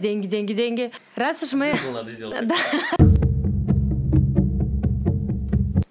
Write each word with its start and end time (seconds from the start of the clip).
Деньги, 0.00 0.28
деньги, 0.28 0.52
деньги. 0.52 0.92
Раз 1.16 1.42
уж 1.42 1.54
мы... 1.54 1.72
Джингл 1.72 1.90
надо 1.90 2.12
сделать. 2.12 2.46
Да. 2.46 2.54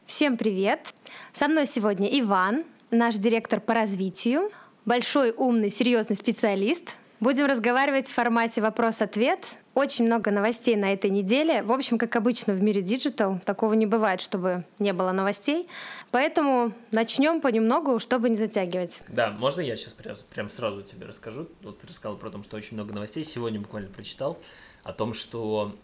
Всем 0.05 0.37
привет! 0.37 0.93
Со 1.33 1.49
мной 1.49 1.65
сегодня 1.65 2.07
Иван, 2.21 2.63
наш 2.89 3.15
директор 3.15 3.59
по 3.59 3.73
развитию, 3.73 4.49
большой, 4.85 5.33
умный, 5.35 5.69
серьезный 5.69 6.15
специалист. 6.15 6.95
Будем 7.19 7.47
разговаривать 7.47 8.07
в 8.07 8.13
формате 8.13 8.61
вопрос-ответ. 8.61 9.45
Очень 9.77 10.05
много 10.05 10.31
новостей 10.31 10.75
на 10.75 10.91
этой 10.91 11.11
неделе. 11.11 11.61
В 11.61 11.71
общем, 11.71 11.99
как 11.99 12.15
обычно 12.15 12.55
в 12.55 12.63
мире 12.63 12.81
digital, 12.81 13.37
такого 13.45 13.73
не 13.73 13.85
бывает, 13.85 14.21
чтобы 14.21 14.63
не 14.79 14.91
было 14.91 15.11
новостей. 15.11 15.69
Поэтому 16.09 16.73
начнем 16.89 17.41
понемногу, 17.41 17.99
чтобы 17.99 18.27
не 18.31 18.35
затягивать. 18.35 19.03
Да, 19.07 19.29
можно 19.29 19.61
я 19.61 19.75
сейчас 19.75 19.93
прям, 19.93 20.15
прям 20.31 20.49
сразу 20.49 20.81
тебе 20.81 21.05
расскажу? 21.05 21.47
Вот 21.61 21.77
ты 21.77 21.85
рассказал 21.85 22.17
про 22.17 22.31
то, 22.31 22.41
что 22.41 22.57
очень 22.57 22.73
много 22.73 22.91
новостей. 22.91 23.23
Сегодня 23.23 23.59
буквально 23.59 23.89
прочитал 23.89 24.39
о 24.81 24.93
том, 24.93 25.13
что 25.13 25.75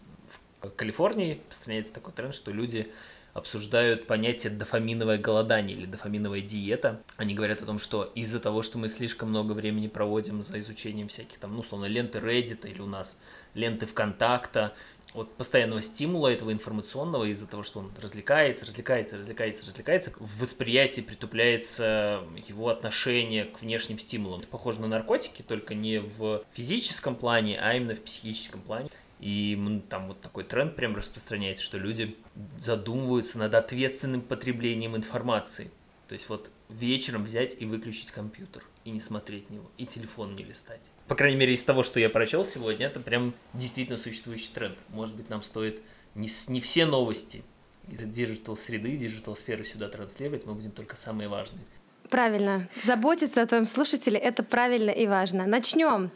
в 0.60 0.70
Калифорнии 0.70 1.40
распространяется 1.48 1.92
такой 1.92 2.12
тренд, 2.14 2.34
что 2.34 2.50
люди 2.50 2.90
обсуждают 3.34 4.06
понятие 4.06 4.52
дофаминовое 4.52 5.18
голодание 5.18 5.76
или 5.76 5.86
дофаминовая 5.86 6.40
диета. 6.40 7.02
Они 7.16 7.34
говорят 7.34 7.60
о 7.60 7.66
том, 7.66 7.78
что 7.78 8.04
из-за 8.14 8.40
того, 8.40 8.62
что 8.62 8.78
мы 8.78 8.88
слишком 8.88 9.28
много 9.28 9.52
времени 9.52 9.88
проводим 9.88 10.42
за 10.42 10.58
изучением 10.60 11.08
всяких 11.08 11.38
там, 11.38 11.52
ну, 11.52 11.60
условно, 11.60 11.86
ленты 11.86 12.18
Reddit 12.18 12.68
или 12.70 12.80
у 12.80 12.86
нас 12.86 13.18
ленты 13.54 13.86
ВКонтакта, 13.86 14.72
вот 15.14 15.32
постоянного 15.36 15.80
стимула 15.80 16.28
этого 16.28 16.52
информационного 16.52 17.24
из-за 17.24 17.46
того, 17.46 17.62
что 17.62 17.78
он 17.78 17.92
развлекается, 18.00 18.66
развлекается, 18.66 19.16
развлекается, 19.16 19.64
развлекается, 19.64 20.12
в 20.18 20.40
восприятии 20.40 21.02
притупляется 21.02 22.24
его 22.48 22.68
отношение 22.68 23.44
к 23.44 23.62
внешним 23.62 23.98
стимулам. 23.98 24.40
Это 24.40 24.48
похоже 24.48 24.80
на 24.80 24.88
наркотики, 24.88 25.42
только 25.42 25.74
не 25.74 25.98
в 26.00 26.42
физическом 26.52 27.14
плане, 27.14 27.60
а 27.60 27.74
именно 27.74 27.94
в 27.94 28.00
психическом 28.00 28.60
плане. 28.60 28.88
И 29.24 29.82
там 29.88 30.08
вот 30.08 30.20
такой 30.20 30.44
тренд 30.44 30.76
прям 30.76 30.94
распространяется, 30.94 31.64
что 31.64 31.78
люди 31.78 32.14
задумываются 32.58 33.38
над 33.38 33.54
ответственным 33.54 34.20
потреблением 34.20 34.96
информации. 34.96 35.70
То 36.08 36.14
есть 36.14 36.28
вот 36.28 36.50
вечером 36.68 37.24
взять 37.24 37.56
и 37.58 37.64
выключить 37.64 38.10
компьютер 38.10 38.62
и 38.84 38.90
не 38.90 39.00
смотреть 39.00 39.48
него, 39.48 39.64
и 39.78 39.86
телефон 39.86 40.36
не 40.36 40.44
листать. 40.44 40.90
По 41.08 41.14
крайней 41.14 41.38
мере, 41.38 41.54
из 41.54 41.62
того, 41.62 41.82
что 41.82 41.98
я 42.00 42.10
прочел 42.10 42.44
сегодня, 42.44 42.84
это 42.84 43.00
прям 43.00 43.32
действительно 43.54 43.96
существующий 43.96 44.50
тренд. 44.52 44.76
Может 44.90 45.16
быть, 45.16 45.30
нам 45.30 45.42
стоит 45.42 45.80
не, 46.14 46.28
не 46.48 46.60
все 46.60 46.84
новости 46.84 47.42
из 47.88 48.00
digital 48.00 48.56
среды, 48.56 48.94
digital 48.94 49.36
сферы 49.36 49.64
сюда 49.64 49.88
транслировать, 49.88 50.44
мы 50.44 50.52
будем 50.52 50.70
только 50.70 50.96
самые 50.96 51.30
важные. 51.30 51.64
Правильно. 52.10 52.68
Заботиться 52.84 53.40
о 53.40 53.46
твоем 53.46 53.64
слушателе— 53.64 54.18
это 54.20 54.42
правильно 54.42 54.90
и 54.90 55.06
важно. 55.06 55.46
Начнем. 55.46 56.10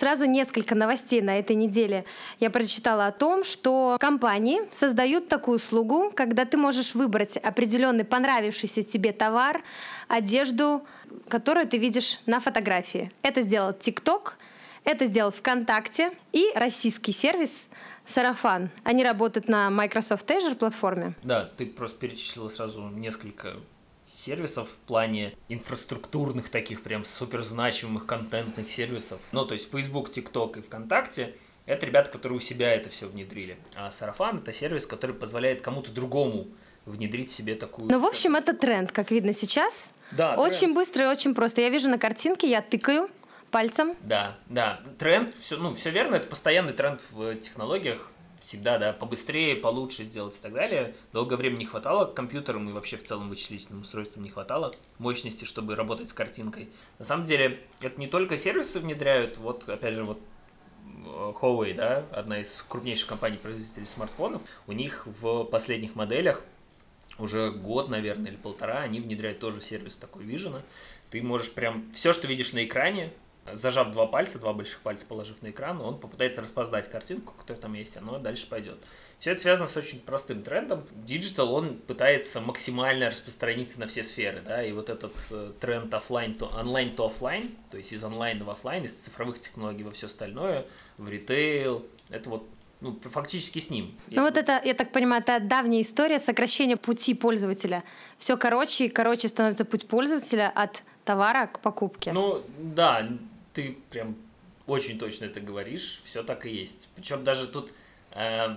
Сразу 0.00 0.24
несколько 0.24 0.74
новостей 0.74 1.20
на 1.20 1.38
этой 1.38 1.54
неделе. 1.54 2.06
Я 2.38 2.48
прочитала 2.48 3.06
о 3.06 3.12
том, 3.12 3.44
что 3.44 3.98
компании 4.00 4.62
создают 4.72 5.28
такую 5.28 5.56
услугу, 5.56 6.10
когда 6.16 6.46
ты 6.46 6.56
можешь 6.56 6.94
выбрать 6.94 7.36
определенный 7.36 8.06
понравившийся 8.06 8.82
тебе 8.82 9.12
товар, 9.12 9.62
одежду, 10.08 10.86
которую 11.28 11.68
ты 11.68 11.76
видишь 11.76 12.18
на 12.24 12.40
фотографии. 12.40 13.12
Это 13.20 13.42
сделал 13.42 13.72
TikTok, 13.72 14.36
это 14.84 15.04
сделал 15.04 15.32
ВКонтакте 15.32 16.12
и 16.32 16.50
российский 16.54 17.12
сервис 17.12 17.68
Сарафан. 18.06 18.70
Они 18.84 19.04
работают 19.04 19.50
на 19.50 19.68
Microsoft 19.68 20.30
Azure 20.30 20.54
платформе. 20.54 21.12
Да, 21.22 21.44
ты 21.44 21.66
просто 21.66 21.98
перечислила 21.98 22.48
сразу 22.48 22.88
несколько 22.88 23.58
сервисов 24.10 24.68
в 24.68 24.76
плане 24.86 25.34
инфраструктурных 25.48 26.48
таких 26.48 26.82
прям 26.82 27.04
супер 27.04 27.42
значимых 27.42 28.06
контентных 28.06 28.68
сервисов. 28.68 29.20
Ну, 29.32 29.44
то 29.46 29.54
есть 29.54 29.70
Facebook, 29.70 30.10
TikTok 30.10 30.58
и 30.58 30.62
ВКонтакте 30.62 31.34
это 31.66 31.86
ребята, 31.86 32.10
которые 32.10 32.38
у 32.38 32.40
себя 32.40 32.74
это 32.74 32.90
все 32.90 33.06
внедрили. 33.06 33.56
А 33.76 33.90
Сарафан 33.90 34.38
это 34.38 34.52
сервис, 34.52 34.86
который 34.86 35.14
позволяет 35.14 35.60
кому-то 35.62 35.92
другому 35.92 36.48
внедрить 36.84 37.30
себе 37.30 37.54
такую... 37.54 37.90
Ну, 37.90 38.00
в 38.00 38.06
общем, 38.06 38.34
это 38.34 38.54
тренд, 38.54 38.90
как 38.90 39.10
видно 39.10 39.32
сейчас. 39.32 39.92
Да, 40.10 40.34
Очень 40.34 40.58
тренд. 40.58 40.74
быстро 40.74 41.04
и 41.04 41.06
очень 41.06 41.34
просто. 41.34 41.60
Я 41.60 41.68
вижу 41.68 41.88
на 41.88 41.98
картинке, 41.98 42.50
я 42.50 42.62
тыкаю 42.62 43.08
пальцем. 43.50 43.94
Да, 44.02 44.36
да. 44.48 44.80
Тренд, 44.98 45.34
все, 45.34 45.58
ну, 45.58 45.74
все 45.74 45.90
верно, 45.90 46.16
это 46.16 46.26
постоянный 46.26 46.72
тренд 46.72 47.02
в 47.12 47.36
технологиях 47.36 48.10
всегда, 48.40 48.78
да, 48.78 48.92
побыстрее, 48.92 49.56
получше 49.56 50.04
сделать 50.04 50.36
и 50.36 50.40
так 50.40 50.52
далее. 50.52 50.94
Долгое 51.12 51.36
время 51.36 51.56
не 51.56 51.64
хватало 51.64 52.06
компьютерам 52.06 52.68
и 52.68 52.72
вообще 52.72 52.96
в 52.96 53.04
целом 53.04 53.28
вычислительным 53.28 53.82
устройствам 53.82 54.24
не 54.24 54.30
хватало 54.30 54.74
мощности, 54.98 55.44
чтобы 55.44 55.76
работать 55.76 56.08
с 56.08 56.12
картинкой. 56.12 56.68
На 56.98 57.04
самом 57.04 57.24
деле, 57.24 57.60
это 57.80 58.00
не 58.00 58.06
только 58.06 58.36
сервисы 58.36 58.80
внедряют, 58.80 59.38
вот, 59.38 59.68
опять 59.68 59.94
же, 59.94 60.04
вот 60.04 60.20
Huawei, 61.04 61.74
да, 61.74 62.04
одна 62.12 62.40
из 62.40 62.62
крупнейших 62.62 63.08
компаний-производителей 63.08 63.86
смартфонов, 63.86 64.42
у 64.66 64.72
них 64.72 65.06
в 65.06 65.44
последних 65.44 65.94
моделях 65.94 66.42
уже 67.18 67.50
год, 67.50 67.88
наверное, 67.88 68.30
или 68.30 68.36
полтора, 68.36 68.80
они 68.80 69.00
внедряют 69.00 69.40
тоже 69.40 69.60
сервис 69.60 69.96
такой 69.96 70.24
Vision. 70.24 70.62
Ты 71.10 71.22
можешь 71.22 71.52
прям 71.52 71.90
все, 71.92 72.12
что 72.12 72.26
видишь 72.26 72.52
на 72.52 72.64
экране, 72.64 73.12
зажав 73.54 73.90
два 73.92 74.06
пальца, 74.06 74.38
два 74.38 74.52
больших 74.52 74.80
пальца 74.80 75.06
положив 75.06 75.42
на 75.42 75.50
экран, 75.50 75.80
он 75.80 75.98
попытается 75.98 76.40
распознать 76.40 76.88
картинку, 76.88 77.34
которая 77.38 77.60
там 77.60 77.74
есть, 77.74 77.96
оно 77.96 78.18
дальше 78.18 78.48
пойдет. 78.48 78.78
Все 79.18 79.32
это 79.32 79.42
связано 79.42 79.68
с 79.68 79.76
очень 79.76 80.00
простым 80.00 80.42
трендом. 80.42 80.84
Digital, 81.06 81.46
он 81.46 81.76
пытается 81.76 82.40
максимально 82.40 83.10
распространиться 83.10 83.78
на 83.78 83.86
все 83.86 84.02
сферы, 84.02 84.40
да, 84.40 84.64
и 84.64 84.72
вот 84.72 84.88
этот 84.88 85.12
э, 85.30 85.52
тренд 85.60 85.92
офлайн 85.92 86.34
то 86.34 86.46
онлайн 86.46 86.90
то 86.90 87.06
офлайн, 87.06 87.50
то 87.70 87.76
есть 87.76 87.92
из 87.92 88.02
онлайна 88.02 88.44
в 88.44 88.50
офлайн, 88.50 88.84
из 88.84 88.94
цифровых 88.94 89.38
технологий 89.38 89.82
во 89.82 89.90
все 89.90 90.06
остальное, 90.06 90.64
в 90.96 91.08
ритейл, 91.08 91.84
это 92.08 92.30
вот 92.30 92.48
ну, 92.80 92.98
фактически 93.02 93.58
с 93.58 93.70
ним. 93.70 93.94
Ну 94.08 94.22
вот 94.22 94.36
это, 94.36 94.60
я 94.64 94.74
так 94.74 94.90
понимаю, 94.90 95.22
это 95.22 95.38
давняя 95.40 95.82
история 95.82 96.18
сокращения 96.18 96.76
пути 96.76 97.14
пользователя. 97.14 97.84
Все 98.18 98.36
короче 98.36 98.86
и 98.86 98.88
короче 98.88 99.28
становится 99.28 99.64
путь 99.64 99.86
пользователя 99.86 100.50
от 100.54 100.82
товара 101.04 101.46
к 101.46 101.60
покупке. 101.60 102.12
Ну, 102.12 102.42
да, 102.58 103.06
ты 103.52 103.76
прям 103.90 104.16
очень 104.66 104.98
точно 104.98 105.26
это 105.26 105.40
говоришь, 105.40 106.00
все 106.04 106.22
так 106.22 106.46
и 106.46 106.50
есть. 106.50 106.88
Причем 106.94 107.24
даже 107.24 107.46
тут 107.46 107.72
э, 108.12 108.56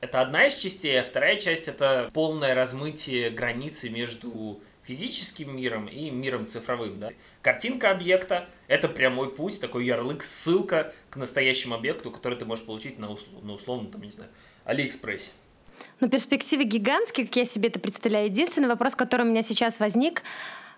это 0.00 0.20
одна 0.20 0.46
из 0.46 0.56
частей, 0.56 1.00
а 1.00 1.04
вторая 1.04 1.38
часть 1.38 1.68
это 1.68 2.10
полное 2.12 2.54
размытие 2.54 3.30
границы 3.30 3.90
между 3.90 4.60
физическим 4.82 5.56
миром 5.56 5.86
и 5.86 6.10
миром 6.10 6.46
цифровым. 6.46 6.98
Да? 6.98 7.10
Картинка 7.40 7.90
объекта– 7.90 8.48
это 8.66 8.88
прямой 8.88 9.32
путь, 9.32 9.60
такой 9.60 9.84
ярлык, 9.84 10.24
ссылка 10.24 10.92
к 11.10 11.16
настоящему 11.16 11.74
объекту, 11.74 12.10
который 12.10 12.38
ты 12.38 12.44
можешь 12.44 12.64
получить 12.64 12.98
на, 12.98 13.10
услов, 13.10 13.44
на 13.44 13.52
условно, 13.52 13.90
там, 13.90 14.02
не 14.02 14.10
знаю, 14.10 14.30
Алиэкспрессе. 14.64 15.32
Но 16.00 16.08
перспективы 16.08 16.64
гигантские, 16.64 17.26
как 17.26 17.36
я 17.36 17.44
себе 17.44 17.68
это 17.68 17.78
представляю. 17.78 18.26
Единственный 18.26 18.68
вопрос, 18.68 18.94
который 18.94 19.26
у 19.26 19.28
меня 19.28 19.42
сейчас 19.42 19.78
возник– 19.78 20.22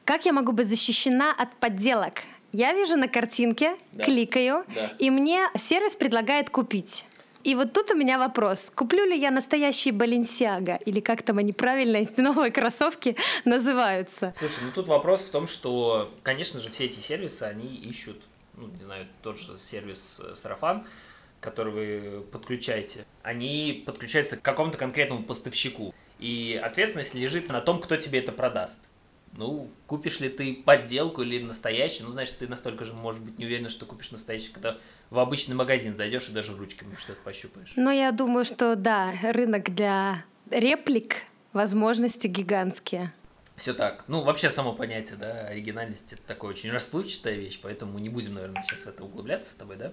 как 0.04 0.26
я 0.26 0.34
могу 0.34 0.52
быть 0.52 0.68
защищена 0.68 1.32
от 1.32 1.56
подделок? 1.56 2.20
Я 2.54 2.72
вижу 2.72 2.96
на 2.96 3.08
картинке, 3.08 3.76
да. 3.90 4.04
кликаю, 4.04 4.64
да. 4.72 4.92
и 5.00 5.10
мне 5.10 5.50
сервис 5.58 5.96
предлагает 5.96 6.50
купить. 6.50 7.04
И 7.42 7.56
вот 7.56 7.72
тут 7.72 7.90
у 7.90 7.96
меня 7.96 8.16
вопрос. 8.16 8.70
Куплю 8.72 9.04
ли 9.04 9.18
я 9.18 9.32
настоящие 9.32 9.92
Баленсиага? 9.92 10.76
Или 10.86 11.00
как 11.00 11.22
там 11.22 11.38
они 11.38 11.52
правильно, 11.52 11.96
эти 11.96 12.20
новые 12.20 12.52
кроссовки 12.52 13.16
называются? 13.44 14.32
Слушай, 14.36 14.60
ну 14.66 14.70
тут 14.72 14.86
вопрос 14.86 15.24
в 15.24 15.32
том, 15.32 15.48
что, 15.48 16.14
конечно 16.22 16.60
же, 16.60 16.70
все 16.70 16.84
эти 16.84 17.00
сервисы, 17.00 17.42
они 17.42 17.74
ищут, 17.74 18.22
ну, 18.56 18.68
не 18.68 18.84
знаю, 18.84 19.08
тот 19.20 19.36
же 19.36 19.58
сервис 19.58 20.22
э, 20.24 20.36
Сарафан, 20.36 20.86
который 21.40 21.72
вы 21.72 22.20
подключаете, 22.20 23.04
они 23.24 23.82
подключаются 23.84 24.36
к 24.36 24.42
какому-то 24.42 24.78
конкретному 24.78 25.24
поставщику. 25.24 25.92
И 26.20 26.60
ответственность 26.64 27.14
лежит 27.14 27.48
на 27.48 27.60
том, 27.60 27.80
кто 27.80 27.96
тебе 27.96 28.20
это 28.20 28.30
продаст 28.30 28.86
ну, 29.36 29.70
купишь 29.86 30.20
ли 30.20 30.28
ты 30.28 30.54
подделку 30.54 31.22
или 31.22 31.42
настоящий, 31.42 32.02
ну, 32.02 32.10
значит, 32.10 32.38
ты 32.38 32.48
настолько 32.48 32.84
же, 32.84 32.92
может 32.92 33.22
быть, 33.22 33.38
не 33.38 33.46
уверен, 33.46 33.68
что 33.68 33.86
купишь 33.86 34.12
настоящий, 34.12 34.52
когда 34.52 34.78
в 35.10 35.18
обычный 35.18 35.54
магазин 35.54 35.94
зайдешь 35.94 36.28
и 36.28 36.32
даже 36.32 36.56
ручками 36.56 36.94
что-то 36.96 37.20
пощупаешь. 37.22 37.72
Ну, 37.76 37.90
я 37.90 38.12
думаю, 38.12 38.44
что 38.44 38.76
да, 38.76 39.12
рынок 39.22 39.74
для 39.74 40.24
реплик, 40.50 41.16
возможности 41.52 42.26
гигантские. 42.26 43.12
Все 43.56 43.72
так. 43.72 44.04
Ну, 44.08 44.22
вообще 44.22 44.50
само 44.50 44.72
понятие, 44.72 45.16
да, 45.16 45.46
оригинальности 45.46 46.14
это 46.14 46.22
такая 46.26 46.50
очень 46.50 46.70
расплывчатая 46.70 47.34
вещь, 47.34 47.60
поэтому 47.62 47.98
не 47.98 48.08
будем, 48.08 48.34
наверное, 48.34 48.62
сейчас 48.62 48.80
в 48.80 48.86
это 48.86 49.04
углубляться 49.04 49.50
с 49.50 49.54
тобой, 49.54 49.76
да? 49.76 49.92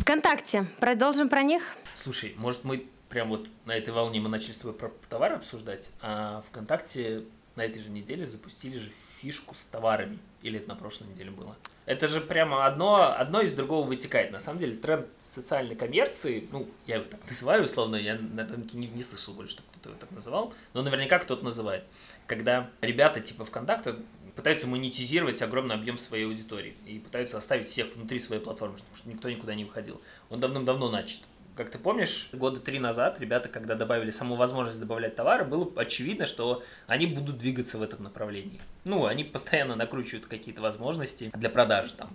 ВКонтакте. 0.00 0.66
Продолжим 0.78 1.28
про 1.28 1.42
них? 1.42 1.62
Слушай, 1.94 2.34
может, 2.38 2.64
мы 2.64 2.86
прям 3.08 3.28
вот 3.28 3.48
на 3.64 3.76
этой 3.76 3.92
волне 3.92 4.20
мы 4.20 4.28
начали 4.28 4.52
с 4.52 4.58
тобой 4.58 4.74
про 4.74 4.90
товары 5.08 5.36
обсуждать, 5.36 5.90
а 6.00 6.42
ВКонтакте 6.42 7.24
на 7.56 7.64
этой 7.64 7.82
же 7.82 7.90
неделе 7.90 8.26
запустили 8.26 8.78
же 8.78 8.90
фишку 9.20 9.54
с 9.54 9.64
товарами. 9.64 10.18
Или 10.42 10.60
это 10.60 10.68
на 10.68 10.76
прошлой 10.76 11.08
неделе 11.08 11.30
было? 11.30 11.56
Это 11.86 12.08
же 12.08 12.20
прямо 12.20 12.66
одно, 12.66 13.14
одно 13.16 13.40
из 13.40 13.52
другого 13.52 13.86
вытекает. 13.86 14.30
На 14.30 14.40
самом 14.40 14.58
деле 14.58 14.74
тренд 14.74 15.06
социальной 15.20 15.74
коммерции, 15.74 16.46
ну, 16.52 16.68
я 16.86 16.96
его 16.96 17.06
так 17.08 17.24
называю 17.28 17.64
условно, 17.64 17.96
я 17.96 18.16
на 18.16 18.46
рынке 18.46 18.76
не, 18.76 18.88
не 18.88 19.02
слышал 19.02 19.34
больше, 19.34 19.52
что 19.52 19.62
кто-то 19.62 19.88
его 19.90 19.98
так 19.98 20.10
называл, 20.10 20.52
но 20.74 20.82
наверняка 20.82 21.18
кто-то 21.18 21.44
называет. 21.44 21.84
Когда 22.26 22.70
ребята 22.80 23.20
типа 23.20 23.44
ВКонтакта 23.44 23.98
пытаются 24.34 24.66
монетизировать 24.66 25.40
огромный 25.40 25.76
объем 25.76 25.96
своей 25.96 26.26
аудитории 26.26 26.76
и 26.86 26.98
пытаются 26.98 27.38
оставить 27.38 27.68
всех 27.68 27.94
внутри 27.94 28.18
своей 28.18 28.42
платформы, 28.42 28.76
чтобы 28.94 29.14
никто 29.14 29.30
никуда 29.30 29.54
не 29.54 29.64
выходил. 29.64 30.00
Он 30.28 30.40
давным-давно 30.40 30.90
начат. 30.90 31.22
Как 31.56 31.70
ты 31.70 31.78
помнишь, 31.78 32.28
года 32.34 32.60
три 32.60 32.78
назад 32.78 33.18
ребята, 33.18 33.48
когда 33.48 33.74
добавили 33.76 34.10
саму 34.10 34.36
возможность 34.36 34.78
добавлять 34.78 35.16
товары, 35.16 35.46
было 35.46 35.72
очевидно, 35.76 36.26
что 36.26 36.62
они 36.86 37.06
будут 37.06 37.38
двигаться 37.38 37.78
в 37.78 37.82
этом 37.82 38.02
направлении. 38.02 38.60
Ну, 38.84 39.06
они 39.06 39.24
постоянно 39.24 39.74
накручивают 39.74 40.26
какие-то 40.26 40.60
возможности 40.60 41.30
для 41.34 41.48
продажи, 41.48 41.94
там, 41.94 42.10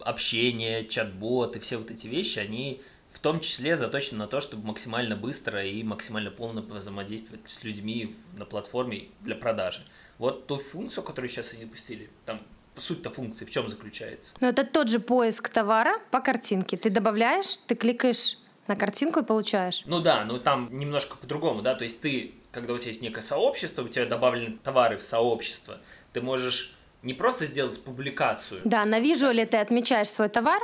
общение, 0.00 0.86
чат-бот 0.86 1.56
и 1.56 1.58
все 1.58 1.76
вот 1.76 1.90
эти 1.90 2.06
вещи, 2.06 2.38
они 2.38 2.80
в 3.12 3.18
том 3.18 3.40
числе 3.40 3.76
заточены 3.76 4.20
на 4.20 4.28
то, 4.28 4.40
чтобы 4.40 4.66
максимально 4.66 5.14
быстро 5.14 5.62
и 5.62 5.82
максимально 5.82 6.30
полно 6.30 6.62
взаимодействовать 6.62 7.42
с 7.46 7.64
людьми 7.64 8.14
на 8.34 8.46
платформе 8.46 9.08
для 9.20 9.36
продажи. 9.36 9.82
Вот 10.16 10.46
ту 10.46 10.56
функцию, 10.56 11.04
которую 11.04 11.28
сейчас 11.28 11.52
они 11.52 11.66
пустили, 11.66 12.08
там 12.24 12.40
суть-то 12.76 13.10
функции 13.10 13.44
в 13.44 13.50
чем 13.50 13.68
заключается? 13.68 14.34
Ну, 14.40 14.48
это 14.48 14.64
тот 14.64 14.88
же 14.88 15.00
поиск 15.00 15.50
товара 15.50 15.98
по 16.10 16.20
картинке. 16.20 16.78
Ты 16.78 16.88
добавляешь, 16.88 17.58
ты 17.66 17.74
кликаешь 17.74 18.38
на 18.68 18.76
картинку 18.76 19.20
и 19.20 19.22
получаешь. 19.24 19.82
Ну 19.86 20.00
да, 20.00 20.24
но 20.24 20.38
там 20.38 20.68
немножко 20.78 21.16
по-другому, 21.16 21.62
да, 21.62 21.74
то 21.74 21.84
есть 21.84 22.00
ты, 22.00 22.34
когда 22.50 22.72
у 22.72 22.78
тебя 22.78 22.88
есть 22.90 23.02
некое 23.02 23.22
сообщество, 23.22 23.82
у 23.82 23.88
тебя 23.88 24.06
добавлены 24.06 24.58
товары 24.62 24.96
в 24.96 25.02
сообщество, 25.02 25.78
ты 26.12 26.20
можешь 26.20 26.74
не 27.02 27.14
просто 27.14 27.46
сделать 27.46 27.82
публикацию. 27.82 28.60
Да, 28.64 28.84
на 28.84 28.98
визуале 29.00 29.46
ты 29.46 29.58
отмечаешь 29.58 30.08
свой 30.08 30.28
товар, 30.28 30.60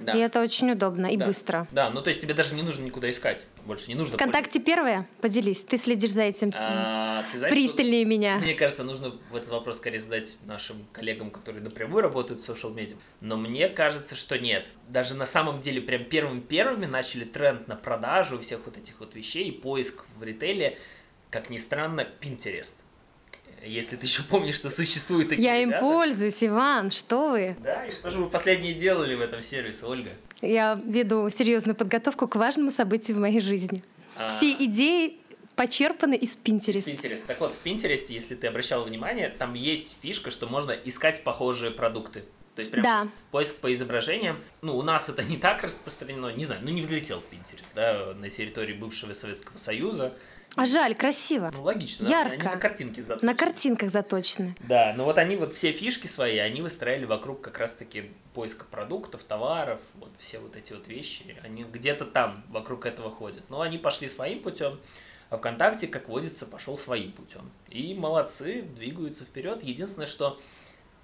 да. 0.00 0.12
И 0.12 0.18
это 0.18 0.40
очень 0.40 0.70
удобно 0.70 1.06
и 1.06 1.16
да. 1.16 1.26
быстро. 1.26 1.66
Да, 1.70 1.90
ну 1.90 2.02
то 2.02 2.08
есть 2.08 2.20
тебе 2.20 2.34
даже 2.34 2.54
не 2.54 2.62
нужно 2.62 2.84
никуда 2.84 3.10
искать. 3.10 3.44
Больше 3.66 3.88
не 3.88 3.94
нужно. 3.94 4.16
Вконтакте 4.16 4.60
первое? 4.60 5.06
Поделись. 5.20 5.62
Ты 5.62 5.76
следишь 5.76 6.12
за 6.12 6.22
этим 6.22 6.50
а, 6.54 7.24
ты 7.30 7.38
знаешь, 7.38 7.54
пристальнее 7.54 8.02
что, 8.02 8.10
меня. 8.10 8.38
Мне 8.38 8.54
кажется, 8.54 8.84
нужно 8.84 9.12
в 9.30 9.36
этот 9.36 9.50
вопрос 9.50 9.76
скорее 9.76 10.00
задать 10.00 10.38
нашим 10.46 10.86
коллегам, 10.92 11.30
которые 11.30 11.62
напрямую 11.62 12.02
работают 12.02 12.40
в 12.40 12.48
social 12.48 12.74
медиа. 12.74 12.96
Но 13.20 13.36
мне 13.36 13.68
кажется, 13.68 14.16
что 14.16 14.38
нет. 14.38 14.68
Даже 14.88 15.14
на 15.14 15.26
самом 15.26 15.60
деле 15.60 15.80
прям 15.80 16.04
первыми-первыми 16.04 16.86
начали 16.86 17.24
тренд 17.24 17.68
на 17.68 17.76
продажу 17.76 18.38
всех 18.40 18.60
вот 18.64 18.76
этих 18.76 19.00
вот 19.00 19.14
вещей, 19.14 19.52
поиск 19.52 20.04
в 20.16 20.22
ритейле, 20.22 20.78
как 21.30 21.50
ни 21.50 21.58
странно, 21.58 22.06
Pinterest 22.20 22.74
если 23.64 23.96
ты 23.96 24.06
еще 24.06 24.22
помнишь, 24.22 24.56
что 24.56 24.70
существует 24.70 25.28
такие 25.28 25.44
Я 25.44 25.60
ребята. 25.60 25.76
им 25.76 25.80
пользуюсь, 25.80 26.42
Иван, 26.42 26.90
что 26.90 27.30
вы? 27.30 27.56
Да, 27.60 27.86
и 27.86 27.92
что 27.92 28.10
же 28.10 28.18
вы 28.18 28.28
последние 28.28 28.74
делали 28.74 29.14
в 29.14 29.20
этом 29.20 29.42
сервисе, 29.42 29.86
Ольга? 29.86 30.10
Я 30.40 30.80
веду 30.84 31.28
серьезную 31.30 31.74
подготовку 31.74 32.28
к 32.28 32.36
важному 32.36 32.70
событию 32.70 33.16
в 33.16 33.20
моей 33.20 33.40
жизни. 33.40 33.82
А... 34.16 34.28
Все 34.28 34.52
идеи 34.52 35.18
почерпаны 35.56 36.14
из 36.14 36.36
Pinterest. 36.36 36.78
Из 36.78 36.86
Pinterest. 36.86 37.22
Так 37.26 37.40
вот, 37.40 37.52
в 37.52 37.66
Pinterest, 37.66 38.06
если 38.08 38.36
ты 38.36 38.46
обращал 38.46 38.84
внимание, 38.84 39.28
там 39.28 39.54
есть 39.54 39.96
фишка, 40.00 40.30
что 40.30 40.46
можно 40.46 40.72
искать 40.72 41.24
похожие 41.24 41.72
продукты. 41.72 42.24
То 42.54 42.60
есть 42.60 42.72
прям 42.72 42.82
да. 42.82 43.08
поиск 43.30 43.56
по 43.56 43.72
изображениям. 43.72 44.38
Ну, 44.62 44.76
у 44.76 44.82
нас 44.82 45.08
это 45.08 45.22
не 45.22 45.36
так 45.36 45.62
распространено, 45.62 46.32
не 46.32 46.44
знаю, 46.44 46.60
ну 46.64 46.70
не 46.70 46.82
взлетел 46.82 47.22
Pinterest, 47.30 47.68
да, 47.74 48.14
на 48.14 48.30
территории 48.30 48.72
бывшего 48.72 49.12
Советского 49.12 49.58
Союза. 49.58 50.14
А 50.56 50.66
жаль, 50.66 50.94
красиво. 50.94 51.50
Ну, 51.54 51.62
логично. 51.62 52.06
Ярко. 52.08 52.34
Они 52.34 52.42
на 52.44 52.56
картинке 52.56 53.02
заточены. 53.02 53.32
На 53.32 53.36
картинках 53.36 53.90
заточены. 53.90 54.56
Да, 54.60 54.92
но 54.96 55.04
вот 55.04 55.18
они 55.18 55.36
вот 55.36 55.54
все 55.54 55.72
фишки 55.72 56.06
свои, 56.06 56.38
они 56.38 56.62
выстроили 56.62 57.04
вокруг 57.04 57.40
как 57.40 57.58
раз-таки 57.58 58.10
поиска 58.34 58.64
продуктов, 58.64 59.22
товаров, 59.24 59.80
вот 59.94 60.10
все 60.18 60.38
вот 60.38 60.56
эти 60.56 60.72
вот 60.72 60.88
вещи, 60.88 61.36
они 61.44 61.64
где-то 61.64 62.04
там 62.04 62.42
вокруг 62.48 62.86
этого 62.86 63.10
ходят. 63.10 63.48
Но 63.50 63.60
они 63.60 63.78
пошли 63.78 64.08
своим 64.08 64.42
путем, 64.42 64.80
а 65.30 65.36
ВКонтакте, 65.36 65.86
как 65.86 66.08
водится, 66.08 66.46
пошел 66.46 66.78
своим 66.78 67.12
путем. 67.12 67.50
И 67.68 67.94
молодцы, 67.94 68.62
двигаются 68.62 69.24
вперед. 69.24 69.62
Единственное, 69.62 70.06
что 70.06 70.40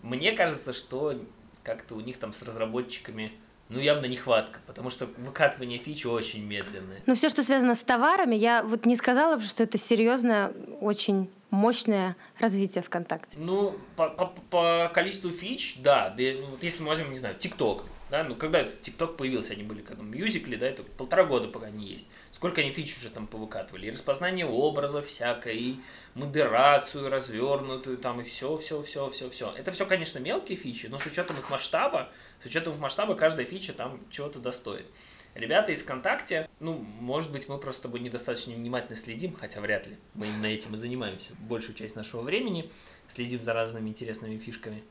мне 0.03 0.33
кажется, 0.33 0.73
что 0.73 1.21
как-то 1.63 1.95
у 1.95 2.01
них 2.01 2.19
там 2.19 2.33
с 2.33 2.43
разработчиками 2.43 3.33
ну, 3.69 3.81
явно 3.81 4.07
нехватка, 4.07 4.61
потому 4.67 4.91
что 4.91 5.09
выкатывание 5.19 5.79
фичи 5.79 6.07
очень 6.07 6.45
медленное. 6.45 7.03
Но 7.07 7.15
все, 7.15 7.29
что 7.29 7.43
связано 7.43 7.75
с 7.75 7.83
товарами, 7.83 8.35
я 8.35 8.63
вот 8.63 8.87
не 8.87 8.97
сказала, 8.97 9.41
что 9.41 9.63
это 9.63 9.79
серьезное, 9.79 10.53
очень 10.81 11.31
мощное 11.51 12.17
развитие 12.39 12.83
ВКонтакте. 12.83 13.39
Ну, 13.39 13.77
по, 13.97 14.09
по, 14.09 14.27
по 14.51 14.91
количеству 14.93 15.31
фич, 15.31 15.77
да. 15.79 16.15
Ну, 16.17 16.47
вот 16.51 16.63
если 16.63 16.83
мы 16.83 16.91
возьмем, 16.91 17.13
не 17.13 17.19
знаю, 17.19 17.37
ТикТок, 17.37 17.85
да, 18.15 18.23
ну 18.23 18.37
когда 18.37 18.63
ТикТок 18.63 19.17
появился, 19.17 19.55
они 19.55 19.65
были 19.65 19.83
когда 19.83 20.05
мюзикли, 20.05 20.55
да, 20.55 20.69
это 20.69 20.85
полтора 20.85 21.25
года 21.25 21.49
пока 21.49 21.67
они 21.67 21.85
есть. 21.85 22.09
Сколько 22.31 22.61
они 22.61 22.71
фич 22.71 22.97
уже 22.97 23.11
там 23.11 23.27
повыкатывали, 23.27 23.87
и 23.87 23.91
распознание 23.91 24.47
образов 24.47 25.09
всякое, 25.09 25.55
и 25.55 25.77
модерацию 26.15 27.11
развернутую 27.11 27.99
там, 27.99 28.21
и 28.21 28.23
все, 28.23 28.57
все, 28.59 28.81
все, 28.85 29.11
все, 29.11 29.29
все. 29.31 29.53
Это 29.57 29.73
все, 29.73 29.85
конечно, 29.85 30.21
мелкие 30.21 30.57
фичи, 30.57 30.87
но 30.87 31.01
с 31.01 31.07
учетом 31.07 31.37
их 31.39 31.51
масштаба, 31.51 32.09
с 32.41 32.47
учетом 32.47 32.75
их 32.75 32.79
масштаба 32.79 33.17
каждая 33.17 33.47
фича 33.47 33.73
там 33.73 34.01
чего-то 34.11 34.39
достоит. 34.39 34.87
Ребята 35.35 35.73
из 35.73 35.83
ВКонтакте, 35.83 36.49
ну, 36.61 36.75
может 37.01 37.33
быть, 37.33 37.49
мы 37.49 37.59
просто 37.59 37.89
с 37.89 37.93
недостаточно 38.01 38.55
внимательно 38.55 38.95
следим, 38.95 39.35
хотя 39.35 39.61
вряд 39.61 39.89
ли. 39.89 39.97
Мы 40.15 40.29
именно 40.29 40.47
этим 40.47 40.75
и 40.75 40.77
занимаемся 40.77 41.33
большую 41.41 41.75
часть 41.75 41.97
нашего 41.97 42.21
времени, 42.21 42.71
следим 43.09 43.43
за 43.43 43.55
разными 43.55 43.89
интересными 43.89 44.39
фишками. 44.39 44.85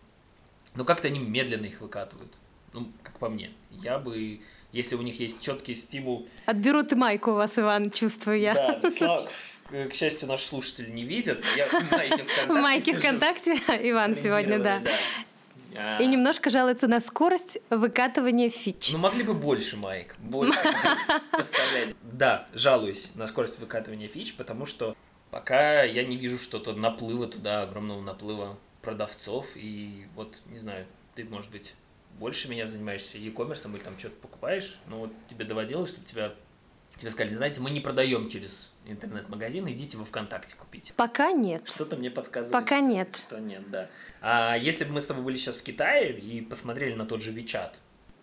Но 0.76 0.84
как-то 0.84 1.08
они 1.08 1.20
медленно 1.20 1.68
их 1.68 1.80
выкатывают. 1.80 2.34
Ну, 2.74 2.92
как 3.04 3.18
по 3.20 3.30
мне. 3.30 3.52
Я 3.72 4.00
бы, 4.00 4.40
если 4.72 4.96
у 4.96 5.02
них 5.02 5.20
есть 5.20 5.42
четкий 5.42 5.76
стимул... 5.76 6.28
Отберут 6.46 6.92
и 6.92 6.96
майку 6.96 7.32
у 7.32 7.36
вас, 7.36 7.58
Иван, 7.58 7.92
чувствую 7.92 8.40
я. 8.40 8.54
Да, 8.54 8.92
слава, 8.92 9.28
к, 9.70 9.90
к 9.90 9.94
счастью, 9.94 10.28
наши 10.28 10.48
слушатели 10.48 10.90
не 10.90 11.04
видят. 11.04 11.44
Я 11.56 11.68
в 11.68 11.92
майке 11.92 12.24
ВКонтакте 12.24 12.54
Майки 12.54 12.94
ВКонтакте, 12.94 13.54
Иван 13.90 14.16
сегодня, 14.16 14.60
да. 14.60 14.80
да. 14.80 14.92
А. 15.76 15.98
И 15.98 16.06
немножко 16.06 16.50
жалуется 16.50 16.88
на 16.88 17.00
скорость 17.00 17.58
выкатывания 17.70 18.50
фич. 18.50 18.92
Ну, 18.92 19.00
могли 19.00 19.24
бы 19.24 19.34
больше 19.34 19.78
маек, 19.78 20.16
больше 20.20 20.60
поставлять. 21.32 21.96
Да, 22.04 22.48
жалуюсь 22.54 23.10
на 23.16 23.28
скорость 23.28 23.60
выкатывания 23.60 24.08
фич, 24.08 24.36
потому 24.36 24.66
что 24.66 24.96
пока 25.32 25.84
я 25.84 26.04
не 26.04 26.18
вижу 26.18 26.38
что-то 26.38 26.74
наплыва 26.74 27.28
туда, 27.28 27.64
огромного 27.64 28.02
наплыва 28.02 28.58
продавцов. 28.82 29.48
И 29.56 30.06
вот, 30.16 30.38
не 30.46 30.60
знаю, 30.60 30.86
ты, 31.16 31.26
может 31.26 31.50
быть, 31.52 31.74
больше 32.20 32.50
меня 32.50 32.68
занимаешься 32.68 33.18
e-commerce 33.18 33.70
или 33.72 33.82
там 33.82 33.98
что-то 33.98 34.16
покупаешь, 34.16 34.80
но 34.88 35.00
вот 35.00 35.14
тебе 35.28 35.46
доводилось, 35.46 35.90
чтобы 35.90 36.06
тебя 36.06 36.34
Тебе 36.96 37.10
сказали, 37.10 37.34
знаете, 37.34 37.60
мы 37.60 37.72
не 37.72 37.80
продаем 37.80 38.30
через 38.30 38.74
интернет-магазин, 38.86 39.68
идите 39.68 39.98
во 39.98 40.06
ВКонтакте 40.06 40.56
купить. 40.56 40.94
Пока 40.96 41.32
нет. 41.32 41.68
Что-то 41.68 41.96
мне 41.96 42.12
подсказывает. 42.12 42.64
Пока 42.64 42.78
что, 42.78 42.86
нет. 42.86 43.16
Что 43.16 43.40
нет, 43.40 43.70
да. 43.72 43.90
А 44.22 44.56
если 44.56 44.84
бы 44.84 44.92
мы 44.92 45.02
с 45.02 45.06
тобой 45.06 45.24
были 45.24 45.38
сейчас 45.38 45.58
в 45.58 45.64
Китае 45.64 46.20
и 46.20 46.42
посмотрели 46.42 46.94
на 46.94 47.06
тот 47.06 47.22
же 47.22 47.32
WeChat, 47.32 47.72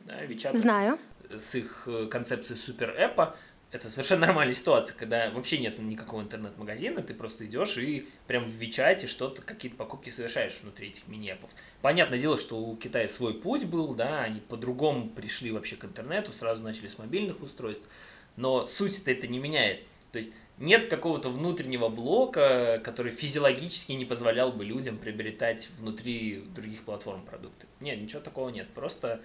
да, 0.05 0.25
WeChat 0.25 0.57
Знаю. 0.57 0.99
с 1.37 1.57
их 1.57 1.83
э, 1.87 2.07
концепцией 2.07 2.59
супер-эпа, 2.59 3.37
это 3.73 3.89
совершенно 3.89 4.27
нормальная 4.27 4.55
ситуация, 4.55 4.97
когда 4.97 5.31
вообще 5.31 5.59
нет 5.59 5.79
никакого 5.79 6.23
интернет-магазина, 6.23 7.03
ты 7.03 7.15
просто 7.15 7.47
идешь 7.47 7.79
и 7.79 8.09
прям 8.27 8.45
в 8.45 8.50
Вичате 8.50 9.07
что-то, 9.07 9.43
какие-то 9.43 9.77
покупки 9.77 10.11
совершаешь 10.11 10.59
внутри 10.62 10.89
этих 10.89 11.07
мини-эпов. 11.07 11.50
Понятное 11.81 12.19
дело, 12.19 12.37
что 12.37 12.59
у 12.59 12.77
Китая 12.77 13.07
свой 13.09 13.35
путь 13.35 13.67
был, 13.67 13.95
да, 13.95 14.23
они 14.23 14.41
по-другому 14.41 15.09
пришли 15.11 15.53
вообще 15.53 15.77
к 15.77 15.85
интернету, 15.85 16.33
сразу 16.33 16.62
начали 16.62 16.89
с 16.89 16.99
мобильных 16.99 17.41
устройств, 17.43 17.89
но 18.37 18.67
суть-то 18.67 19.11
это 19.11 19.29
не 19.29 19.39
меняет. 19.39 19.85
То 20.11 20.19
есть 20.19 20.33
нет 20.59 20.89
какого-то 20.89 21.29
внутреннего 21.29 21.89
блока, 21.89 22.81
который 22.83 23.12
физиологически 23.12 23.93
не 23.93 24.05
позволял 24.05 24.50
бы 24.50 24.65
людям 24.65 24.99
приобретать 24.99 25.71
внутри 25.79 26.43
других 26.55 26.83
платформ 26.83 27.23
продукты. 27.23 27.69
Нет, 27.79 28.03
ничего 28.03 28.21
такого 28.21 28.49
нет. 28.49 28.69
Просто 28.75 29.21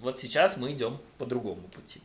вот 0.00 0.18
сейчас 0.18 0.56
мы 0.56 0.72
идем 0.72 0.98
по 1.18 1.26
другому 1.26 1.62
пути 1.68 2.00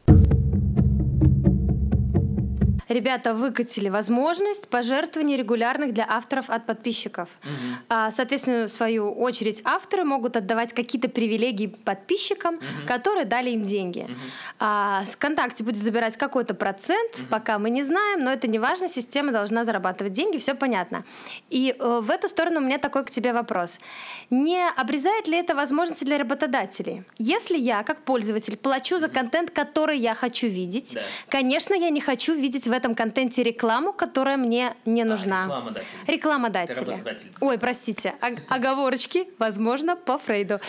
ребята 2.95 3.33
выкатили 3.33 3.89
возможность 3.89 4.67
пожертвований 4.67 5.35
регулярных 5.35 5.93
для 5.93 6.05
авторов 6.09 6.49
от 6.49 6.65
подписчиков. 6.65 7.29
Угу. 7.43 8.01
Соответственно, 8.15 8.67
в 8.67 8.71
свою 8.71 9.11
очередь, 9.11 9.61
авторы 9.65 10.03
могут 10.03 10.37
отдавать 10.37 10.73
какие-то 10.73 11.09
привилегии 11.09 11.67
подписчикам, 11.67 12.55
угу. 12.55 12.63
которые 12.87 13.25
дали 13.25 13.51
им 13.51 13.63
деньги. 13.63 14.07
Угу. 14.09 15.11
ВКонтакте 15.11 15.63
будет 15.63 15.77
забирать 15.77 16.17
какой-то 16.17 16.53
процент, 16.53 17.11
угу. 17.15 17.27
пока 17.29 17.59
мы 17.59 17.69
не 17.69 17.83
знаем, 17.83 18.21
но 18.21 18.31
это 18.31 18.47
не 18.47 18.59
важно, 18.59 18.87
система 18.87 19.31
должна 19.31 19.65
зарабатывать 19.65 20.13
деньги, 20.13 20.37
все 20.37 20.55
понятно. 20.55 21.03
И 21.49 21.75
э, 21.77 21.99
в 22.01 22.09
эту 22.09 22.29
сторону 22.29 22.59
у 22.59 22.63
меня 22.63 22.77
такой 22.77 23.03
к 23.03 23.11
тебе 23.11 23.33
вопрос. 23.33 23.79
Не 24.29 24.67
обрезает 24.77 25.27
ли 25.27 25.37
это 25.37 25.55
возможности 25.55 26.05
для 26.05 26.17
работодателей? 26.17 27.03
Если 27.17 27.57
я, 27.57 27.83
как 27.83 28.03
пользователь, 28.03 28.55
плачу 28.55 28.99
за 28.99 29.09
контент, 29.09 29.51
который 29.51 29.97
я 29.97 30.15
хочу 30.15 30.47
видеть, 30.47 30.93
да. 30.93 31.01
конечно, 31.29 31.73
я 31.73 31.89
не 31.89 31.99
хочу 31.99 32.33
видеть 32.33 32.67
в 32.67 32.71
этом 32.71 32.84
контенте 32.93 33.41
рекламу, 33.41 33.93
которая 33.93 34.37
мне 34.37 34.75
не 34.85 35.01
а, 35.01 35.05
нужна. 35.05 35.45
Рекламодатель. 36.07 36.79
Рекламодатели. 36.81 37.33
Ой, 37.39 37.57
простите, 37.57 38.13
оговорочки, 38.49 39.27
возможно, 39.39 39.95
по 39.95 40.17
Фрейду. 40.17 40.59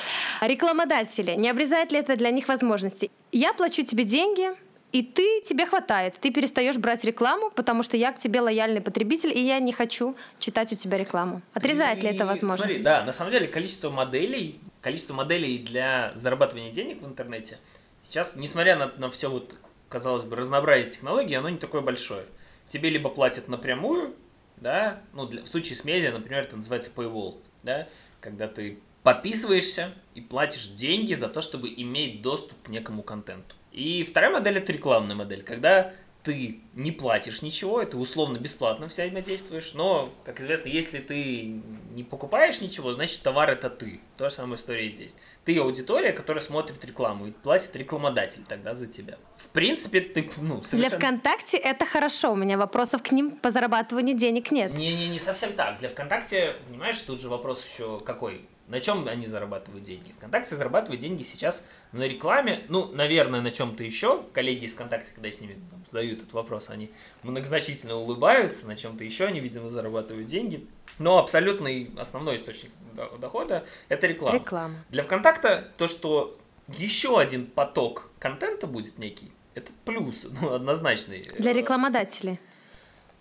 Рекламодатели. 0.41 1.33
Не 1.33 1.51
обрезает 1.51 1.93
ли 1.93 1.99
это 1.99 2.17
для 2.17 2.31
них 2.31 2.49
возможности? 2.49 3.11
Я 3.33 3.53
плачу 3.53 3.83
тебе 3.83 4.05
деньги, 4.05 4.51
и 4.93 5.03
ты, 5.03 5.43
тебе 5.43 5.67
хватает. 5.67 6.15
Ты 6.21 6.31
перестаешь 6.31 6.77
брать 6.77 7.05
рекламу, 7.05 7.51
потому 7.51 7.83
что 7.83 7.97
я 7.97 8.13
к 8.13 8.19
тебе 8.19 8.41
лояльный 8.41 8.81
потребитель, 8.81 9.37
и 9.37 9.45
я 9.45 9.59
не 9.59 9.73
хочу 9.73 10.17
читать 10.39 10.73
у 10.73 10.77
тебя 10.77 10.97
рекламу. 10.97 11.43
Отрезает 11.53 11.99
и, 11.99 12.03
ли 12.03 12.15
это 12.15 12.25
возможность? 12.25 12.71
Смотри, 12.71 12.83
да, 12.83 13.03
на 13.03 13.13
самом 13.13 13.33
деле 13.33 13.49
количество 13.49 13.91
моделей, 13.91 14.61
количество 14.81 15.13
моделей 15.13 15.59
для 15.59 16.13
зарабатывания 16.15 16.73
денег 16.73 17.03
в 17.03 17.07
интернете 17.07 17.59
сейчас, 18.07 18.37
несмотря 18.37 18.77
на, 18.77 18.93
на 18.99 19.11
все 19.11 19.29
вот, 19.29 19.55
казалось 19.89 20.25
бы, 20.25 20.37
разнообразие 20.37 20.93
технологий, 20.93 21.35
оно 21.35 21.49
не 21.49 21.59
такое 21.59 21.81
большое. 21.81 22.27
Тебе 22.69 22.91
либо 22.91 23.11
платят 23.11 23.49
напрямую, 23.49 24.15
да, 24.57 25.01
ну, 25.13 25.27
для, 25.27 25.43
в 25.43 25.49
случае 25.49 25.77
с 25.77 25.85
медиа, 25.85 26.13
например, 26.13 26.45
это 26.45 26.57
называется 26.57 26.91
paywall, 26.95 27.37
да, 27.63 27.89
когда 28.21 28.49
ты 28.49 28.79
подписываешься 29.03 29.91
и 30.15 30.21
платишь 30.21 30.69
деньги 30.69 31.15
за 31.15 31.29
то, 31.29 31.41
чтобы 31.41 31.73
иметь 31.77 32.23
доступ 32.23 32.61
к 32.63 32.69
некому 32.69 33.03
контенту. 33.03 33.55
И 33.71 34.03
вторая 34.03 34.33
модель 34.33 34.59
это 34.59 34.73
рекламная 34.73 35.15
модель, 35.15 35.43
когда 35.43 35.93
ты 36.27 36.59
не 36.75 36.91
платишь 36.91 37.41
ничего, 37.41 37.81
это 37.81 37.97
условно 37.97 38.39
бесплатно 38.39 38.89
взаимодействуешь, 38.89 39.75
но, 39.75 40.09
как 40.25 40.41
известно, 40.41 40.69
если 40.69 40.99
ты 40.99 41.63
не 41.93 42.03
покупаешь 42.03 42.61
ничего, 42.61 42.93
значит 42.93 43.23
товар 43.23 43.49
это 43.51 43.71
ты. 43.71 44.01
То 44.17 44.29
же 44.29 44.35
самое 44.35 44.57
история 44.57 44.89
здесь. 44.89 45.15
Ты 45.45 45.57
аудитория, 45.57 46.13
которая 46.13 46.43
смотрит 46.43 46.85
рекламу 46.85 47.29
и 47.29 47.31
платит 47.31 47.77
рекламодатель 47.77 48.43
тогда 48.49 48.75
за 48.75 48.89
тебя. 48.89 49.19
В 49.37 49.47
принципе, 49.47 50.01
ты, 50.01 50.29
ну, 50.39 50.65
совершенно... 50.65 50.99
Для 50.99 50.99
ВКонтакте 50.99 51.59
это 51.59 51.87
хорошо, 51.87 52.33
у 52.33 52.37
меня 52.37 52.59
вопросов 52.59 53.05
к 53.05 53.13
ним 53.13 53.31
по 53.31 53.53
зарабатыванию 53.53 54.17
денег 54.17 54.51
нет. 54.51 54.75
Не-не, 54.75 55.07
не 55.07 55.21
совсем 55.21 55.53
так. 55.53 55.79
Для 55.79 55.91
ВКонтакте, 55.91 56.57
понимаешь, 56.67 57.01
тут 57.03 57.21
же 57.21 57.29
вопрос 57.29 57.65
еще 57.65 58.01
какой? 58.01 58.45
На 58.69 58.81
чем 58.81 59.07
они 59.07 59.27
зарабатывают 59.27 59.85
деньги? 59.85 60.13
ВКонтакте 60.13 60.57
зарабатывает 60.57 61.01
деньги 61.01 61.23
сейчас 61.23 61.67
на 61.93 62.03
рекламе, 62.03 62.65
ну, 62.69 62.91
наверное, 62.93 63.41
на 63.41 63.53
чем-то 63.53 63.85
еще. 63.85 64.25
Коллеги 64.33 64.65
из 64.65 64.75
ВКонтакте, 64.75 65.13
когда 65.15 65.31
с 65.31 65.41
ними 65.41 65.57
там, 65.71 65.85
задают 65.87 66.23
этот 66.23 66.33
вопрос, 66.33 66.69
они 66.69 66.91
многозначительно 67.23 67.95
улыбаются, 67.95 68.67
на 68.67 68.75
чем-то 68.75 69.05
еще 69.05 69.27
они, 69.27 69.39
видимо, 69.39 69.71
зарабатывают 69.71 70.27
деньги. 70.27 70.67
Но 70.99 71.19
абсолютный 71.19 71.93
основной 71.97 72.37
источник 72.37 72.73
дохода– 73.21 73.65
это 73.89 74.09
реклама. 74.09 74.37
Реклама. 74.37 74.85
Для 74.91 75.05
ВКонтакта 75.05 75.71
то, 75.77 75.87
что 75.87 76.37
еще 76.67 77.21
один 77.21 77.47
поток 77.47 78.11
контента 78.19 78.67
будет 78.67 78.99
некий, 78.99 79.31
это 79.55 79.71
плюс, 79.85 80.27
ну, 80.41 80.55
однозначный. 80.55 81.23
Для 81.39 81.53
рекламодателей. 81.53 82.41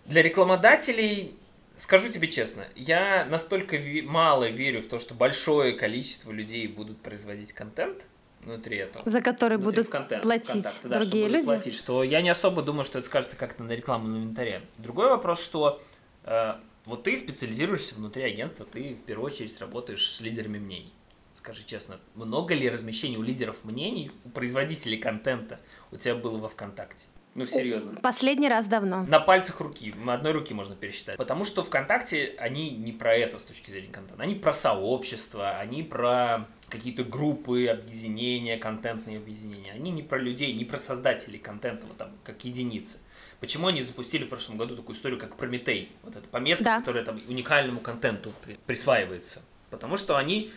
Для 0.06 0.22
рекламодателей 0.22 1.36
Скажу 1.76 2.08
тебе 2.08 2.28
честно, 2.28 2.66
я 2.74 3.26
настолько 3.26 3.76
ви- 3.76 4.02
мало 4.02 4.48
верю 4.48 4.80
в 4.80 4.86
то, 4.86 4.98
что 4.98 5.14
большое 5.14 5.72
количество 5.74 6.32
людей 6.32 6.66
будут 6.68 7.00
производить 7.02 7.52
контент 7.52 8.06
внутри 8.42 8.78
этого. 8.78 9.08
За 9.08 9.20
который 9.20 9.58
будут 9.58 9.88
контент, 9.88 10.22
платить 10.22 10.62
контакты, 10.62 10.88
да, 10.88 11.00
другие 11.00 11.28
люди. 11.28 11.46
Платить, 11.46 11.74
что 11.74 12.02
я 12.02 12.22
не 12.22 12.30
особо 12.30 12.62
думаю, 12.62 12.84
что 12.84 12.98
это 12.98 13.06
скажется 13.06 13.36
как-то 13.36 13.62
на 13.62 13.72
рекламном 13.72 14.16
инвентаре. 14.16 14.62
Другой 14.78 15.10
вопрос, 15.10 15.42
что 15.42 15.82
э, 16.24 16.54
вот 16.86 17.02
ты 17.02 17.16
специализируешься 17.16 17.94
внутри 17.96 18.22
агентства, 18.22 18.64
ты 18.64 18.94
в 18.94 19.02
первую 19.02 19.26
очередь 19.26 19.58
работаешь 19.60 20.08
с 20.10 20.20
лидерами 20.20 20.58
мнений. 20.58 20.92
Скажи 21.34 21.62
честно, 21.64 21.98
много 22.14 22.54
ли 22.54 22.68
размещений 22.70 23.18
у 23.18 23.22
лидеров 23.22 23.64
мнений, 23.64 24.10
у 24.24 24.30
производителей 24.30 24.96
контента 24.96 25.60
у 25.92 25.96
тебя 25.96 26.14
было 26.14 26.38
во 26.38 26.48
ВКонтакте? 26.48 27.06
Ну, 27.36 27.46
серьезно. 27.46 28.00
Последний 28.00 28.48
раз 28.48 28.66
давно. 28.66 29.04
На 29.04 29.20
пальцах 29.20 29.60
руки, 29.60 29.94
на 30.02 30.14
одной 30.14 30.32
руки 30.32 30.54
можно 30.54 30.74
пересчитать. 30.74 31.16
Потому 31.16 31.44
что 31.44 31.62
ВКонтакте 31.62 32.34
они 32.38 32.70
не 32.70 32.92
про 32.92 33.14
это 33.14 33.38
с 33.38 33.42
точки 33.42 33.70
зрения 33.70 33.92
контента. 33.92 34.22
Они 34.22 34.34
про 34.34 34.52
сообщество, 34.52 35.58
они 35.58 35.82
про 35.82 36.48
какие-то 36.68 37.04
группы, 37.04 37.66
объединения, 37.66 38.56
контентные 38.56 39.18
объединения. 39.18 39.72
Они 39.72 39.90
не 39.90 40.02
про 40.02 40.18
людей, 40.18 40.52
не 40.52 40.64
про 40.64 40.78
создателей 40.78 41.38
контента, 41.38 41.86
вот 41.86 41.96
там, 41.96 42.10
как 42.24 42.44
единицы. 42.44 42.98
Почему 43.40 43.66
они 43.66 43.82
запустили 43.84 44.24
в 44.24 44.28
прошлом 44.28 44.56
году 44.56 44.74
такую 44.76 44.96
историю, 44.96 45.20
как 45.20 45.36
Прометей? 45.36 45.92
Вот 46.02 46.16
эта 46.16 46.26
пометка, 46.28 46.64
да. 46.64 46.78
которая 46.78 47.04
там 47.04 47.20
уникальному 47.28 47.80
контенту 47.80 48.32
присваивается. 48.64 49.42
Потому 49.70 49.96
что 49.96 50.16
они 50.16 50.52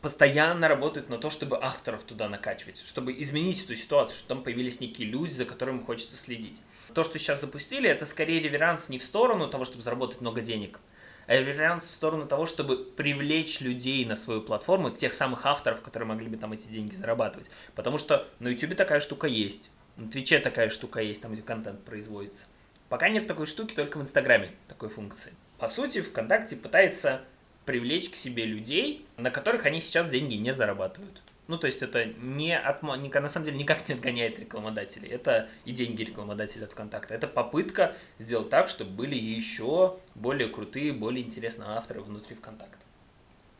постоянно 0.00 0.68
работают 0.68 1.08
на 1.08 1.18
то, 1.18 1.28
чтобы 1.30 1.58
авторов 1.60 2.04
туда 2.04 2.28
накачивать, 2.28 2.78
чтобы 2.78 3.12
изменить 3.20 3.64
эту 3.64 3.74
ситуацию, 3.74 4.16
чтобы 4.16 4.28
там 4.28 4.44
появились 4.44 4.80
некие 4.80 5.08
люди, 5.08 5.32
за 5.32 5.44
которыми 5.44 5.82
хочется 5.82 6.16
следить. 6.16 6.60
То, 6.94 7.02
что 7.02 7.18
сейчас 7.18 7.40
запустили, 7.40 7.88
это 7.90 8.06
скорее 8.06 8.40
реверанс 8.40 8.88
не 8.88 8.98
в 8.98 9.04
сторону 9.04 9.48
того, 9.48 9.64
чтобы 9.64 9.82
заработать 9.82 10.20
много 10.20 10.40
денег, 10.40 10.78
а 11.26 11.34
реверанс 11.34 11.84
в 11.84 11.94
сторону 11.94 12.26
того, 12.26 12.46
чтобы 12.46 12.76
привлечь 12.76 13.60
людей 13.60 14.04
на 14.04 14.14
свою 14.14 14.40
платформу, 14.40 14.90
тех 14.90 15.14
самых 15.14 15.46
авторов, 15.46 15.80
которые 15.80 16.06
могли 16.06 16.28
бы 16.28 16.36
там 16.36 16.52
эти 16.52 16.68
деньги 16.68 16.94
зарабатывать. 16.94 17.50
Потому 17.74 17.98
что 17.98 18.28
на 18.38 18.48
YouTube 18.48 18.76
такая 18.76 19.00
штука 19.00 19.26
есть, 19.26 19.70
на 19.96 20.08
Твиче 20.08 20.38
такая 20.38 20.70
штука 20.70 21.00
есть, 21.00 21.22
там 21.22 21.36
контент 21.42 21.84
производится. 21.84 22.46
Пока 22.88 23.08
нет 23.08 23.26
такой 23.26 23.46
штуки, 23.46 23.74
только 23.74 23.98
в 23.98 24.02
Инстаграме 24.02 24.52
такой 24.68 24.88
функции. 24.88 25.32
По 25.58 25.66
сути, 25.66 26.02
ВКонтакте 26.02 26.56
пытается 26.56 27.22
привлечь 27.64 28.10
к 28.10 28.14
себе 28.14 28.44
людей, 28.44 29.06
на 29.16 29.30
которых 29.30 29.66
они 29.66 29.80
сейчас 29.80 30.08
деньги 30.08 30.34
не 30.34 30.52
зарабатывают. 30.52 31.22
Ну, 31.46 31.58
то 31.58 31.66
есть 31.66 31.82
это 31.82 32.06
не, 32.06 32.58
отма... 32.58 32.96
на 32.96 33.28
самом 33.28 33.46
деле 33.46 33.58
никак 33.58 33.86
не 33.88 33.94
отгоняет 33.94 34.38
рекламодателей. 34.38 35.08
Это 35.10 35.48
и 35.66 35.72
деньги 35.72 36.02
рекламодателя 36.02 36.64
от 36.64 36.72
ВКонтакта. 36.72 37.14
Это 37.14 37.28
попытка 37.28 37.94
сделать 38.18 38.48
так, 38.48 38.68
чтобы 38.68 38.92
были 38.92 39.14
еще 39.14 39.98
более 40.14 40.48
крутые, 40.48 40.92
более 40.92 41.24
интересные 41.24 41.68
авторы 41.70 42.00
внутри 42.00 42.34
ВКонтакта. 42.34 42.78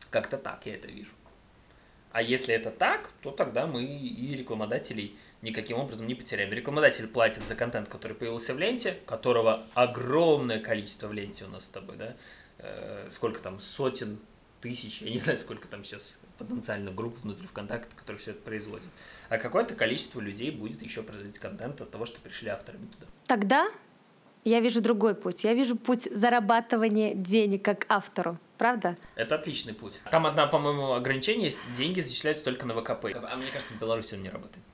Как-то 0.09 0.37
так 0.37 0.65
я 0.65 0.75
это 0.75 0.87
вижу. 0.87 1.11
А 2.11 2.21
если 2.21 2.55
это 2.55 2.71
так, 2.71 3.11
то 3.21 3.29
тогда 3.29 3.67
мы 3.67 3.83
и 3.83 4.35
рекламодателей 4.35 5.15
никаким 5.41 5.77
образом 5.77 6.07
не 6.07 6.15
потеряем. 6.15 6.51
Рекламодатель 6.53 7.07
платит 7.07 7.43
за 7.43 7.55
контент, 7.55 7.87
который 7.89 8.15
появился 8.15 8.53
в 8.53 8.59
ленте, 8.59 8.97
которого 9.05 9.63
огромное 9.73 10.59
количество 10.59 11.07
в 11.07 11.13
ленте 11.13 11.45
у 11.45 11.49
нас 11.49 11.65
с 11.65 11.69
тобой, 11.69 11.97
да, 11.97 12.15
сколько 13.11 13.41
там, 13.41 13.59
сотен 13.59 14.19
тысяч, 14.61 15.01
я 15.01 15.11
не 15.11 15.19
знаю, 15.19 15.37
сколько 15.37 15.67
там 15.67 15.83
сейчас 15.83 16.17
потенциально 16.37 16.91
групп 16.91 17.17
внутри 17.21 17.47
ВКонтакте, 17.47 17.95
которые 17.95 18.19
все 18.19 18.31
это 18.31 18.41
производят. 18.41 18.87
А 19.29 19.37
какое-то 19.37 19.75
количество 19.75 20.19
людей 20.19 20.51
будет 20.51 20.81
еще 20.81 21.03
производить 21.03 21.39
контент 21.39 21.81
от 21.81 21.91
того, 21.91 22.05
что 22.05 22.19
пришли 22.19 22.49
авторами 22.49 22.87
туда. 22.87 23.07
Тогда 23.25 23.69
я 24.43 24.59
вижу 24.59 24.81
другой 24.81 25.15
путь. 25.15 25.43
Я 25.43 25.53
вижу 25.53 25.75
путь 25.75 26.03
зарабатывания 26.11 27.13
денег 27.13 27.63
как 27.63 27.85
автору. 27.89 28.37
Правда? 28.57 28.97
Это 29.15 29.35
отличный 29.35 29.73
путь. 29.73 29.99
Там 30.11 30.25
одна, 30.25 30.47
по-моему, 30.47 30.93
ограничение 30.93 31.45
есть. 31.45 31.59
Деньги 31.75 31.99
зачисляются 31.99 32.43
только 32.45 32.65
на 32.65 32.73
ВКП. 32.73 33.11
А 33.13 33.35
мне 33.35 33.51
кажется, 33.51 33.73
в 33.73 33.79
Беларуси 33.79 34.15
он 34.15 34.23
не 34.23 34.29
работает. 34.29 34.64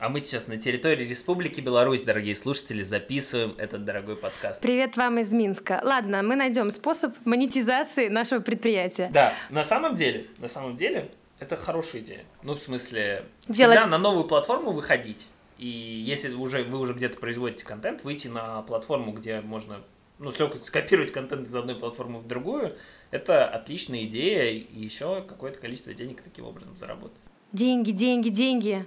А 0.00 0.08
мы 0.08 0.20
сейчас 0.20 0.46
на 0.46 0.56
территории 0.56 1.04
Республики 1.04 1.60
Беларусь, 1.60 2.02
дорогие 2.02 2.36
слушатели, 2.36 2.84
записываем 2.84 3.56
этот 3.58 3.84
дорогой 3.84 4.14
подкаст. 4.14 4.62
Привет 4.62 4.96
вам 4.96 5.18
из 5.18 5.32
Минска. 5.32 5.80
Ладно, 5.82 6.22
мы 6.22 6.36
найдем 6.36 6.70
способ 6.70 7.16
монетизации 7.24 8.06
нашего 8.06 8.38
предприятия. 8.38 9.10
Да, 9.12 9.34
на 9.50 9.64
самом 9.64 9.96
деле, 9.96 10.28
на 10.38 10.46
самом 10.46 10.76
деле, 10.76 11.10
это 11.40 11.56
хорошая 11.56 12.02
идея. 12.02 12.24
Ну, 12.44 12.54
в 12.54 12.62
смысле, 12.62 13.24
Делать... 13.48 13.76
всегда 13.76 13.86
на 13.86 13.98
новую 13.98 14.22
платформу 14.28 14.70
выходить. 14.70 15.26
И 15.58 15.66
если 15.66 16.32
уже 16.32 16.62
вы 16.62 16.78
уже 16.78 16.92
где-то 16.92 17.18
производите 17.18 17.64
контент, 17.64 18.04
выйти 18.04 18.28
на 18.28 18.62
платформу, 18.62 19.10
где 19.10 19.40
можно 19.40 19.80
ну, 20.20 20.30
скопировать 20.30 21.10
контент 21.10 21.48
из 21.48 21.56
одной 21.56 21.74
платформы 21.74 22.20
в 22.20 22.28
другую, 22.28 22.76
это 23.10 23.48
отличная 23.48 24.04
идея, 24.04 24.52
и 24.52 24.78
еще 24.78 25.24
какое-то 25.28 25.58
количество 25.58 25.92
денег 25.92 26.22
таким 26.22 26.44
образом 26.44 26.76
заработать. 26.76 27.24
Деньги, 27.50 27.90
деньги, 27.90 28.28
деньги. 28.28 28.86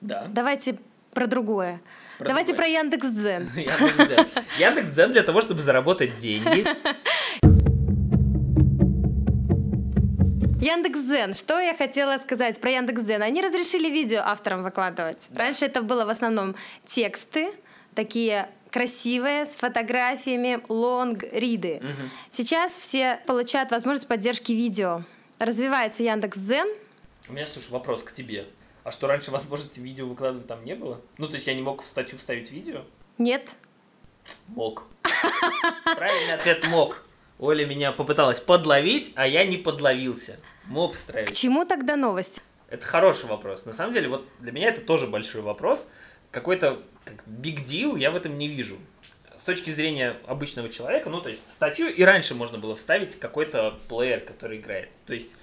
Да. 0.00 0.26
Давайте 0.28 0.78
про 1.12 1.26
другое. 1.26 1.80
Про 2.18 2.28
Давайте 2.28 2.52
другое. 2.52 2.66
про 2.66 2.80
Яндекс.Дзен. 2.80 3.42
Яндекс.Дзен. 3.56 4.26
Яндекс.Дзен 4.58 5.12
для 5.12 5.22
того, 5.22 5.40
чтобы 5.40 5.62
заработать 5.62 6.16
деньги. 6.16 6.66
Яндекс.Дзен. 10.60 11.34
Что 11.34 11.60
я 11.60 11.74
хотела 11.74 12.18
сказать 12.18 12.60
про 12.60 12.70
Яндекс.Дзен? 12.72 13.22
Они 13.22 13.40
разрешили 13.40 13.88
видео 13.88 14.20
авторам 14.24 14.62
выкладывать. 14.62 15.26
Да. 15.30 15.42
Раньше 15.44 15.64
это 15.66 15.82
было 15.82 16.04
в 16.04 16.08
основном 16.08 16.56
тексты, 16.84 17.52
такие 17.94 18.48
красивые, 18.70 19.46
с 19.46 19.50
фотографиями, 19.50 20.60
лонг-риды. 20.68 21.76
Угу. 21.76 22.08
Сейчас 22.32 22.72
все 22.72 23.20
получают 23.26 23.70
возможность 23.70 24.08
поддержки 24.08 24.52
видео. 24.52 25.02
Развивается 25.38 26.02
Яндекс.Дзен. 26.02 26.68
У 27.28 27.32
меня, 27.32 27.46
слушай, 27.46 27.70
вопрос 27.70 28.02
к 28.02 28.12
тебе. 28.12 28.44
А 28.88 28.90
что, 28.90 29.06
раньше 29.06 29.30
возможности 29.30 29.80
видео 29.80 30.06
выкладывать 30.06 30.46
там 30.46 30.64
не 30.64 30.74
было? 30.74 30.98
Ну, 31.18 31.28
то 31.28 31.34
есть 31.34 31.46
я 31.46 31.52
не 31.52 31.60
мог 31.60 31.82
в 31.82 31.86
статью 31.86 32.16
вставить 32.16 32.50
видео? 32.50 32.84
Нет. 33.18 33.46
Мог. 34.46 34.86
Правильный 35.94 36.32
ответ 36.32 36.66
мог. 36.68 37.04
Оля 37.38 37.66
меня 37.66 37.92
попыталась 37.92 38.40
подловить, 38.40 39.12
а 39.14 39.26
я 39.26 39.44
не 39.44 39.58
подловился. 39.58 40.40
Мог 40.64 40.94
встраивать. 40.94 41.32
К 41.32 41.36
чему 41.36 41.66
тогда 41.66 41.96
новость? 41.96 42.40
Это 42.70 42.86
хороший 42.86 43.26
вопрос. 43.28 43.66
На 43.66 43.74
самом 43.74 43.92
деле, 43.92 44.08
вот 44.08 44.26
для 44.38 44.52
меня 44.52 44.68
это 44.68 44.80
тоже 44.80 45.06
большой 45.06 45.42
вопрос. 45.42 45.90
Какой-то 46.30 46.80
big 47.26 47.66
deal 47.66 47.98
я 47.98 48.10
в 48.10 48.16
этом 48.16 48.38
не 48.38 48.48
вижу. 48.48 48.78
С 49.36 49.44
точки 49.44 49.68
зрения 49.68 50.16
обычного 50.26 50.70
человека, 50.70 51.10
ну, 51.10 51.20
то 51.20 51.28
есть 51.28 51.46
в 51.46 51.52
статью 51.52 51.88
и 51.88 52.02
раньше 52.04 52.34
можно 52.34 52.56
было 52.56 52.74
вставить 52.74 53.18
какой-то 53.20 53.78
плеер, 53.90 54.20
который 54.20 54.56
играет. 54.56 54.88
То 55.04 55.12
есть 55.12 55.36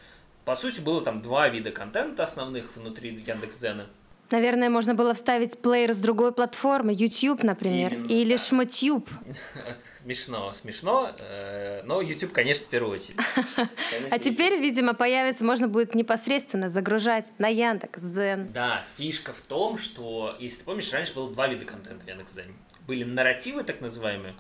по 0.46 0.56
сути, 0.56 0.80
было 0.80 1.02
там 1.02 1.22
два 1.22 1.50
вида 1.50 1.72
контента 1.72 2.24
основных 2.24 2.75
внутри 2.75 3.16
Яндекс.Дзена. 3.16 3.88
Наверное, 4.32 4.72
можно 4.72 4.96
было 4.96 5.14
вставить 5.14 5.60
плеер 5.60 5.94
с 5.94 5.98
другой 5.98 6.32
платформы, 6.32 6.92
YouTube, 6.94 7.44
например, 7.44 7.94
Именно, 7.94 8.08
или 8.08 8.38
да. 8.38 8.44
Шмотюб. 8.44 9.08
Смешно, 10.02 10.52
смешно, 10.54 11.12
э, 11.20 11.84
но 11.84 12.02
YouTube, 12.02 12.32
конечно, 12.32 12.66
в 12.66 12.70
первую 12.70 12.96
очередь. 13.00 13.18
Конечно, 13.92 14.16
А 14.16 14.20
теперь, 14.20 14.60
видимо, 14.60 14.94
появится, 14.96 15.46
можно 15.46 15.68
будет 15.68 15.94
непосредственно 15.94 16.70
загружать 16.70 17.32
на 17.38 17.48
Яндекс, 17.48 18.02
Дзен. 18.02 18.50
Да, 18.52 18.84
фишка 18.98 19.32
в 19.32 19.42
том, 19.42 19.78
что, 19.78 20.36
если 20.40 20.60
ты 20.60 20.64
помнишь, 20.66 20.92
раньше 20.92 21.14
было 21.14 21.30
два 21.32 21.48
вида 21.48 21.66
контента 21.66 22.04
в 22.04 22.08
Яндекс.Дзене. 22.08 22.54
Были 22.88 23.04
нарративы, 23.04 23.64
так 23.64 23.80
называемые, 23.82 24.34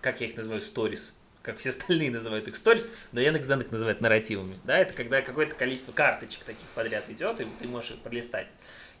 как 0.00 0.20
я 0.20 0.26
их 0.26 0.36
называю, 0.36 0.62
stories, 0.62 1.12
как 1.48 1.56
все 1.56 1.70
остальные 1.70 2.10
называют 2.10 2.46
их 2.46 2.54
stories, 2.54 2.86
но 3.12 3.20
Яндекс.Дзен 3.20 3.62
их 3.62 3.70
называет 3.72 4.02
нарративами. 4.02 4.54
Да, 4.64 4.76
это 4.78 4.92
когда 4.92 5.22
какое-то 5.22 5.54
количество 5.54 5.92
карточек 5.92 6.44
таких 6.44 6.66
подряд 6.74 7.08
идет, 7.08 7.40
и 7.40 7.46
ты 7.58 7.66
можешь 7.66 7.92
их 7.92 7.98
пролистать. 8.00 8.48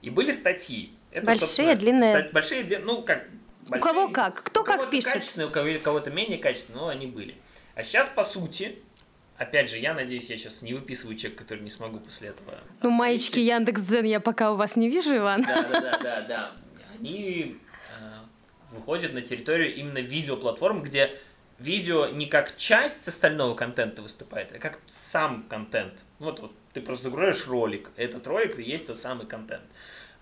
И 0.00 0.08
были 0.08 0.30
статьи. 0.32 0.94
Это, 1.10 1.26
Большие, 1.26 1.74
длинные? 1.76 2.10
стать- 2.10 2.32
большие, 2.32 2.62
длин- 2.62 2.84
ну, 2.84 3.02
как... 3.02 3.26
У 3.70 3.78
кого 3.80 4.08
как? 4.08 4.42
Кто 4.44 4.62
у 4.62 4.64
как 4.64 4.88
пишет? 4.90 5.12
качественные, 5.12 5.48
у 5.48 5.50
кого- 5.50 5.68
у 5.68 5.78
кого-то 5.78 6.10
менее 6.10 6.38
качественные, 6.38 6.80
но 6.80 6.88
они 6.88 7.06
были. 7.06 7.34
А 7.74 7.82
сейчас, 7.82 8.08
по 8.08 8.22
сути, 8.22 8.78
опять 9.36 9.68
же, 9.68 9.76
я 9.76 9.92
надеюсь, 9.92 10.30
я 10.30 10.38
сейчас 10.38 10.62
не 10.62 10.72
выписываю 10.72 11.16
чек, 11.18 11.34
который 11.36 11.60
не 11.60 11.70
смогу 11.70 11.98
после 12.00 12.28
этого. 12.30 12.54
Ну, 12.80 12.88
маечки 12.88 13.38
Яндекс 13.40 13.82
Дзен 13.82 14.06
я 14.06 14.20
пока 14.20 14.52
у 14.52 14.56
вас 14.56 14.76
не 14.76 14.88
вижу, 14.88 15.14
Иван. 15.16 15.42
Да, 15.42 15.62
да, 15.62 15.80
да, 15.80 15.98
да, 16.02 16.20
да. 16.22 16.52
Они 16.98 17.58
э, 18.00 18.74
выходят 18.74 19.12
на 19.12 19.20
территорию 19.20 19.74
именно 19.74 19.98
видеоплатформ, 19.98 20.82
где 20.82 21.10
видео 21.58 22.06
не 22.06 22.26
как 22.26 22.56
часть 22.56 23.06
остального 23.08 23.54
контента 23.54 24.02
выступает, 24.02 24.52
а 24.54 24.58
как 24.58 24.78
сам 24.86 25.44
контент. 25.48 26.04
Вот, 26.18 26.40
вот 26.40 26.52
ты 26.72 26.80
просто 26.80 27.04
загружаешь 27.04 27.46
ролик, 27.46 27.90
этот 27.96 28.26
ролик 28.26 28.58
и 28.58 28.62
есть 28.62 28.86
тот 28.86 28.98
самый 28.98 29.26
контент. 29.26 29.64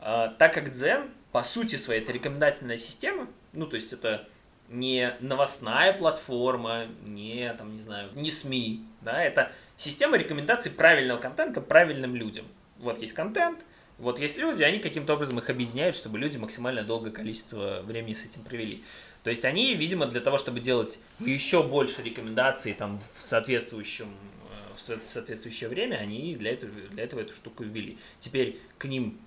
А, 0.00 0.28
так 0.28 0.54
как 0.54 0.72
Дзен, 0.72 1.10
по 1.32 1.42
сути 1.42 1.76
своей, 1.76 2.00
это 2.00 2.12
рекомендательная 2.12 2.78
система, 2.78 3.28
ну, 3.52 3.66
то 3.66 3.76
есть 3.76 3.92
это 3.92 4.26
не 4.68 5.16
новостная 5.20 5.92
платформа, 5.92 6.86
не, 7.04 7.52
там, 7.54 7.74
не 7.74 7.82
знаю, 7.82 8.10
не 8.14 8.30
СМИ, 8.30 8.84
да, 9.02 9.22
это 9.22 9.52
система 9.76 10.16
рекомендаций 10.16 10.70
правильного 10.72 11.20
контента 11.20 11.60
правильным 11.60 12.14
людям. 12.14 12.46
Вот 12.78 12.98
есть 12.98 13.12
контент, 13.12 13.64
вот 13.98 14.18
есть 14.18 14.36
люди, 14.36 14.62
они 14.62 14.78
каким-то 14.78 15.14
образом 15.14 15.38
их 15.38 15.48
объединяют, 15.48 15.96
чтобы 15.96 16.18
люди 16.18 16.36
максимально 16.36 16.82
долгое 16.82 17.10
количество 17.10 17.80
времени 17.82 18.12
с 18.14 18.24
этим 18.24 18.42
провели. 18.42 18.84
То 19.22 19.30
есть 19.30 19.44
они, 19.44 19.74
видимо, 19.74 20.06
для 20.06 20.20
того, 20.20 20.36
чтобы 20.38 20.60
делать 20.60 20.98
еще 21.18 21.62
больше 21.62 22.02
рекомендаций 22.02 22.74
там 22.74 23.00
в 23.16 23.22
соответствующем 23.22 24.06
э, 24.08 24.74
в 24.76 24.80
со- 24.80 25.00
соответствующее 25.04 25.70
время, 25.70 25.96
они 25.96 26.36
для 26.36 26.52
этого, 26.52 26.70
для 26.90 27.04
этого 27.04 27.20
эту 27.20 27.32
штуку 27.32 27.64
ввели. 27.64 27.98
Теперь 28.20 28.60
к 28.76 28.84
ним, 28.84 29.18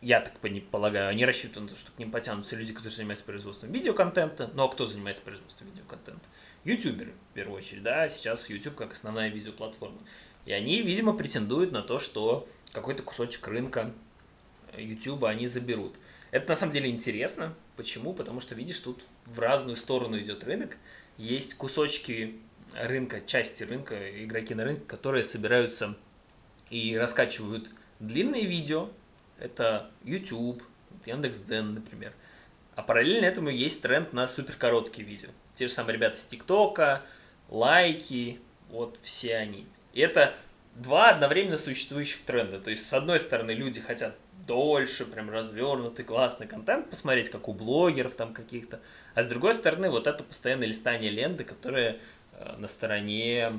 я 0.00 0.20
так 0.20 0.34
полагаю, 0.70 1.08
они 1.08 1.26
рассчитывают 1.26 1.70
на 1.70 1.76
то, 1.76 1.80
что 1.80 1.90
к 1.90 1.98
ним 1.98 2.12
потянутся 2.12 2.54
люди, 2.54 2.72
которые 2.72 2.92
занимаются 2.92 3.24
производством 3.24 3.72
видеоконтента. 3.72 4.50
Ну 4.54 4.62
а 4.62 4.68
кто 4.68 4.86
занимается 4.86 5.22
производством 5.22 5.66
видеоконтента? 5.66 6.24
Ютуберы, 6.64 7.12
в 7.32 7.34
первую 7.34 7.58
очередь, 7.58 7.82
да, 7.82 8.08
сейчас 8.08 8.48
YouTube 8.48 8.76
как 8.76 8.92
основная 8.92 9.28
видеоплатформа. 9.30 9.98
И 10.46 10.52
они, 10.52 10.80
видимо, 10.82 11.12
претендуют 11.12 11.72
на 11.72 11.82
то, 11.82 11.98
что 11.98 12.48
какой-то 12.72 13.02
кусочек 13.02 13.46
рынка 13.48 13.92
YouTube 14.76 15.24
они 15.24 15.46
заберут. 15.46 15.96
Это 16.30 16.50
на 16.50 16.56
самом 16.56 16.72
деле 16.72 16.90
интересно. 16.90 17.54
Почему? 17.76 18.12
Потому 18.12 18.40
что, 18.40 18.54
видишь, 18.54 18.78
тут 18.78 19.04
в 19.26 19.38
разную 19.38 19.76
сторону 19.76 20.18
идет 20.18 20.44
рынок. 20.44 20.76
Есть 21.16 21.54
кусочки 21.54 22.38
рынка, 22.74 23.20
части 23.20 23.62
рынка, 23.62 24.24
игроки 24.24 24.54
на 24.54 24.64
рынке, 24.64 24.82
которые 24.86 25.24
собираются 25.24 25.96
и 26.70 26.96
раскачивают 26.96 27.70
длинные 28.00 28.44
видео. 28.44 28.90
Это 29.38 29.90
YouTube, 30.04 30.62
Яндекс.Дзен, 31.04 31.74
например. 31.74 32.12
А 32.74 32.82
параллельно 32.82 33.24
этому 33.24 33.48
есть 33.48 33.80
тренд 33.82 34.12
на 34.12 34.28
суперкороткие 34.28 35.06
видео. 35.06 35.30
Те 35.54 35.68
же 35.68 35.72
самые 35.72 35.94
ребята 35.94 36.18
с 36.18 36.26
ТикТока, 36.26 37.02
лайки, 37.48 38.40
вот 38.68 38.98
все 39.02 39.36
они. 39.36 39.66
И 39.94 40.00
это 40.00 40.34
два 40.76 41.10
одновременно 41.10 41.58
существующих 41.58 42.22
тренда. 42.24 42.60
То 42.60 42.70
есть, 42.70 42.86
с 42.86 42.92
одной 42.92 43.20
стороны, 43.20 43.52
люди 43.52 43.80
хотят 43.80 44.16
дольше, 44.46 45.04
прям 45.04 45.30
развернутый, 45.30 46.04
классный 46.04 46.46
контент 46.46 46.88
посмотреть, 46.88 47.30
как 47.30 47.48
у 47.48 47.52
блогеров 47.52 48.14
там 48.14 48.32
каких-то. 48.32 48.80
А 49.14 49.24
с 49.24 49.26
другой 49.26 49.54
стороны, 49.54 49.90
вот 49.90 50.06
это 50.06 50.22
постоянное 50.22 50.68
листание 50.68 51.10
ленты, 51.10 51.44
которое 51.44 51.98
э, 52.32 52.56
на 52.58 52.68
стороне 52.68 53.58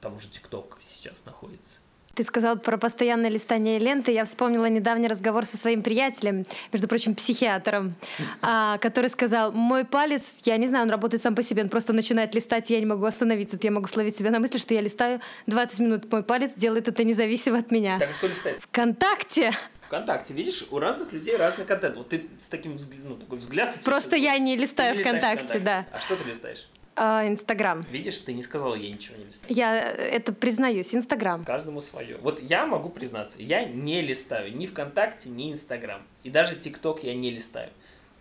того 0.00 0.18
же 0.18 0.28
ТикТок 0.28 0.78
сейчас 0.88 1.24
находится. 1.26 1.78
Ты 2.14 2.24
сказал 2.24 2.58
про 2.58 2.76
постоянное 2.76 3.30
листание 3.30 3.78
ленты. 3.78 4.12
Я 4.12 4.24
вспомнила 4.24 4.66
недавний 4.66 5.08
разговор 5.08 5.46
со 5.46 5.56
своим 5.56 5.82
приятелем, 5.82 6.44
между 6.72 6.88
прочим, 6.88 7.14
психиатром, 7.14 7.94
а, 8.42 8.78
который 8.78 9.08
сказал, 9.08 9.52
мой 9.52 9.84
палец, 9.84 10.22
я 10.44 10.56
не 10.58 10.66
знаю, 10.66 10.84
он 10.84 10.90
работает 10.90 11.22
сам 11.22 11.34
по 11.34 11.42
себе, 11.42 11.62
он 11.62 11.68
просто 11.68 11.92
начинает 11.92 12.34
листать, 12.34 12.68
я 12.70 12.80
не 12.80 12.86
могу 12.86 13.04
остановиться. 13.04 13.58
Я 13.62 13.70
могу 13.70 13.86
словить 13.86 14.16
себя 14.16 14.30
на 14.30 14.40
мысли, 14.40 14.58
что 14.58 14.74
я 14.74 14.80
листаю 14.80 15.20
20 15.46 15.78
минут. 15.78 16.12
Мой 16.12 16.22
палец 16.22 16.50
делает 16.56 16.88
это 16.88 17.04
независимо 17.04 17.58
от 17.58 17.70
меня. 17.70 17.98
Так, 17.98 18.10
а 18.10 18.14
что 18.14 18.26
листать? 18.26 18.60
ВКонтакте. 18.60 19.52
ВКонтакте, 19.86 20.34
видишь, 20.34 20.66
у 20.70 20.78
разных 20.78 21.12
людей 21.12 21.36
разный 21.36 21.64
контент. 21.64 21.96
Вот 21.96 22.08
ты 22.08 22.26
с 22.38 22.46
таким 22.48 22.76
ну, 23.04 23.16
такой 23.16 23.38
взгляд. 23.38 23.78
Просто 23.84 24.16
я 24.16 24.36
не 24.38 24.56
листаю 24.56 25.00
ВКонтакте, 25.00 25.58
да. 25.58 25.86
А 25.92 26.00
что 26.00 26.16
ты 26.16 26.24
листаешь? 26.24 26.66
А, 26.94 27.26
Инстаграм. 27.26 27.86
Видишь, 27.90 28.18
ты 28.18 28.32
не 28.34 28.42
сказала, 28.42 28.74
я 28.74 28.90
ничего 28.90 29.16
не 29.16 29.24
листаю. 29.24 29.54
Я 29.54 29.92
э, 29.92 29.94
это 29.94 30.32
признаюсь. 30.32 30.94
Инстаграм. 30.94 31.44
Каждому 31.44 31.80
свое. 31.80 32.18
Вот 32.18 32.40
я 32.42 32.66
могу 32.66 32.90
признаться, 32.90 33.38
я 33.40 33.64
не 33.64 34.02
листаю 34.02 34.54
ни 34.54 34.66
ВКонтакте, 34.66 35.30
ни 35.30 35.52
Инстаграм. 35.52 36.02
И 36.22 36.30
даже 36.30 36.56
ТикТок 36.56 37.02
я 37.02 37.14
не 37.14 37.30
листаю. 37.30 37.70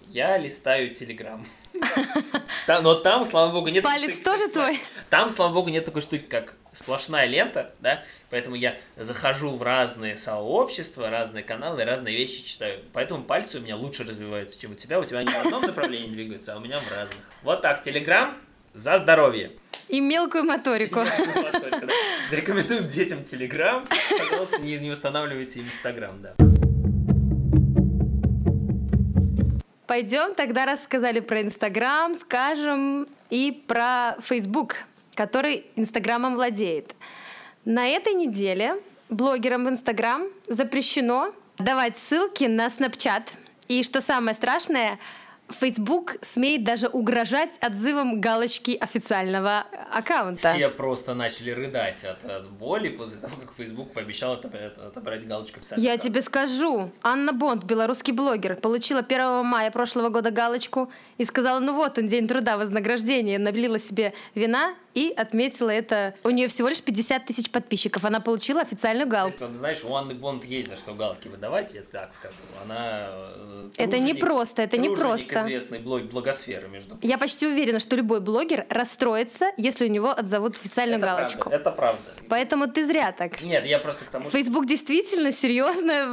Я 0.08 0.38
листаю 0.38 0.94
Телеграм. 0.94 1.46
Но 2.68 2.96
там, 2.96 3.26
слава 3.26 3.52
богу, 3.52 3.68
нет... 3.70 3.84
Палец 3.84 4.20
тоже 4.20 4.48
твой? 4.48 4.76
сказать, 4.76 4.82
Там, 5.10 5.30
слава 5.30 5.54
богу, 5.54 5.70
нет 5.70 5.86
такой 5.86 6.02
штуки, 6.02 6.24
как 6.24 6.56
сплошная 6.74 7.26
лента, 7.28 7.74
да, 7.82 8.04
поэтому 8.30 8.56
я 8.56 8.78
захожу 8.96 9.56
в 9.56 9.62
разные 9.62 10.18
сообщества, 10.18 11.10
разные 11.10 11.44
каналы, 11.44 11.84
разные 11.84 12.16
вещи 12.16 12.46
читаю. 12.46 12.80
Поэтому 12.94 13.24
пальцы 13.24 13.60
у 13.60 13.62
меня 13.62 13.76
лучше 13.76 14.04
развиваются, 14.04 14.60
чем 14.60 14.72
у 14.72 14.76
тебя. 14.76 15.00
У 15.00 15.06
тебя 15.06 15.20
они 15.20 15.32
в 15.32 15.46
одном 15.46 15.62
направлении 15.64 16.10
двигаются, 16.10 16.54
а 16.54 16.58
у 16.58 16.60
меня 16.60 16.80
в 16.80 16.90
разных. 16.90 17.20
Вот 17.44 17.62
так, 17.62 17.82
Телеграм 17.82 18.38
за 18.74 18.98
здоровье. 18.98 19.52
И 19.90 20.00
мелкую 20.00 20.46
моторику. 20.46 21.02
Рекомендуем 22.32 22.88
детям 22.88 23.24
Телеграм. 23.24 23.86
Пожалуйста, 24.18 24.60
не, 24.60 24.78
не 24.78 24.90
устанавливайте 24.90 25.60
Инстаграм, 25.60 26.22
да. 26.22 26.34
Пойдем 29.88 30.36
тогда 30.36 30.66
рассказали 30.66 31.20
про 31.20 31.42
Инстаграм, 31.42 32.16
скажем 32.16 33.10
и 33.30 33.52
про 33.68 34.16
Фейсбук, 34.22 34.78
который 35.16 35.66
Инстаграмом 35.76 36.36
владеет. 36.36 36.96
На 37.66 37.88
этой 37.90 38.14
неделе 38.14 38.82
блогерам 39.10 39.66
в 39.66 39.70
Инстаграм 39.70 40.28
запрещено 40.48 41.34
давать 41.58 41.98
ссылки 41.98 42.46
на 42.46 42.70
Снапчат. 42.70 43.34
И 43.68 43.84
что 43.84 44.00
самое 44.00 44.34
страшное, 44.34 44.98
Facebook 45.52 46.18
смеет 46.22 46.64
даже 46.64 46.88
угрожать 46.88 47.58
отзывом 47.62 48.22
галочки 48.22 48.78
официального 48.80 49.66
аккаунта. 49.92 50.54
Все 50.54 50.70
просто 50.70 51.14
начали 51.14 51.52
рыдать 51.52 52.04
от, 52.04 52.24
от 52.26 52.50
боли 52.50 52.90
после 52.90 53.18
того, 53.20 53.36
как 53.38 53.54
Facebook 53.54 53.94
пообещал 53.94 54.34
отобрать, 54.34 55.28
галочку 55.28 55.60
официально. 55.60 55.84
Я 55.84 55.98
тебе 55.98 56.22
скажу, 56.22 56.92
Анна 57.04 57.34
Бонд, 57.34 57.64
белорусский 57.64 58.14
блогер, 58.14 58.56
получила 58.56 59.00
1 59.00 59.46
мая 59.46 59.72
прошлого 59.72 60.10
года 60.10 60.32
галочку 60.32 60.92
и 61.22 61.26
сказала, 61.26 61.60
ну 61.60 61.76
вот 61.76 61.98
он, 61.98 62.08
день 62.08 62.28
труда, 62.28 62.58
вознаграждение, 62.58 63.38
налила 63.40 63.78
себе 63.80 64.14
вина 64.36 64.74
и 64.94 65.14
отметила 65.16 65.70
это. 65.70 66.16
У 66.24 66.30
нее 66.32 66.48
всего 66.48 66.68
лишь 66.68 66.82
50 66.82 67.26
тысяч 67.26 67.50
подписчиков, 67.52 68.04
она 68.04 68.20
получила 68.20 68.62
официальную 68.62 69.08
галку. 69.08 69.38
Ты 69.38 69.56
Знаешь, 69.56 69.84
у 69.86 69.94
Анны 69.96 70.14
Бонд 70.16 70.44
есть 70.44 70.70
за 70.70 70.78
что 70.78 70.94
галки 70.94 71.28
выдавать, 71.28 71.74
я 71.74 71.82
так 71.82 72.12
скажу. 72.12 72.36
Она... 72.64 73.08
э, 73.10 73.70
Это 73.78 74.00
не 74.00 74.14
просто, 74.14 74.62
это 74.64 74.78
не 74.78 74.90
просто. 74.90 75.42
известной 75.42 75.80
блог- 75.80 76.10
благосферы, 76.10 76.68
между 76.68 76.98
Я 77.02 77.18
почти 77.18 77.48
уверена, 77.48 77.80
что 77.80 77.96
любой 77.96 78.20
блогер 78.20 78.66
расстроится, 78.70 79.52
если 79.58 79.86
у 79.86 79.90
него 79.90 80.10
отзовут 80.10 80.56
официальную 80.56 80.98
это 80.98 81.06
галочку. 81.08 81.50
Правда, 81.50 81.56
это 81.56 81.72
правда. 81.72 82.02
Поэтому 82.28 82.68
ты 82.68 82.86
зря 82.86 83.12
так. 83.12 83.42
Нет, 83.42 83.66
я 83.66 83.80
просто 83.80 84.06
к 84.06 84.10
тому, 84.10 84.26
что... 84.30 84.38
Facebook 84.38 84.66
действительно 84.66 85.32
серьезная 85.32 86.08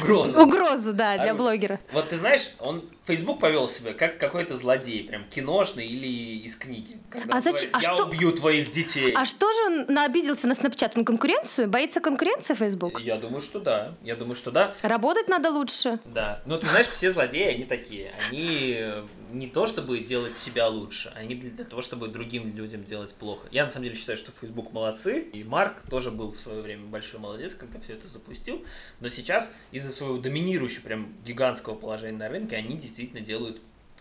Угроза. 0.00 0.40
угрозу, 0.42 0.92
да, 0.92 1.14
для 1.14 1.30
Оружие. 1.30 1.34
блогера. 1.34 1.80
Вот 1.92 2.08
ты 2.08 2.16
знаешь, 2.16 2.50
он 2.58 2.82
Facebook 3.06 3.38
повел 3.40 3.68
себя 3.68 3.92
как 3.92 4.18
какой-то 4.18 4.56
злодей, 4.56 5.04
прям 5.04 5.24
киношный 5.28 5.86
или 5.86 6.06
из 6.44 6.56
книги. 6.56 6.98
Когда 7.10 7.36
А 7.36 7.40
зачем- 7.40 7.70
говорит, 7.70 7.74
а 7.74 7.82
я 7.82 7.94
что- 7.94 8.06
убью 8.06 8.14
убью 8.28 8.32
твоих 8.32 8.70
детей. 8.70 9.12
А 9.14 9.24
что 9.26 9.52
же 9.52 9.86
он 9.88 9.98
обиделся 9.98 10.46
на 10.46 10.52
Snapchat? 10.52 10.92
Он 10.96 11.04
конкуренцию? 11.04 11.68
Боится 11.68 12.00
конкуренции 12.00 12.54
Facebook? 12.54 13.00
Я 13.00 13.16
думаю, 13.16 13.40
что 13.42 13.60
да. 13.60 13.94
Я 14.02 14.16
думаю, 14.16 14.34
что 14.36 14.50
да. 14.50 14.74
Работать 14.82 15.28
надо 15.28 15.50
лучше. 15.50 15.98
Да. 16.06 16.42
Ну, 16.46 16.58
ты 16.58 16.66
знаешь, 16.66 16.86
все 16.86 17.12
злодеи, 17.12 17.54
они 17.54 17.64
такие. 17.64 18.12
Они 18.28 18.80
не 19.32 19.48
то, 19.48 19.66
чтобы 19.66 19.98
делать 19.98 20.36
себя 20.36 20.68
лучше, 20.68 21.12
они 21.16 21.34
для 21.34 21.64
того, 21.64 21.82
чтобы 21.82 22.08
другим 22.08 22.54
людям 22.56 22.84
делать 22.84 23.12
плохо. 23.14 23.48
Я, 23.50 23.64
на 23.64 23.70
самом 23.70 23.84
деле, 23.84 23.96
считаю, 23.96 24.16
что 24.16 24.32
Facebook 24.40 24.72
молодцы. 24.72 25.20
И 25.32 25.44
Марк 25.44 25.82
тоже 25.90 26.10
был 26.10 26.30
в 26.30 26.38
свое 26.40 26.62
время 26.62 26.86
большой 26.86 27.20
молодец, 27.20 27.54
когда 27.54 27.80
все 27.80 27.94
это 27.94 28.08
запустил. 28.08 28.64
Но 29.00 29.08
сейчас 29.10 29.54
из-за 29.72 29.92
своего 29.92 30.16
доминирующего, 30.18 30.82
прям 30.84 31.14
гигантского 31.26 31.74
положения 31.74 32.16
на 32.16 32.28
рынке, 32.28 32.56
они 32.56 32.68
действительно 32.76 32.93
делают 33.02 33.60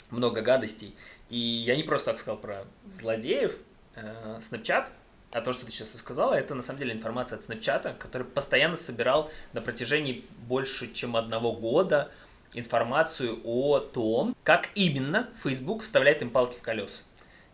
много 0.09 0.41
гадостей. 0.41 0.95
И 1.29 1.37
я 1.37 1.75
не 1.75 1.83
просто 1.83 2.11
так 2.11 2.19
сказал 2.19 2.37
про 2.37 2.65
злодеев. 2.93 3.57
Э, 3.95 4.39
Snapchat, 4.39 4.89
а 5.31 5.41
то, 5.41 5.53
что 5.53 5.65
ты 5.65 5.71
сейчас 5.71 5.93
сказала, 5.93 6.33
это 6.33 6.55
на 6.55 6.61
самом 6.61 6.79
деле 6.79 6.93
информация 6.93 7.37
от 7.37 7.43
Snapchat, 7.43 7.97
который 7.97 8.25
постоянно 8.25 8.77
собирал 8.77 9.29
на 9.53 9.61
протяжении 9.61 10.23
больше, 10.47 10.91
чем 10.93 11.15
одного 11.15 11.53
года 11.53 12.11
информацию 12.53 13.39
о 13.43 13.79
том, 13.79 14.35
как 14.43 14.69
именно 14.75 15.29
Facebook 15.43 15.83
вставляет 15.83 16.21
им 16.21 16.29
палки 16.29 16.55
в 16.55 16.61
колеса. 16.61 17.03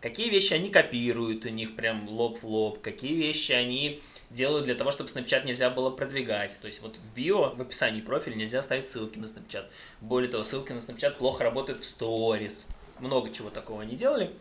Какие 0.01 0.29
вещи 0.29 0.53
они 0.53 0.69
копируют 0.69 1.45
у 1.45 1.49
них 1.49 1.75
прям 1.75 2.07
лоб 2.07 2.41
в 2.41 2.47
лоб, 2.47 2.81
какие 2.81 3.15
вещи 3.15 3.51
они 3.51 4.01
делают 4.29 4.65
для 4.65 4.75
того, 4.75 4.91
чтобы 4.91 5.09
Snapchat 5.09 5.45
нельзя 5.45 5.69
было 5.69 5.89
продвигать. 5.89 6.57
То 6.61 6.67
есть 6.67 6.81
вот 6.81 6.97
в 6.97 7.15
био, 7.15 7.55
в 7.55 7.61
описании 7.61 8.01
профиля 8.01 8.35
нельзя 8.35 8.61
ставить 8.61 8.87
ссылки 8.87 9.17
на 9.17 9.25
Snapchat. 9.25 9.65
Более 10.01 10.29
того, 10.29 10.43
ссылки 10.43 10.71
на 10.71 10.77
Snapchat 10.79 11.17
плохо 11.17 11.43
работают 11.43 11.79
в 11.79 11.83
Stories. 11.83 12.65
Много 12.99 13.31
чего 13.31 13.49
такого 13.49 13.81
они 13.81 13.95
делали. 13.95 14.31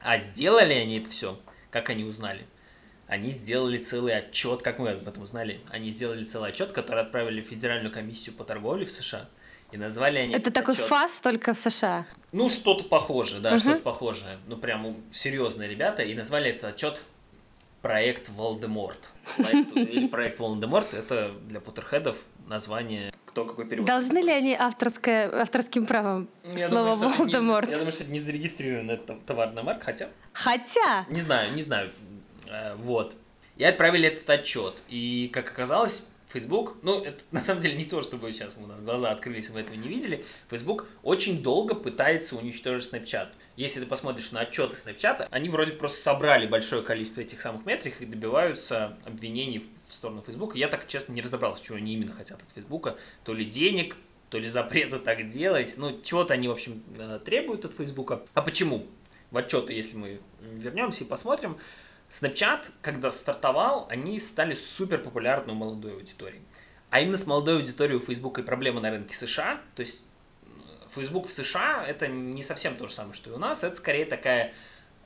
А 0.00 0.18
сделали 0.18 0.72
они 0.72 0.98
это 0.98 1.10
все, 1.10 1.38
как 1.70 1.90
они 1.90 2.04
узнали? 2.04 2.46
Они 3.06 3.32
сделали 3.32 3.76
целый 3.78 4.16
отчет, 4.16 4.62
как 4.62 4.78
мы 4.78 4.90
об 4.90 5.06
этом 5.06 5.24
узнали, 5.24 5.60
они 5.68 5.90
сделали 5.90 6.22
целый 6.22 6.50
отчет, 6.50 6.70
который 6.70 7.02
отправили 7.02 7.40
в 7.40 7.46
Федеральную 7.46 7.92
комиссию 7.92 8.36
по 8.36 8.44
торговле 8.44 8.86
в 8.86 8.92
США. 8.92 9.28
И 9.72 9.76
назвали 9.76 10.18
они 10.18 10.34
Это 10.34 10.50
такой 10.50 10.74
отчет... 10.74 10.86
фас 10.86 11.20
только 11.20 11.54
в 11.54 11.58
США. 11.58 12.06
Ну, 12.32 12.48
что-то 12.48 12.84
похожее, 12.84 13.40
да, 13.40 13.50
угу. 13.50 13.58
что-то 13.58 13.80
похожее. 13.80 14.38
Ну, 14.46 14.56
прям 14.56 14.96
серьезные 15.12 15.68
ребята. 15.68 16.02
И 16.02 16.14
назвали 16.14 16.50
этот 16.50 16.64
отчет 16.64 17.00
проект 17.82 18.28
Волдеморт. 18.28 19.10
Или 19.74 20.08
проект 20.08 20.38
Волдеморт 20.38 20.94
это 20.94 21.32
для 21.48 21.60
Поттерхедов 21.60 22.16
название 22.46 23.12
кто 23.26 23.44
какой 23.44 23.64
перевод. 23.64 23.86
Должны 23.86 24.18
ли 24.18 24.32
они 24.32 24.54
авторское, 24.54 25.30
авторским 25.42 25.86
правом 25.86 26.28
я 26.56 26.68
слово 26.68 26.96
думаю, 26.96 27.10
Волдеморт? 27.16 27.68
Не, 27.68 27.72
я 27.72 27.78
думаю, 27.78 27.92
что 27.92 28.02
это 28.02 28.12
не 28.12 28.20
зарегистрированная 28.20 28.96
товарная 28.96 29.62
марка, 29.62 29.84
хотя... 29.84 30.08
Хотя? 30.32 31.06
Не 31.08 31.20
знаю, 31.20 31.54
не 31.54 31.62
знаю. 31.62 31.90
Э, 32.48 32.74
вот. 32.74 33.14
И 33.56 33.62
отправили 33.62 34.08
этот 34.08 34.28
отчет. 34.28 34.74
И, 34.88 35.30
как 35.32 35.48
оказалось, 35.50 36.06
Facebook, 36.32 36.76
ну, 36.82 37.02
это 37.02 37.22
на 37.30 37.40
самом 37.40 37.62
деле 37.62 37.76
не 37.76 37.84
то, 37.84 38.02
чтобы 38.02 38.32
сейчас 38.32 38.54
у 38.56 38.66
нас 38.66 38.80
глаза 38.80 39.10
открылись, 39.10 39.50
мы 39.50 39.60
этого 39.60 39.74
не 39.74 39.88
видели. 39.88 40.24
Facebook 40.48 40.86
очень 41.02 41.42
долго 41.42 41.74
пытается 41.74 42.36
уничтожить 42.36 42.92
Snapchat. 42.92 43.28
Если 43.56 43.80
ты 43.80 43.86
посмотришь 43.86 44.32
на 44.32 44.40
отчеты 44.40 44.76
Snapchat, 44.76 45.28
они 45.30 45.48
вроде 45.48 45.72
просто 45.72 46.00
собрали 46.00 46.46
большое 46.46 46.82
количество 46.82 47.20
этих 47.20 47.40
самых 47.40 47.66
метрик 47.66 48.00
и 48.00 48.06
добиваются 48.06 48.96
обвинений 49.04 49.68
в 49.88 49.92
сторону 49.92 50.22
Facebook. 50.26 50.56
Я 50.56 50.68
так, 50.68 50.86
честно, 50.86 51.12
не 51.12 51.20
разобрался, 51.20 51.64
чего 51.64 51.76
они 51.76 51.94
именно 51.94 52.12
хотят 52.12 52.40
от 52.40 52.50
Facebook. 52.50 52.96
То 53.24 53.34
ли 53.34 53.44
денег, 53.44 53.96
то 54.30 54.38
ли 54.38 54.48
запрета 54.48 54.98
так 55.04 55.28
делать. 55.28 55.74
Ну, 55.76 56.00
чего-то 56.02 56.34
они, 56.34 56.48
в 56.48 56.52
общем, 56.52 56.82
э, 56.96 57.18
требуют 57.24 57.64
от 57.64 57.74
Facebook. 57.74 58.22
А 58.32 58.42
почему? 58.42 58.86
В 59.30 59.36
отчеты, 59.36 59.72
если 59.72 59.96
мы 59.96 60.20
вернемся 60.40 61.04
и 61.04 61.06
посмотрим, 61.06 61.58
Snapchat, 62.08 62.70
когда 62.82 63.10
стартовал, 63.10 63.86
они 63.90 64.18
стали 64.18 64.54
супер 64.54 64.98
популярны 64.98 65.52
у 65.52 65.56
молодой 65.56 65.92
аудитории. 65.92 66.42
А 66.90 67.00
именно 67.00 67.16
с 67.16 67.26
молодой 67.26 67.56
аудиторией 67.56 67.98
у 67.98 68.00
Facebook 68.00 68.38
и 68.38 68.42
проблема 68.42 68.80
на 68.80 68.90
рынке 68.90 69.14
США. 69.14 69.60
То 69.76 69.80
есть 69.80 70.04
Facebook 70.94 71.28
в 71.28 71.32
США 71.32 71.84
это 71.86 72.08
не 72.08 72.42
совсем 72.42 72.74
то 72.76 72.88
же 72.88 72.94
самое, 72.94 73.14
что 73.14 73.30
и 73.30 73.32
у 73.32 73.38
нас. 73.38 73.64
Это 73.64 73.76
скорее 73.76 74.04
такая 74.04 74.52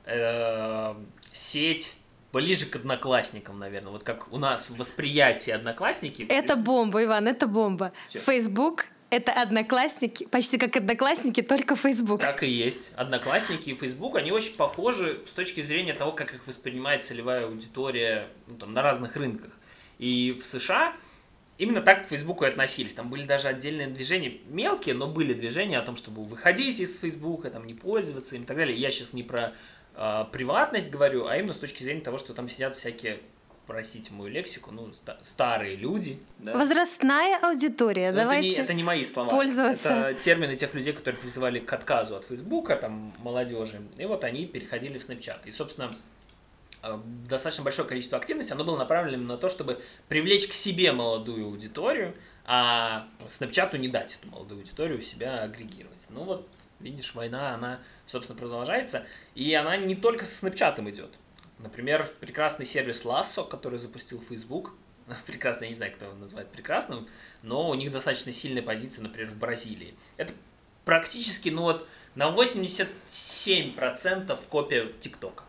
э, 0.05 0.95
сеть 1.31 1.97
ближе 2.33 2.65
к 2.65 2.75
одноклассникам, 2.75 3.59
наверное. 3.59 3.91
Вот 3.91 4.03
как 4.03 4.31
у 4.33 4.37
нас 4.37 4.69
восприятие 4.69 5.55
одноклассники. 5.55 6.25
Это 6.29 6.55
бомба, 6.55 7.03
Иван, 7.03 7.27
это 7.27 7.47
бомба. 7.47 7.93
Че? 8.09 8.19
Facebook 8.19 8.87
это 9.09 9.31
одноклассники, 9.31 10.25
почти 10.25 10.57
как 10.57 10.75
одноклассники, 10.75 11.41
только 11.41 11.75
Facebook. 11.75 12.19
Так 12.19 12.43
и 12.43 12.47
есть. 12.47 12.91
Одноклассники 12.95 13.69
и 13.69 13.75
Facebook, 13.75 14.17
они 14.17 14.31
очень 14.31 14.55
похожи 14.55 15.21
с 15.25 15.31
точки 15.31 15.61
зрения 15.61 15.93
того, 15.93 16.11
как 16.11 16.33
их 16.33 16.45
воспринимает 16.47 17.05
целевая 17.05 17.45
аудитория 17.45 18.27
ну, 18.47 18.57
там, 18.57 18.73
на 18.73 18.81
разных 18.81 19.15
рынках. 19.15 19.51
И 19.99 20.37
в 20.41 20.45
США 20.45 20.93
именно 21.57 21.81
так 21.81 22.05
к 22.05 22.07
Facebook 22.07 22.41
и 22.43 22.45
относились. 22.45 22.93
Там 22.93 23.09
были 23.09 23.23
даже 23.23 23.47
отдельные 23.47 23.87
движения, 23.87 24.37
мелкие, 24.47 24.95
но 24.95 25.07
были 25.07 25.33
движения 25.33 25.79
о 25.79 25.81
том, 25.81 25.95
чтобы 25.95 26.23
выходить 26.23 26.79
из 26.79 26.97
Facebook, 26.97 27.49
там, 27.49 27.65
не 27.65 27.73
пользоваться 27.73 28.35
им 28.35 28.43
и 28.43 28.45
так 28.45 28.57
далее. 28.57 28.77
Я 28.77 28.91
сейчас 28.91 29.13
не 29.13 29.23
про 29.23 29.53
э, 29.95 30.25
приватность 30.31 30.89
говорю, 30.89 31.27
а 31.27 31.37
именно 31.37 31.53
с 31.53 31.59
точки 31.59 31.83
зрения 31.83 32.01
того, 32.01 32.17
что 32.17 32.33
там 32.33 32.49
сидят 32.49 32.75
всякие 32.75 33.19
простите 33.65 34.13
мою 34.13 34.31
лексику, 34.31 34.71
ну, 34.71 34.91
старые 35.21 35.75
люди. 35.75 36.19
Да? 36.39 36.53
Возрастная 36.53 37.39
аудитория, 37.41 38.11
Но 38.11 38.21
давайте 38.21 38.49
это 38.49 38.57
не, 38.57 38.63
это 38.63 38.73
не 38.73 38.83
мои 38.83 39.03
слова. 39.03 39.29
Пользоваться. 39.29 39.89
Это 39.89 40.19
термины 40.19 40.55
тех 40.55 40.73
людей, 40.73 40.93
которые 40.93 41.19
призывали 41.19 41.59
к 41.59 41.71
отказу 41.73 42.15
от 42.15 42.25
Фейсбука, 42.25 42.75
там, 42.75 43.13
молодежи. 43.19 43.81
И 43.97 44.05
вот 44.05 44.23
они 44.23 44.45
переходили 44.45 44.97
в 44.97 45.01
Snapchat. 45.01 45.39
И, 45.45 45.51
собственно, 45.51 45.91
достаточно 47.27 47.63
большое 47.63 47.87
количество 47.87 48.17
активности, 48.17 48.53
оно 48.53 48.63
было 48.63 48.77
направлено 48.77 49.23
на 49.23 49.37
то, 49.37 49.49
чтобы 49.49 49.81
привлечь 50.07 50.47
к 50.47 50.53
себе 50.53 50.91
молодую 50.91 51.45
аудиторию, 51.45 52.15
а 52.45 53.07
Snapchat 53.27 53.77
не 53.77 53.87
дать 53.87 54.17
эту 54.21 54.31
молодую 54.31 54.59
аудиторию 54.59 54.99
у 54.99 55.01
себя 55.01 55.41
агрегировать. 55.41 56.05
Ну 56.09 56.23
вот, 56.23 56.47
видишь, 56.79 57.15
война, 57.15 57.55
она, 57.55 57.79
собственно, 58.05 58.37
продолжается, 58.37 59.05
и 59.33 59.53
она 59.53 59.77
не 59.77 59.95
только 59.95 60.25
со 60.25 60.45
Snapchat 60.45 60.89
идет. 60.89 61.11
Например, 61.59 62.09
прекрасный 62.19 62.65
сервис 62.65 63.05
Lasso, 63.05 63.47
который 63.47 63.79
запустил 63.79 64.21
Facebook, 64.21 64.73
прекрасно, 65.25 65.65
я 65.65 65.69
не 65.69 65.75
знаю, 65.75 65.93
кто 65.93 66.05
его 66.05 66.15
называет 66.15 66.51
прекрасным, 66.51 67.07
но 67.43 67.69
у 67.69 67.73
них 67.73 67.91
достаточно 67.91 68.31
сильная 68.31 68.63
позиция, 68.63 69.03
например, 69.03 69.31
в 69.31 69.37
Бразилии. 69.37 69.95
Это 70.17 70.33
практически, 70.83 71.49
ну 71.49 71.63
вот, 71.63 71.87
на 72.15 72.29
87% 72.29 74.39
копия 74.49 74.91
ТикТока. 74.99 75.43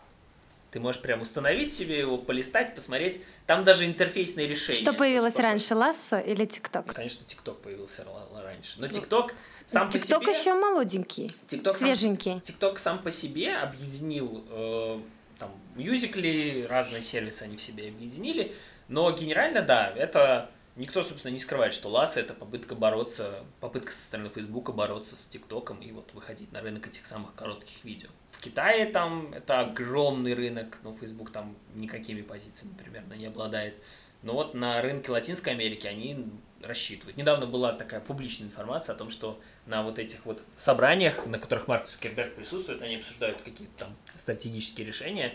Ты 0.77 0.81
можешь 0.81 1.01
прям 1.01 1.23
установить 1.23 1.73
себе 1.73 1.99
его, 1.99 2.19
полистать, 2.19 2.75
посмотреть. 2.75 3.23
Там 3.47 3.65
даже 3.65 3.87
интерфейсные 3.87 4.47
решения. 4.47 4.83
Что 4.83 4.93
появилось 4.93 5.37
раньше, 5.37 5.75
Лассо 5.75 6.19
или 6.19 6.45
ТикТок? 6.45 6.93
Конечно, 6.93 7.25
ТикТок 7.27 7.63
появился 7.63 8.05
раньше. 8.45 8.79
Но 8.79 8.87
ТикТок 8.87 9.33
сам 9.67 9.89
TikTok 9.89 10.23
по 10.23 10.35
себе... 10.35 10.39
еще 10.39 10.53
молоденький, 10.53 11.31
TikTok 11.49 11.73
свеженький. 11.73 12.41
ТикТок 12.41 12.79
сам, 12.79 12.97
сам 12.97 13.05
по 13.05 13.11
себе 13.11 13.57
объединил 13.57 14.45
э, 14.51 15.01
там 15.39 15.51
мюзикли, 15.77 16.67
разные 16.69 17.03
сервисы 17.03 17.45
они 17.45 17.57
в 17.57 17.63
себе 17.63 17.89
объединили, 17.89 18.53
но 18.89 19.11
генерально, 19.13 19.63
да, 19.63 19.91
это 19.97 20.51
никто, 20.77 21.03
собственно, 21.03 21.33
не 21.33 21.39
скрывает, 21.39 21.73
что 21.73 21.89
Ласса 21.89 22.21
это 22.21 22.35
попытка 22.35 22.75
бороться, 22.75 23.45
попытка 23.61 23.93
со 23.95 24.05
стороны 24.05 24.29
Фейсбука 24.29 24.73
бороться 24.73 25.17
с 25.17 25.27
ТикТоком 25.27 25.81
и 25.81 25.91
вот 25.93 26.13
выходить 26.13 26.53
на 26.53 26.61
рынок 26.61 26.87
этих 26.87 27.07
самых 27.07 27.35
коротких 27.35 27.83
видео. 27.83 28.11
В 28.37 28.41
Китае 28.41 28.87
там 28.87 29.33
это 29.33 29.61
огромный 29.61 30.35
рынок, 30.35 30.79
но 30.83 30.93
Facebook 30.93 31.31
там 31.33 31.57
никакими 31.75 32.21
позициями 32.21 32.75
примерно 32.77 33.15
не 33.15 33.27
обладает. 33.27 33.75
Но 34.23 34.35
вот 34.35 34.55
на 34.55 34.83
рынке 34.83 35.11
Латинской 35.11 35.55
Америки 35.55 35.87
они 35.87 36.29
рассчитывают. 36.63 37.17
Недавно 37.17 37.47
была 37.47 37.73
такая 37.73 38.01
публичная 38.01 38.49
информация 38.49 38.95
о 38.95 38.99
том, 38.99 39.09
что 39.09 39.41
на 39.65 39.83
вот 39.83 39.99
этих 39.99 40.27
вот 40.27 40.43
собраниях, 40.57 41.27
на 41.27 41.39
которых 41.39 41.67
Марк 41.67 41.87
Цукерберг 41.87 42.35
присутствует, 42.35 42.83
они 42.83 42.97
обсуждают 42.97 43.41
какие-то 43.41 43.73
там 43.79 43.97
стратегические 44.17 44.87
решения, 44.87 45.35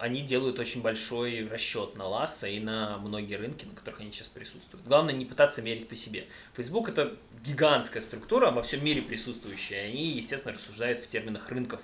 они 0.00 0.22
делают 0.22 0.58
очень 0.58 0.82
большой 0.82 1.46
расчет 1.48 1.96
на 1.96 2.06
Ласса 2.06 2.46
и 2.46 2.60
на 2.60 2.98
многие 2.98 3.34
рынки, 3.34 3.64
на 3.64 3.74
которых 3.74 4.00
они 4.00 4.12
сейчас 4.12 4.28
присутствуют. 4.28 4.86
Главное 4.86 5.14
не 5.14 5.24
пытаться 5.24 5.62
мерить 5.62 5.88
по 5.88 5.96
себе. 5.96 6.26
Facebook 6.54 6.88
это 6.88 7.16
гигантская 7.44 8.02
структура, 8.02 8.50
во 8.50 8.62
всем 8.62 8.84
мире 8.84 9.02
присутствующая. 9.02 9.86
Они, 9.86 10.06
естественно, 10.10 10.54
рассуждают 10.54 11.00
в 11.00 11.06
терминах 11.08 11.48
рынков. 11.50 11.80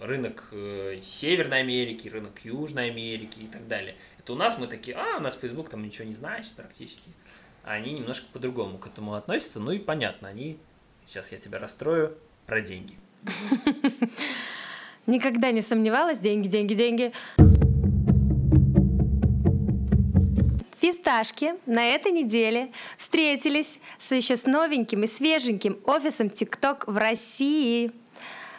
Рынок 0.00 0.48
э, 0.50 1.00
Северной 1.04 1.60
Америки, 1.60 2.08
рынок 2.08 2.40
Южной 2.44 2.90
Америки 2.90 3.40
и 3.40 3.46
так 3.46 3.68
далее. 3.68 3.96
Это 4.18 4.32
у 4.32 4.36
нас 4.36 4.58
мы 4.58 4.66
такие, 4.66 4.96
а, 4.96 5.18
у 5.18 5.20
нас 5.20 5.36
Facebook 5.36 5.68
там 5.68 5.82
ничего 5.82 6.06
не 6.06 6.14
значит 6.14 6.54
практически. 6.54 7.10
А 7.62 7.74
они 7.74 7.92
немножко 7.92 8.26
по-другому 8.32 8.78
к 8.78 8.86
этому 8.88 9.14
относятся. 9.14 9.60
Ну 9.60 9.70
и 9.70 9.78
понятно, 9.78 10.28
они, 10.28 10.58
сейчас 11.04 11.30
я 11.30 11.38
тебя 11.38 11.58
расстрою, 11.58 12.18
про 12.46 12.60
деньги. 12.60 12.96
Никогда 15.06 15.50
не 15.50 15.62
сомневалась, 15.62 16.20
деньги, 16.20 16.46
деньги, 16.46 16.74
деньги. 16.74 17.12
Фисташки 20.80 21.54
на 21.66 21.84
этой 21.84 22.12
неделе 22.12 22.72
встретились 22.96 23.78
с 23.98 24.12
еще 24.12 24.36
с 24.36 24.46
новеньким 24.46 25.02
и 25.02 25.06
свеженьким 25.06 25.78
офисом 25.84 26.28
TikTok 26.28 26.84
в 26.86 26.96
России. 26.96 27.92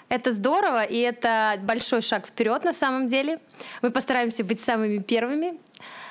Это 0.10 0.32
здорово, 0.32 0.84
и 0.84 0.98
это 0.98 1.60
большой 1.64 2.02
шаг 2.02 2.28
вперед 2.28 2.64
на 2.66 2.74
самом 2.74 3.08
деле. 3.08 3.40
Мы 3.82 3.92
постараемся 3.92 4.44
быть 4.44 4.62
самыми 4.62 5.00
первыми 5.00 5.60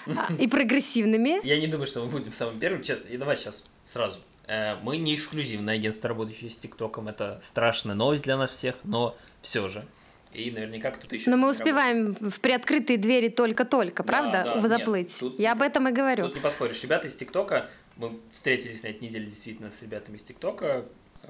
а, 0.06 0.32
и 0.38 0.48
прогрессивными. 0.48 1.40
Я 1.46 1.60
не 1.60 1.66
думаю, 1.66 1.86
что 1.86 2.02
мы 2.02 2.10
будем 2.10 2.32
самым 2.32 2.58
первым, 2.58 2.82
честно. 2.82 3.08
И 3.08 3.16
давай 3.18 3.36
сейчас 3.36 3.64
сразу. 3.84 4.18
Э, 4.46 4.76
мы 4.82 4.96
не 4.96 5.14
эксклюзивное 5.14 5.74
агентство, 5.74 6.08
работающее 6.08 6.50
с 6.50 6.56
ТикТоком. 6.56 7.08
Это 7.08 7.38
страшная 7.42 7.94
новость 7.94 8.24
для 8.24 8.36
нас 8.36 8.50
всех, 8.50 8.76
но 8.84 9.14
все 9.40 9.68
же. 9.68 9.86
И 10.32 10.50
наверняка 10.50 10.90
кто-то 10.90 11.14
еще... 11.14 11.30
Но 11.30 11.36
мы 11.36 11.50
успеваем 11.50 12.14
в 12.14 12.40
приоткрытые 12.40 12.98
двери 12.98 13.28
только-только, 13.28 14.02
правда, 14.02 14.42
да, 14.44 14.54
да, 14.54 14.68
заплыть? 14.68 15.10
Нет, 15.10 15.20
тут, 15.20 15.38
Я 15.38 15.52
об 15.52 15.62
этом 15.62 15.88
и 15.88 15.92
говорю. 15.92 16.26
Тут 16.26 16.36
не 16.36 16.40
поспоришь. 16.40 16.82
Ребята 16.82 17.06
из 17.06 17.14
ТикТока, 17.14 17.68
мы 17.96 18.18
встретились 18.30 18.82
на 18.82 18.88
этой 18.88 19.04
неделе 19.04 19.26
действительно 19.26 19.70
с 19.70 19.82
ребятами 19.82 20.16
из 20.16 20.22
ТикТока, 20.22 20.86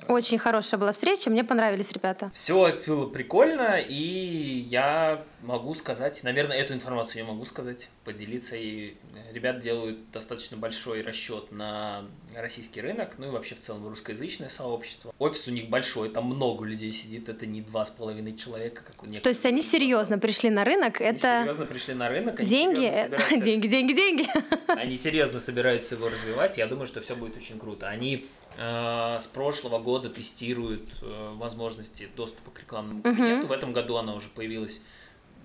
очень 0.08 0.38
хорошая 0.38 0.80
была 0.80 0.92
встреча, 0.92 1.30
мне 1.30 1.44
понравились 1.44 1.92
ребята. 1.92 2.30
Все 2.32 2.74
было 2.86 3.06
прикольно, 3.06 3.78
и 3.78 4.66
я 4.68 5.22
могу 5.42 5.74
сказать, 5.74 6.22
наверное, 6.22 6.56
эту 6.56 6.72
информацию 6.72 7.24
я 7.24 7.30
могу 7.30 7.44
сказать, 7.44 7.88
поделиться. 8.04 8.56
И 8.56 8.94
ребят 9.32 9.60
делают 9.60 10.10
достаточно 10.10 10.56
большой 10.56 11.02
расчет 11.02 11.50
на 11.50 12.04
российский 12.34 12.80
рынок, 12.80 13.14
ну 13.18 13.28
и 13.28 13.30
вообще 13.30 13.54
в 13.54 13.60
целом 13.60 13.86
русскоязычное 13.88 14.48
сообщество. 14.48 15.14
Офис 15.18 15.48
у 15.48 15.50
них 15.50 15.68
большой, 15.68 16.08
там 16.08 16.26
много 16.26 16.64
людей 16.64 16.92
сидит, 16.92 17.28
это 17.28 17.46
не 17.46 17.60
два 17.60 17.84
с 17.84 17.90
половиной 17.90 18.36
человека, 18.36 18.82
как 18.86 19.02
у 19.02 19.06
некоторых. 19.06 19.22
То 19.24 19.28
есть 19.30 19.44
они 19.44 19.62
серьезно 19.62 20.18
пришли 20.18 20.50
на 20.50 20.64
рынок, 20.64 21.00
они 21.00 21.10
это... 21.10 21.42
серьезно 21.42 21.66
пришли 21.66 21.94
на 21.94 22.08
рынок. 22.08 22.40
Они 22.40 22.48
деньги, 22.48 22.90
собираются... 22.90 23.36
деньги, 23.44 23.66
деньги, 23.66 23.92
деньги. 23.92 24.26
Они 24.68 24.96
серьезно 24.96 25.38
собираются 25.38 25.96
его 25.96 26.08
развивать, 26.08 26.56
я 26.56 26.66
думаю, 26.66 26.86
что 26.86 27.00
все 27.00 27.14
будет 27.14 27.36
очень 27.36 27.58
круто. 27.58 27.88
Они 27.88 28.24
э, 28.56 29.16
с 29.20 29.26
прошлого 29.26 29.78
года 29.78 30.08
тестируют 30.08 30.88
э, 31.02 31.32
возможности 31.34 32.08
доступа 32.16 32.50
к 32.50 32.60
рекламному 32.60 33.02
кабинету. 33.02 33.46
Uh-huh. 33.46 33.48
В 33.48 33.52
этом 33.52 33.72
году 33.72 33.96
она 33.96 34.14
уже 34.14 34.28
появилась 34.28 34.80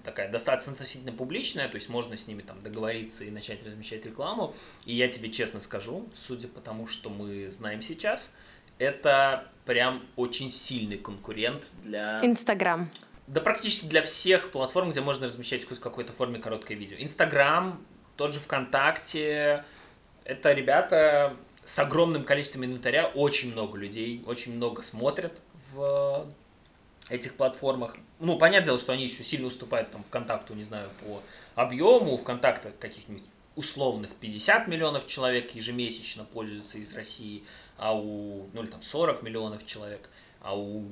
такая 0.07 0.31
достаточно 0.31 0.71
относительно 0.71 1.11
публичная, 1.11 1.67
то 1.67 1.75
есть 1.75 1.89
можно 1.89 2.15
с 2.15 2.27
ними 2.27 2.41
там 2.41 2.63
договориться 2.63 3.25
и 3.25 3.29
начать 3.29 3.65
размещать 3.65 4.05
рекламу. 4.05 4.55
И 4.85 4.93
я 4.93 5.09
тебе 5.09 5.29
честно 5.29 5.59
скажу, 5.59 6.07
судя 6.15 6.47
по 6.47 6.61
тому, 6.61 6.87
что 6.87 7.09
мы 7.09 7.51
знаем 7.51 7.81
сейчас, 7.81 8.33
это 8.77 9.51
прям 9.65 10.01
очень 10.15 10.49
сильный 10.49 10.97
конкурент 10.97 11.65
для... 11.83 12.21
Инстаграм. 12.23 12.89
Да 13.27 13.41
практически 13.41 13.85
для 13.85 14.01
всех 14.01 14.51
платформ, 14.51 14.91
где 14.91 15.01
можно 15.01 15.25
размещать 15.25 15.65
в 15.69 15.79
какой-то 15.79 16.13
форме 16.13 16.39
короткое 16.39 16.75
видео. 16.75 16.95
Инстаграм, 16.97 17.85
тот 18.15 18.33
же 18.33 18.39
ВКонтакте, 18.39 19.65
это 20.23 20.53
ребята 20.53 21.35
с 21.65 21.77
огромным 21.79 22.23
количеством 22.23 22.63
инвентаря, 22.63 23.07
очень 23.07 23.51
много 23.51 23.77
людей, 23.77 24.23
очень 24.25 24.55
много 24.55 24.81
смотрят 24.81 25.41
в 25.73 26.27
этих 27.09 27.35
платформах. 27.35 27.97
Ну, 28.19 28.37
понятное 28.37 28.65
дело, 28.65 28.79
что 28.79 28.93
они 28.93 29.03
еще 29.05 29.23
сильно 29.23 29.47
уступают 29.47 29.91
там 29.91 30.03
ВКонтакту, 30.03 30.55
не 30.55 30.63
знаю, 30.63 30.89
по 31.01 31.21
объему. 31.55 32.17
ВКонтакта 32.17 32.71
каких-нибудь 32.79 33.23
условных 33.55 34.11
50 34.15 34.67
миллионов 34.67 35.07
человек 35.07 35.53
ежемесячно 35.55 36.23
пользуются 36.25 36.77
из 36.77 36.93
России, 36.95 37.43
а 37.77 37.95
у, 37.95 38.49
ну, 38.53 38.63
или 38.63 38.69
там 38.69 38.81
40 38.81 39.23
миллионов 39.23 39.65
человек, 39.65 40.09
а 40.41 40.57
у 40.57 40.85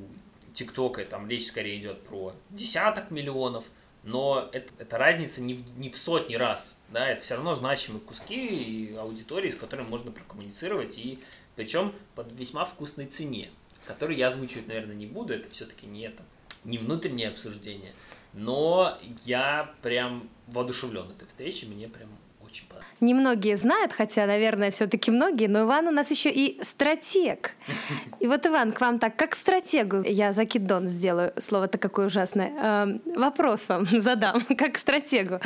ТикТока 0.53 1.05
там 1.05 1.29
речь 1.29 1.47
скорее 1.47 1.79
идет 1.79 2.01
про 2.03 2.33
десяток 2.49 3.11
миллионов, 3.11 3.65
но 4.03 4.49
это, 4.51 4.71
это 4.79 4.97
разница 4.97 5.41
не 5.41 5.55
в, 5.55 5.77
не 5.77 5.91
в 5.91 5.97
сотни 5.97 6.35
раз, 6.35 6.81
да, 6.89 7.07
это 7.07 7.21
все 7.21 7.35
равно 7.35 7.53
значимые 7.53 8.01
куски 8.01 8.47
и 8.47 8.95
аудитории, 8.95 9.49
с 9.49 9.55
которыми 9.55 9.87
можно 9.87 10.11
прокоммуницировать, 10.11 10.97
и 10.97 11.19
причем 11.55 11.93
под 12.15 12.31
весьма 12.31 12.65
вкусной 12.65 13.05
цене 13.05 13.51
который 13.85 14.15
я 14.15 14.27
озвучивать, 14.27 14.67
наверное, 14.67 14.95
не 14.95 15.05
буду, 15.05 15.33
это 15.33 15.49
все-таки 15.49 15.85
не 15.87 16.01
это, 16.01 16.23
не 16.65 16.77
внутреннее 16.77 17.29
обсуждение, 17.29 17.93
но 18.33 18.97
я 19.25 19.73
прям 19.81 20.29
воодушевлен 20.47 21.09
этой 21.11 21.27
встречей, 21.27 21.67
мне 21.67 21.87
прям 21.87 22.09
очень 22.43 22.67
понравилось. 22.67 22.95
Немногие 23.01 23.57
знают, 23.57 23.91
хотя, 23.93 24.25
наверное, 24.25 24.71
все-таки 24.71 25.11
многие, 25.11 25.47
но 25.47 25.63
Иван 25.63 25.87
у 25.87 25.91
нас 25.91 26.11
еще 26.11 26.29
и 26.29 26.61
стратег. 26.63 27.51
И 28.19 28.27
вот, 28.27 28.45
Иван, 28.45 28.71
к 28.71 28.81
вам 28.81 28.99
так, 28.99 29.15
как 29.15 29.35
стратегу, 29.35 30.01
я 30.01 30.33
закидон 30.33 30.87
сделаю, 30.87 31.33
слово-то 31.37 31.77
какое 31.77 32.07
ужасное, 32.07 32.49
эм, 32.49 33.01
вопрос 33.15 33.67
вам 33.67 33.85
задам, 34.01 34.41
как 34.57 34.77
стратегу. 34.77 35.39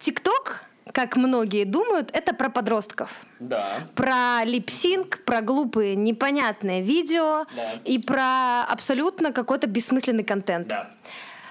ТикТок 0.00 0.67
как 0.98 1.14
многие 1.16 1.62
думают, 1.62 2.10
это 2.12 2.34
про 2.34 2.50
подростков. 2.50 3.24
Да. 3.38 3.86
Про 3.94 4.42
липсинг, 4.44 5.22
про 5.24 5.42
глупые, 5.42 5.94
непонятные 5.94 6.82
видео 6.82 7.46
да. 7.54 7.74
и 7.84 8.00
про 8.00 8.64
абсолютно 8.64 9.32
какой-то 9.32 9.68
бессмысленный 9.68 10.24
контент. 10.24 10.66
Да. 10.66 10.90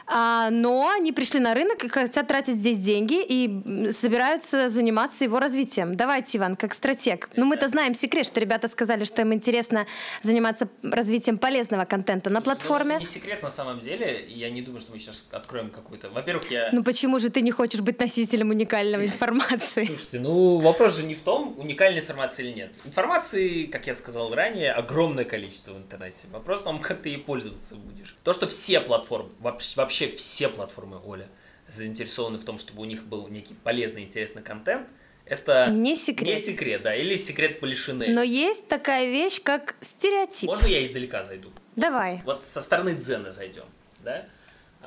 А, 0.07 0.49
но 0.49 0.89
они 0.89 1.11
пришли 1.11 1.39
на 1.39 1.53
рынок 1.53 1.83
и 1.83 1.89
хотят 1.89 2.27
тратить 2.27 2.55
здесь 2.55 2.77
деньги 2.77 3.21
и 3.21 3.91
собираются 3.91 4.69
заниматься 4.69 5.25
его 5.25 5.39
развитием. 5.39 5.95
Давайте, 5.97 6.37
Иван, 6.37 6.55
как 6.55 6.73
стратег. 6.73 7.29
Ну, 7.35 7.45
мы-то 7.45 7.67
знаем 7.67 7.93
секрет, 7.93 8.25
что 8.25 8.39
ребята 8.39 8.69
сказали, 8.69 9.03
что 9.03 9.21
им 9.21 9.33
интересно 9.33 9.85
заниматься 10.23 10.69
развитием 10.81 11.37
полезного 11.37 11.83
контента 11.83 12.29
Слушай, 12.29 12.39
на 12.39 12.41
платформе. 12.41 12.91
Ну, 12.91 12.95
это 12.97 13.05
не 13.05 13.11
секрет 13.11 13.43
на 13.43 13.49
самом 13.49 13.81
деле. 13.81 14.25
Я 14.29 14.49
не 14.49 14.61
думаю, 14.61 14.79
что 14.79 14.93
мы 14.93 14.99
сейчас 14.99 15.25
откроем 15.31 15.69
какой-то... 15.69 16.09
Во-первых, 16.09 16.49
я... 16.51 16.69
Ну, 16.71 16.83
почему 16.83 17.19
же 17.19 17.29
ты 17.29 17.41
не 17.41 17.51
хочешь 17.51 17.81
быть 17.81 17.99
носителем 17.99 18.49
уникальной 18.51 19.07
информации? 19.07 19.85
Слушайте, 19.87 20.19
ну, 20.21 20.59
вопрос 20.59 20.95
же 20.95 21.03
не 21.03 21.15
в 21.15 21.21
том, 21.21 21.55
уникальной 21.59 21.99
информации 21.99 22.45
или 22.45 22.53
нет. 22.53 22.73
Информации, 22.85 23.65
как 23.65 23.87
я 23.87 23.95
сказал 23.95 24.33
ранее, 24.33 24.71
огромное 24.71 25.25
количество 25.25 25.73
в 25.73 25.77
интернете. 25.77 26.27
Вопрос 26.31 26.61
в 26.61 26.63
том, 26.63 26.79
как 26.79 27.01
ты 27.01 27.09
ей 27.09 27.17
пользоваться 27.17 27.75
будешь. 27.75 28.15
То, 28.23 28.31
что 28.31 28.47
все 28.47 28.79
платформы, 28.79 29.29
вообще 29.39 29.96
вообще 29.97 30.15
все 30.15 30.49
платформы 30.49 30.99
Оля 31.03 31.27
заинтересованы 31.69 32.37
в 32.37 32.43
том, 32.43 32.57
чтобы 32.57 32.81
у 32.81 32.85
них 32.85 33.05
был 33.05 33.27
некий 33.27 33.55
полезный, 33.55 34.03
интересный 34.03 34.41
контент, 34.41 34.87
это 35.25 35.69
не 35.69 35.95
секрет. 35.95 36.37
Не 36.37 36.41
секрет, 36.41 36.83
да, 36.83 36.95
или 36.95 37.17
секрет 37.17 37.59
Полишины. 37.59 38.07
Но 38.09 38.21
есть 38.21 38.67
такая 38.69 39.09
вещь, 39.09 39.41
как 39.41 39.75
стереотип. 39.81 40.47
Можно 40.47 40.67
я 40.67 40.85
издалека 40.85 41.23
зайду? 41.23 41.51
Давай. 41.75 42.21
Вот 42.25 42.45
со 42.45 42.61
стороны 42.61 42.93
Дзена 42.93 43.31
зайдем, 43.31 43.65
да? 43.99 44.25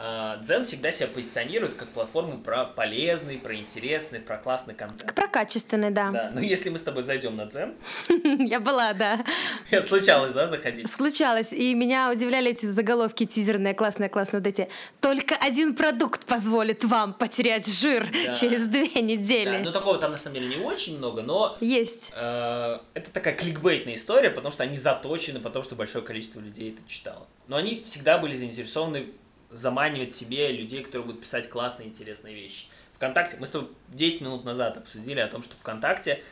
А, 0.03 0.39
Дзен 0.39 0.65
всегда 0.65 0.91
себя 0.93 1.09
позиционирует 1.09 1.75
как 1.75 1.89
платформу 1.89 2.39
про 2.39 2.65
полезный, 2.65 3.37
про 3.37 3.55
интересный, 3.55 4.19
про 4.19 4.39
классный 4.39 4.73
контент. 4.73 5.15
Про 5.15 5.29
качественный, 5.29 5.91
да. 5.91 6.11
Да, 6.11 6.31
но 6.33 6.41
если 6.41 6.71
мы 6.71 6.79
с 6.79 6.83
тобой 6.83 7.03
зайдем 7.03 7.37
на 7.37 7.45
Дзен... 7.45 7.75
Я 8.49 8.61
была, 8.61 8.95
да. 8.95 9.23
Случалось, 9.83 10.33
да, 10.33 10.47
заходить? 10.47 10.91
Случалось, 10.91 11.53
и 11.53 11.75
меня 11.75 12.11
удивляли 12.11 12.51
эти 12.53 12.65
заголовки 12.65 13.27
тизерные, 13.27 13.75
классные, 13.75 14.09
классные, 14.09 14.41
вот 14.41 14.47
эти. 14.47 14.71
Только 15.03 15.37
один 15.37 15.77
продукт 15.77 16.25
позволит 16.25 16.83
вам 16.83 17.13
потерять 17.13 17.67
жир 17.67 18.11
через 18.37 18.65
две 18.69 19.03
недели. 19.03 19.61
Ну 19.63 19.71
такого 19.71 19.99
там 19.99 20.13
на 20.13 20.17
самом 20.17 20.37
деле 20.37 20.57
не 20.57 20.65
очень 20.65 20.97
много, 20.97 21.21
но... 21.21 21.59
Есть. 21.61 22.11
Э, 22.17 22.79
это 22.95 23.11
такая 23.11 23.35
кликбейтная 23.35 23.97
история, 23.97 24.31
потому 24.31 24.51
что 24.51 24.63
они 24.63 24.79
заточены, 24.79 25.41
потому 25.41 25.63
что 25.63 25.75
большое 25.75 26.03
количество 26.03 26.41
людей 26.41 26.73
это 26.73 26.91
читало. 26.91 27.27
Но 27.49 27.57
они 27.57 27.83
всегда 27.85 28.17
были 28.17 28.35
заинтересованы 28.35 29.09
заманивать 29.51 30.15
себе 30.15 30.53
людей, 30.53 30.83
которые 30.83 31.07
будут 31.07 31.21
писать 31.23 31.49
классные, 31.49 31.89
интересные 31.89 32.35
вещи. 32.35 32.67
ВКонтакте, 32.95 33.37
мы 33.41 33.47
с 33.47 33.51
тобой 33.51 33.71
10 33.89 34.21
минут 34.21 34.45
назад 34.45 34.77
обсудили 34.77 35.21
о 35.21 35.29
том, 35.29 35.43
что 35.43 35.57
ВКонтакте 35.57 36.23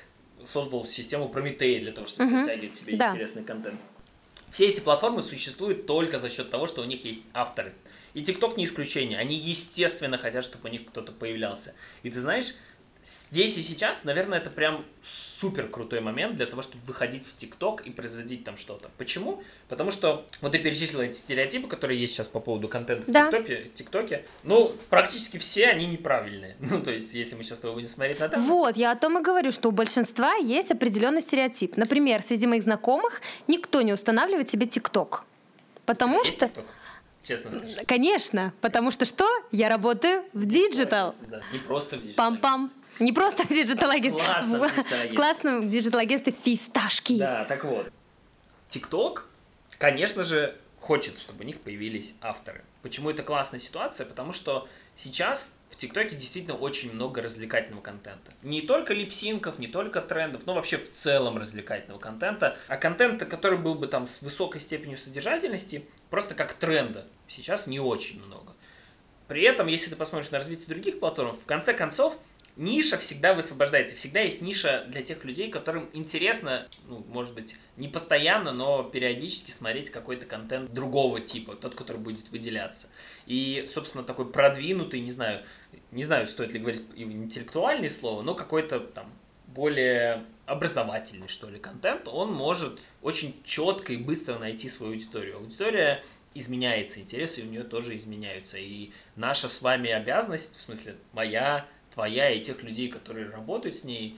создал 0.44 0.85
систему 0.85 1.28
Прометея 1.28 1.81
для 1.81 1.92
того, 1.92 2.07
чтобы 2.07 2.31
uh-huh. 2.31 2.42
затягивать 2.42 2.74
себе 2.74 2.96
да. 2.96 3.11
интересный 3.11 3.42
контент. 3.42 3.81
Все 4.50 4.68
эти 4.68 4.81
платформы 4.81 5.20
существуют 5.22 5.87
только 5.87 6.18
за 6.18 6.31
счет 6.31 6.50
того, 6.50 6.66
что 6.66 6.83
у 6.83 6.85
них 6.85 7.04
есть 7.04 7.24
авторы. 7.35 7.72
И 8.14 8.22
ТикТок 8.22 8.57
не 8.57 8.64
исключение. 8.64 9.18
Они, 9.18 9.37
естественно, 9.37 10.16
хотят, 10.16 10.44
чтобы 10.44 10.68
у 10.68 10.72
них 10.72 10.87
кто-то 10.87 11.12
появлялся. 11.12 11.74
И 12.02 12.11
ты 12.11 12.20
знаешь, 12.20 12.54
здесь 13.08 13.56
и 13.56 13.62
сейчас, 13.62 14.04
наверное, 14.04 14.38
это 14.38 14.50
прям 14.50 14.84
супер 15.02 15.68
крутой 15.68 16.00
момент 16.00 16.36
для 16.36 16.46
того, 16.46 16.62
чтобы 16.62 16.84
выходить 16.84 17.26
в 17.26 17.34
ТикТок 17.36 17.80
и 17.86 17.90
производить 17.90 18.44
там 18.44 18.56
что-то. 18.56 18.90
Почему? 18.98 19.42
Потому 19.68 19.90
что 19.90 20.26
вот 20.40 20.52
ты 20.52 20.58
перечислила 20.58 21.02
эти 21.02 21.16
стереотипы, 21.16 21.68
которые 21.68 21.98
есть 21.98 22.14
сейчас 22.14 22.28
по 22.28 22.40
поводу 22.40 22.68
контента 22.68 23.10
да. 23.10 23.28
в 23.28 23.30
ТикТоке, 23.30 23.70
ТикТоке. 23.74 24.24
Ну, 24.42 24.74
практически 24.90 25.38
все 25.38 25.68
они 25.68 25.86
неправильные. 25.86 26.56
Ну, 26.68 26.82
то 26.82 26.90
есть, 26.90 27.14
если 27.14 27.34
мы 27.34 27.42
сейчас 27.42 27.58
с 27.58 27.60
тобой 27.62 27.76
будем 27.76 27.88
смотреть 27.88 28.20
на 28.20 28.24
это. 28.24 28.38
Вот, 28.38 28.76
я 28.76 28.92
о 28.92 28.96
том 28.96 29.18
и 29.18 29.22
говорю, 29.22 29.52
что 29.52 29.70
у 29.70 29.72
большинства 29.72 30.34
есть 30.34 30.70
определенный 30.70 31.22
стереотип. 31.22 31.78
Например, 31.78 32.22
среди 32.22 32.46
моих 32.46 32.62
знакомых 32.62 33.22
никто 33.46 33.80
не 33.80 33.94
устанавливает 33.94 34.50
себе 34.50 34.66
ТикТок. 34.66 35.24
Потому 35.86 36.18
есть 36.18 36.34
что... 36.34 36.46
TikTok? 36.46 36.64
Честно 37.22 37.50
скажи. 37.50 37.84
Конечно, 37.86 38.52
потому 38.60 38.90
что 38.90 39.04
что? 39.04 39.26
Я 39.50 39.68
работаю 39.68 40.24
в 40.32 40.46
digital. 40.46 41.14
Да, 41.28 41.40
не 41.52 41.58
просто 41.58 41.96
в 41.96 42.00
диджитал. 42.00 42.32
Пам-пам. 42.32 42.70
Не 43.00 43.12
просто 43.12 43.42
в 43.46 43.48
digital-агентстве. 43.48 44.24
Классно 44.24 44.68
в 45.11 45.14
классном 45.14 45.70
digital-агентстве 45.70 46.32
фисташки. 46.32 47.18
Да, 47.18 47.44
так 47.44 47.64
вот. 47.64 47.90
ТикТок, 48.68 49.28
конечно 49.78 50.24
же, 50.24 50.56
хочет, 50.80 51.18
чтобы 51.18 51.44
у 51.44 51.46
них 51.46 51.61
появились 51.61 52.14
авторы. 52.20 52.64
Почему 52.82 53.11
это 53.11 53.22
классная 53.22 53.61
ситуация? 53.61 54.06
Потому 54.06 54.32
что 54.32 54.68
сейчас 54.96 55.58
в 55.70 55.76
ТикТоке 55.76 56.16
действительно 56.16 56.56
очень 56.56 56.92
много 56.92 57.20
развлекательного 57.20 57.82
контента. 57.82 58.32
Не 58.42 58.62
только 58.62 58.94
липсинков, 58.94 59.58
не 59.58 59.66
только 59.66 60.00
трендов, 60.00 60.42
но 60.46 60.54
вообще 60.54 60.78
в 60.78 60.90
целом 60.90 61.38
развлекательного 61.38 61.98
контента. 61.98 62.56
А 62.68 62.76
контента, 62.76 63.26
который 63.26 63.58
был 63.58 63.74
бы 63.74 63.87
там 63.87 64.06
с 64.06 64.22
высокой 64.22 64.61
степенью 64.61 64.96
содержательности, 64.96 65.84
просто 66.11 66.34
как 66.34 66.54
тренда, 66.54 67.06
сейчас 67.26 67.66
не 67.66 67.80
очень 67.80 68.24
много. 68.24 68.54
При 69.26 69.42
этом, 69.42 69.66
если 69.66 69.90
ты 69.90 69.96
посмотришь 69.96 70.30
на 70.30 70.38
развитие 70.38 70.68
других 70.68 71.00
платформ, 71.00 71.37
в 71.37 71.44
конце 71.44 71.74
концов, 71.74 72.16
ниша 72.58 72.98
всегда 72.98 73.32
высвобождается. 73.32 73.96
Всегда 73.96 74.20
есть 74.20 74.42
ниша 74.42 74.84
для 74.88 75.02
тех 75.02 75.24
людей, 75.24 75.50
которым 75.50 75.88
интересно, 75.94 76.66
ну, 76.86 77.04
может 77.08 77.34
быть, 77.34 77.56
не 77.76 77.88
постоянно, 77.88 78.52
но 78.52 78.82
периодически 78.82 79.50
смотреть 79.50 79.90
какой-то 79.90 80.26
контент 80.26 80.70
другого 80.72 81.20
типа, 81.20 81.54
тот, 81.54 81.74
который 81.74 81.98
будет 81.98 82.28
выделяться. 82.30 82.88
И, 83.26 83.64
собственно, 83.68 84.04
такой 84.04 84.30
продвинутый, 84.30 85.00
не 85.00 85.12
знаю, 85.12 85.42
не 85.92 86.04
знаю, 86.04 86.26
стоит 86.26 86.52
ли 86.52 86.58
говорить 86.58 86.82
интеллектуальное 86.96 87.88
слово, 87.88 88.22
но 88.22 88.34
какой-то 88.34 88.80
там 88.80 89.10
более 89.46 90.24
образовательный, 90.44 91.28
что 91.28 91.48
ли, 91.48 91.58
контент, 91.58 92.08
он 92.08 92.32
может 92.32 92.80
очень 93.02 93.40
четко 93.44 93.92
и 93.92 93.96
быстро 93.96 94.38
найти 94.38 94.68
свою 94.68 94.92
аудиторию. 94.92 95.36
Аудитория 95.36 96.04
изменяется, 96.34 97.00
интересы 97.00 97.42
у 97.42 97.46
нее 97.46 97.62
тоже 97.62 97.96
изменяются. 97.96 98.58
И 98.58 98.90
наша 99.16 99.48
с 99.48 99.62
вами 99.62 99.90
обязанность, 99.90 100.56
в 100.56 100.60
смысле, 100.60 100.96
моя, 101.12 101.66
твоя 101.98 102.30
и 102.30 102.40
тех 102.40 102.62
людей, 102.62 102.88
которые 102.88 103.28
работают 103.28 103.74
с 103.74 103.82
ней, 103.82 104.16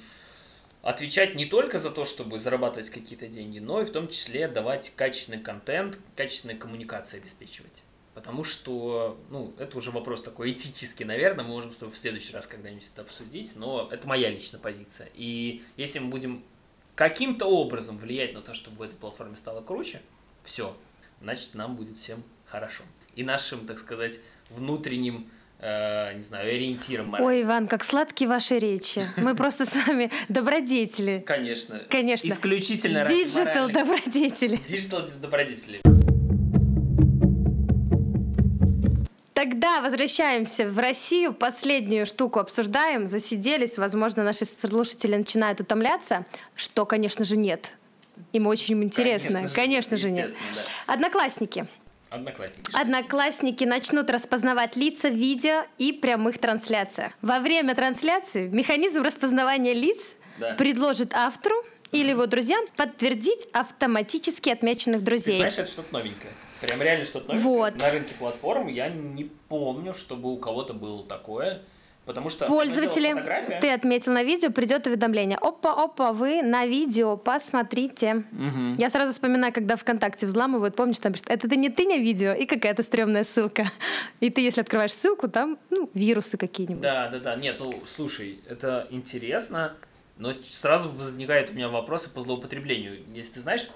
отвечать 0.83 1.35
не 1.35 1.47
только 1.47 1.79
за 1.79 1.90
то, 1.90 2.05
чтобы 2.05 2.38
зарабатывать 2.38 2.90
какие-то 2.90 3.27
деньги, 3.27 3.59
но 3.59 3.81
и 3.81 3.87
в 3.87 3.90
том 3.90 4.09
числе 4.09 4.49
давать 4.49 4.93
качественный 4.97 5.43
контент, 5.43 5.99
качественные 6.14 6.59
коммуникации 6.59 7.21
обеспечивать. 7.21 7.83
Потому 8.12 8.45
что, 8.45 9.19
ну, 9.31 9.55
это 9.57 9.79
уже 9.79 9.93
вопрос 9.93 10.23
такой 10.23 10.53
этический, 10.53 11.07
наверное, 11.07 11.43
мы 11.43 11.53
можем 11.53 11.71
в 11.71 11.97
следующий 11.97 12.35
раз 12.35 12.47
когда-нибудь 12.47 12.87
это 12.93 13.01
обсудить, 13.01 13.57
но 13.57 13.88
это 13.90 14.07
моя 14.07 14.29
личная 14.29 14.61
позиция. 14.61 15.09
И 15.14 15.62
если 15.79 16.01
мы 16.01 16.11
будем 16.11 16.45
каким-то 16.97 17.47
образом 17.47 17.97
влиять 17.97 18.35
на 18.35 18.43
то, 18.43 18.53
чтобы 18.53 18.77
в 18.77 18.83
этой 18.83 18.97
платформе 18.97 19.37
стало 19.37 19.62
круче, 19.62 20.03
все, 20.45 20.77
значит, 21.23 21.55
нам 21.55 21.77
будет 21.77 21.97
всем 21.97 22.23
хорошо. 22.45 22.83
И 23.14 23.25
нашим, 23.25 23.66
так 23.66 23.79
сказать, 23.79 24.21
внутренним 24.51 25.31
э, 25.61 26.14
не 26.14 26.23
знаю, 26.23 26.49
ориентиром. 26.49 27.14
Ой, 27.18 27.42
Иван, 27.42 27.68
как 27.68 27.85
сладкие 27.85 28.29
ваши 28.29 28.59
речи. 28.59 29.07
Мы 29.16 29.35
просто 29.35 29.64
с 29.64 29.75
вами 29.87 30.11
добродетели. 30.29 31.23
Конечно. 31.27 31.81
Конечно. 31.88 32.29
Исключительно 32.29 33.05
Digital 33.07 33.69
добродетели. 33.68 34.57
Digital 34.57 35.03
добродетели. 35.20 35.81
Тогда 39.35 39.81
возвращаемся 39.81 40.68
в 40.68 40.79
Россию, 40.79 41.33
последнюю 41.33 42.05
штуку 42.05 42.40
обсуждаем, 42.40 43.09
засиделись, 43.09 43.79
возможно, 43.79 44.23
наши 44.23 44.44
слушатели 44.44 45.16
начинают 45.16 45.61
утомляться, 45.61 46.27
что, 46.55 46.85
конечно 46.85 47.25
же, 47.25 47.38
нет. 47.38 47.75
Им 48.33 48.46
очень 48.46 48.83
интересно. 48.83 49.31
Конечно 49.31 49.49
же, 49.49 49.55
Конечно 49.55 49.96
же 49.96 50.11
нет. 50.11 50.27
естественно, 50.27 50.77
Одноклассники. 50.87 51.66
Одноклассники. 52.11 52.70
Одноклассники 52.77 53.64
начнут 53.64 54.11
распознавать 54.11 54.77
лица 54.77 55.09
в 55.09 55.14
видео 55.14 55.62
и 55.79 55.92
прямых 55.92 56.38
трансляциях. 56.38 57.12
Во 57.23 57.38
время 57.38 57.75
трансляции 57.77 58.49
механизм 58.49 59.03
распознавания 59.03 59.73
лиц 59.75 60.14
Да. 60.38 60.55
предложит 60.55 61.14
автору 61.14 61.55
или 61.92 62.11
его 62.11 62.27
друзьям 62.27 62.64
подтвердить 62.77 63.46
автоматически 63.53 64.49
отмеченных 64.51 65.01
Ты 65.01 65.05
друзей. 65.07 65.37
знаешь, 65.37 65.59
это 65.59 65.68
что-то 65.70 65.92
новенькое. 65.92 66.33
Прям 66.61 66.83
реально 66.83 67.05
что-то 67.05 67.29
новенькое. 67.29 67.55
Вот. 67.55 67.77
На 67.79 67.90
рынке 67.90 68.14
платформ 68.18 68.66
я 68.68 68.88
не 68.88 69.25
помню, 69.49 69.94
чтобы 69.94 70.33
у 70.33 70.37
кого-то 70.37 70.75
было 70.75 71.05
такое. 71.07 71.62
Потому 72.11 72.29
что 72.29 72.44
Пользователи, 72.46 73.14
ты 73.61 73.70
отметил 73.70 74.12
на 74.12 74.25
видео, 74.25 74.51
придет 74.51 74.85
уведомление. 74.88 75.38
Опа, 75.40 75.85
опа, 75.85 76.12
вы 76.12 76.42
на 76.42 76.66
видео, 76.66 77.16
посмотрите. 77.16 78.25
Мгм. 78.33 78.75
Я 78.79 78.90
сразу 78.90 79.12
вспоминаю, 79.12 79.53
когда 79.53 79.77
ВКонтакте 79.77 80.27
взламывают, 80.27 80.75
помнишь, 80.75 80.99
там 80.99 81.12
пишут, 81.12 81.29
это 81.29 81.46
не 81.55 81.70
ты, 81.70 81.85
не 81.85 82.01
видео, 82.01 82.33
и 82.33 82.46
какая-то 82.46 82.83
стрёмная 82.83 83.23
ссылка. 83.23 83.70
И 84.18 84.29
ты, 84.29 84.40
если 84.40 84.61
открываешь 84.61 84.92
ссылку, 84.92 85.29
там 85.29 85.57
ну, 85.70 85.88
вирусы 85.94 86.37
какие-нибудь. 86.37 86.83
Да, 86.83 87.07
да, 87.07 87.20
да. 87.20 87.37
Нет, 87.37 87.59
ну 87.61 87.73
слушай, 87.87 88.40
это 88.49 88.88
интересно, 88.90 89.75
но 90.18 90.33
сразу 90.42 90.88
возникает 90.88 91.51
у 91.51 91.55
меня 91.55 91.68
вопросы 91.68 92.11
по 92.11 92.23
злоупотреблению. 92.23 92.99
Если 93.14 93.35
ты 93.35 93.40
знаешь, 93.40 93.68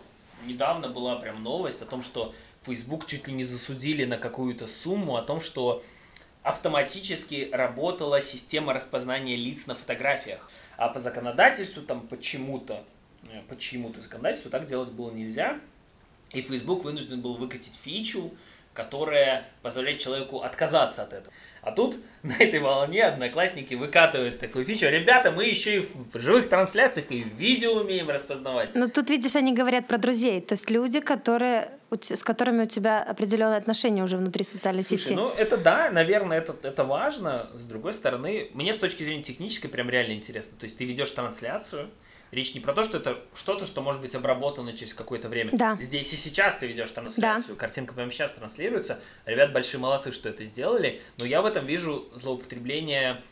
недавно 0.45 0.89
была 0.89 1.15
прям 1.15 1.41
новость 1.41 1.83
о 1.83 1.87
том, 1.87 2.03
что 2.03 2.35
Facebook 2.67 3.07
чуть 3.07 3.29
ли 3.29 3.33
не 3.33 3.45
засудили 3.45 4.05
на 4.05 4.19
какую-то 4.19 4.67
сумму 4.67 5.17
о 5.17 5.23
том, 5.23 5.39
что 5.39 5.85
автоматически 6.45 7.49
работала 7.53 8.21
система 8.21 8.75
распознания 8.75 9.35
лиц 9.35 9.67
на 9.67 9.75
фотографиях. 9.75 10.49
А 10.77 10.89
по 10.89 11.01
законодательству 11.01 11.83
там 11.83 12.07
почему-то, 12.07 12.85
э, 13.25 13.41
почему-то 13.49 14.01
законодательству 14.01 14.51
так 14.51 14.67
делать 14.67 14.91
было 14.91 15.11
нельзя. 15.11 15.59
И 16.33 16.43
Facebook 16.43 16.85
вынужден 16.85 17.21
был 17.21 17.37
выкатить 17.37 17.75
фичу, 17.83 18.31
которая 18.75 19.49
позволяет 19.63 19.99
человеку 19.99 20.41
отказаться 20.41 21.05
от 21.05 21.15
этого. 21.15 21.33
А 21.63 21.73
тут 21.73 21.97
на 22.23 22.37
этой 22.39 22.61
волне 22.61 23.05
одноклассники 23.05 23.73
выкатывают 23.75 24.39
такую 24.39 24.67
фичу. 24.67 24.87
Ребята, 24.87 25.31
мы 25.31 25.47
еще 25.47 25.77
и 25.77 25.89
в 26.13 26.21
живых 26.21 26.51
трансляциях 26.51 27.11
и 27.11 27.25
в 27.25 27.35
видео 27.37 27.81
умеем 27.81 28.11
распознавать. 28.11 28.75
Но 28.75 28.89
тут, 28.89 29.09
видишь, 29.09 29.35
они 29.37 29.55
говорят 29.55 29.89
про 29.89 29.97
друзей, 29.97 30.43
то 30.43 30.53
есть 30.53 30.69
люди, 30.69 31.01
которые, 31.01 31.71
с 32.03 32.23
которыми 32.23 32.65
у 32.65 32.67
тебя 32.67 33.03
определенные 33.03 33.59
отношения 33.59 34.03
уже 34.03 34.17
внутри 34.17 34.45
социальной 34.45 34.85
Слушай, 34.85 35.03
сети. 35.03 35.15
ну 35.15 35.31
это 35.31 35.57
да, 35.57 35.91
наверное, 35.91 36.39
это, 36.39 36.55
это 36.63 36.85
важно. 36.85 37.47
С 37.55 37.65
другой 37.65 37.93
стороны, 37.93 38.51
мне 38.55 38.75
с 38.75 38.79
точки 38.79 39.03
зрения 39.03 39.23
технической 39.23 39.71
прям 39.71 39.91
реально 39.91 40.13
интересно. 40.13 40.57
То 40.59 40.65
есть 40.65 40.77
ты 40.77 40.85
ведешь 40.85 41.11
трансляцию, 41.11 41.91
речь 42.31 42.55
не 42.55 42.61
про 42.61 42.73
то, 42.73 42.83
что 42.83 42.99
это 42.99 43.19
что-то, 43.35 43.67
что 43.67 43.81
может 43.81 44.01
быть 44.01 44.15
обработано 44.15 44.77
через 44.77 44.95
какое-то 44.95 45.29
время. 45.29 45.51
Да. 45.53 45.79
Здесь 45.81 46.13
и 46.13 46.17
сейчас 46.17 46.57
ты 46.57 46.67
ведешь 46.67 46.91
трансляцию, 46.91 47.57
картинка 47.57 47.95
прямо 47.95 48.11
сейчас 48.11 48.33
транслируется. 48.33 48.99
Ребят 49.25 49.53
большие 49.53 49.81
молодцы, 49.81 50.13
что 50.13 50.29
это 50.29 50.45
сделали, 50.45 51.01
но 51.19 51.25
я 51.25 51.43
в 51.43 51.47
этом 51.47 51.67
вижу 51.67 52.09
злоупотребление 52.15 53.23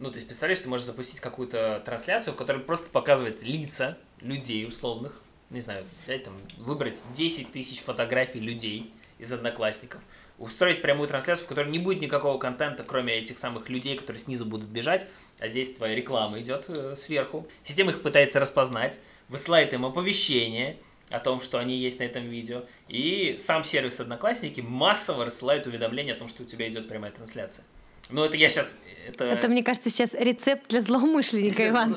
ну, 0.00 0.10
то 0.10 0.16
есть, 0.16 0.26
представляешь, 0.26 0.58
ты 0.58 0.68
можешь 0.68 0.86
запустить 0.86 1.20
какую-то 1.20 1.80
трансляцию, 1.84 2.34
в 2.34 2.36
которой 2.36 2.58
просто 2.58 2.90
показывает 2.90 3.42
лица 3.42 3.96
людей 4.20 4.66
условных, 4.66 5.22
не 5.50 5.60
знаю, 5.60 5.84
взять 6.04 6.24
там, 6.24 6.34
выбрать 6.58 7.02
10 7.12 7.52
тысяч 7.52 7.80
фотографий 7.80 8.40
людей 8.40 8.92
из 9.18 9.32
одноклассников, 9.32 10.02
устроить 10.38 10.82
прямую 10.82 11.08
трансляцию, 11.08 11.46
в 11.46 11.48
которой 11.48 11.70
не 11.70 11.78
будет 11.78 12.00
никакого 12.00 12.38
контента, 12.38 12.82
кроме 12.82 13.14
этих 13.14 13.38
самых 13.38 13.68
людей, 13.68 13.96
которые 13.96 14.20
снизу 14.20 14.44
будут 14.44 14.68
бежать, 14.68 15.06
а 15.38 15.48
здесь 15.48 15.74
твоя 15.74 15.94
реклама 15.94 16.40
идет 16.40 16.66
э, 16.68 16.94
сверху. 16.96 17.46
Система 17.62 17.92
их 17.92 18.02
пытается 18.02 18.40
распознать, 18.40 19.00
высылает 19.28 19.72
им 19.72 19.84
оповещение 19.84 20.78
о 21.10 21.20
том, 21.20 21.40
что 21.40 21.58
они 21.58 21.76
есть 21.76 22.00
на 22.00 22.04
этом 22.04 22.24
видео, 22.24 22.64
и 22.88 23.36
сам 23.38 23.62
сервис 23.62 24.00
Одноклассники 24.00 24.60
массово 24.60 25.26
рассылает 25.26 25.66
уведомления 25.66 26.14
о 26.14 26.18
том, 26.18 26.28
что 26.28 26.42
у 26.42 26.46
тебя 26.46 26.68
идет 26.68 26.88
прямая 26.88 27.12
трансляция. 27.12 27.64
Ну, 28.10 28.24
это 28.24 28.36
я 28.36 28.48
сейчас... 28.48 28.76
Это, 29.06 29.24
Это, 29.24 29.48
мне 29.48 29.62
кажется, 29.62 29.90
сейчас 29.90 30.14
рецепт 30.14 30.68
для 30.68 30.80
злоумышленника, 30.80 31.68
Иван. 31.68 31.94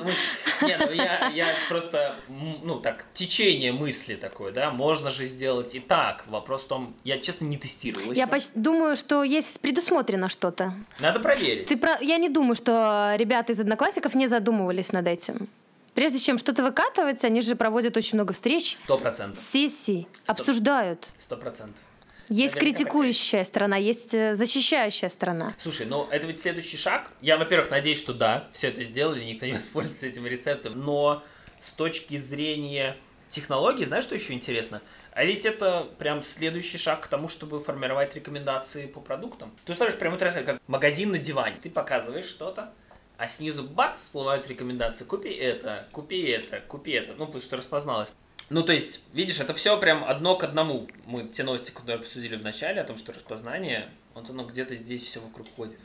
Не, 0.60 0.76
ну 0.76 0.92
я, 0.92 1.30
я 1.34 1.46
просто, 1.70 2.16
ну 2.28 2.80
так, 2.80 3.06
течение 3.14 3.72
мысли 3.72 4.14
такое, 4.14 4.52
да, 4.52 4.70
можно 4.70 5.08
же 5.10 5.24
сделать 5.24 5.74
и 5.74 5.80
так. 5.80 6.24
Вопрос 6.26 6.64
в 6.64 6.68
том, 6.68 6.94
я 7.04 7.16
честно 7.18 7.46
не 7.46 7.56
тестировал 7.56 8.12
Я 8.12 8.28
думаю, 8.54 8.94
что 8.94 9.24
есть 9.24 9.58
предусмотрено 9.60 10.28
что-то. 10.28 10.74
Надо 11.00 11.18
проверить. 11.18 11.68
Ты 11.68 11.78
про... 11.78 11.98
Я 12.02 12.18
не 12.18 12.28
думаю, 12.28 12.56
что 12.56 13.14
ребята 13.16 13.52
из 13.52 13.60
одноклассников 13.60 14.14
не 14.14 14.26
задумывались 14.26 14.92
над 14.92 15.06
этим. 15.06 15.48
Прежде 15.94 16.18
чем 16.18 16.38
что-то 16.38 16.62
выкатывать, 16.62 17.24
они 17.24 17.40
же 17.40 17.56
проводят 17.56 17.96
очень 17.96 18.16
много 18.16 18.32
встреч, 18.32 18.76
Сто 18.76 18.98
процентов. 18.98 19.42
сессий, 19.50 20.06
обсуждают. 20.26 21.08
Сто 21.16 21.36
процентов. 21.36 21.82
Есть 22.28 22.54
критикующая 22.54 23.44
сторона, 23.44 23.76
есть 23.76 24.14
э, 24.14 24.34
защищающая 24.34 25.08
сторона. 25.08 25.54
Слушай, 25.58 25.86
ну 25.86 26.08
это 26.10 26.26
ведь 26.26 26.38
следующий 26.38 26.76
шаг. 26.76 27.10
Я, 27.20 27.36
во-первых, 27.36 27.70
надеюсь, 27.70 27.98
что 27.98 28.14
да, 28.14 28.48
все 28.52 28.68
это 28.68 28.84
сделали, 28.84 29.24
никто 29.24 29.46
не 29.46 29.52
воспользуется 29.54 30.06
этим 30.06 30.26
рецептом. 30.26 30.78
Но 30.84 31.22
с 31.58 31.70
точки 31.70 32.16
зрения 32.16 32.96
технологий, 33.28 33.84
знаешь, 33.84 34.04
что 34.04 34.14
еще 34.14 34.32
интересно? 34.32 34.82
А 35.12 35.24
ведь 35.24 35.46
это 35.46 35.88
прям 35.98 36.22
следующий 36.22 36.78
шаг 36.78 37.00
к 37.00 37.06
тому, 37.08 37.28
чтобы 37.28 37.60
формировать 37.60 38.14
рекомендации 38.14 38.86
по 38.86 39.00
продуктам. 39.00 39.52
Ты 39.64 39.74
ставишь 39.74 39.98
прямую 39.98 40.18
трансляцию, 40.18 40.54
как 40.54 40.62
магазин 40.66 41.10
на 41.10 41.18
диване. 41.18 41.56
Ты 41.60 41.70
показываешь 41.70 42.26
что-то, 42.26 42.72
а 43.16 43.26
снизу 43.28 43.64
бац, 43.64 43.98
всплывают 43.98 44.48
рекомендации. 44.48 45.04
Купи 45.04 45.30
это, 45.30 45.86
купи 45.92 46.22
это, 46.22 46.60
купи 46.60 46.92
это. 46.92 47.14
Ну, 47.18 47.26
потому 47.26 47.42
что 47.42 47.56
распозналось. 47.56 48.12
Ну, 48.50 48.62
то 48.62 48.72
есть, 48.72 49.02
видишь, 49.12 49.40
это 49.40 49.52
все 49.52 49.78
прям 49.78 50.02
одно 50.04 50.34
к 50.36 50.44
одному. 50.44 50.86
Мы 51.06 51.28
те 51.28 51.42
новости, 51.42 51.70
которые 51.70 51.96
обсудили 51.96 52.36
в 52.36 52.42
начале, 52.42 52.80
о 52.80 52.84
том, 52.84 52.96
что 52.96 53.12
распознание, 53.12 53.90
вот 54.14 54.30
оно 54.30 54.44
где-то 54.44 54.74
здесь 54.74 55.02
все 55.02 55.20
вокруг 55.20 55.46
ходит. 55.54 55.78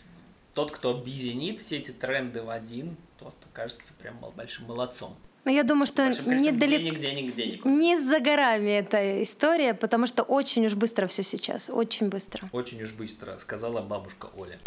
Тот, 0.54 0.72
кто 0.72 0.92
объединит 0.92 1.60
все 1.60 1.78
эти 1.78 1.92
тренды 1.92 2.42
в 2.42 2.50
один, 2.50 2.96
тот 3.20 3.36
кажется 3.52 3.94
прям 3.94 4.16
большим 4.36 4.66
молодцом. 4.66 5.16
Но 5.44 5.52
я 5.52 5.64
думаю, 5.64 5.88
что 5.88 6.08
недалеко... 6.08 6.96
Денег, 6.96 7.00
денег, 7.00 7.36
денег. 7.36 7.66
Не 7.66 8.00
за 8.00 8.22
горами 8.22 8.70
эта 8.70 9.22
история, 9.24 9.74
потому 9.74 10.08
что 10.08 10.24
очень 10.24 10.66
уж 10.66 10.76
быстро 10.76 11.08
все 11.08 11.22
сейчас. 11.22 11.70
Очень 11.70 12.08
быстро. 12.08 12.48
Очень 12.54 12.82
уж 12.82 12.94
быстро, 12.94 13.38
сказала 13.40 13.82
бабушка 13.82 14.30
Оля. 14.38 14.58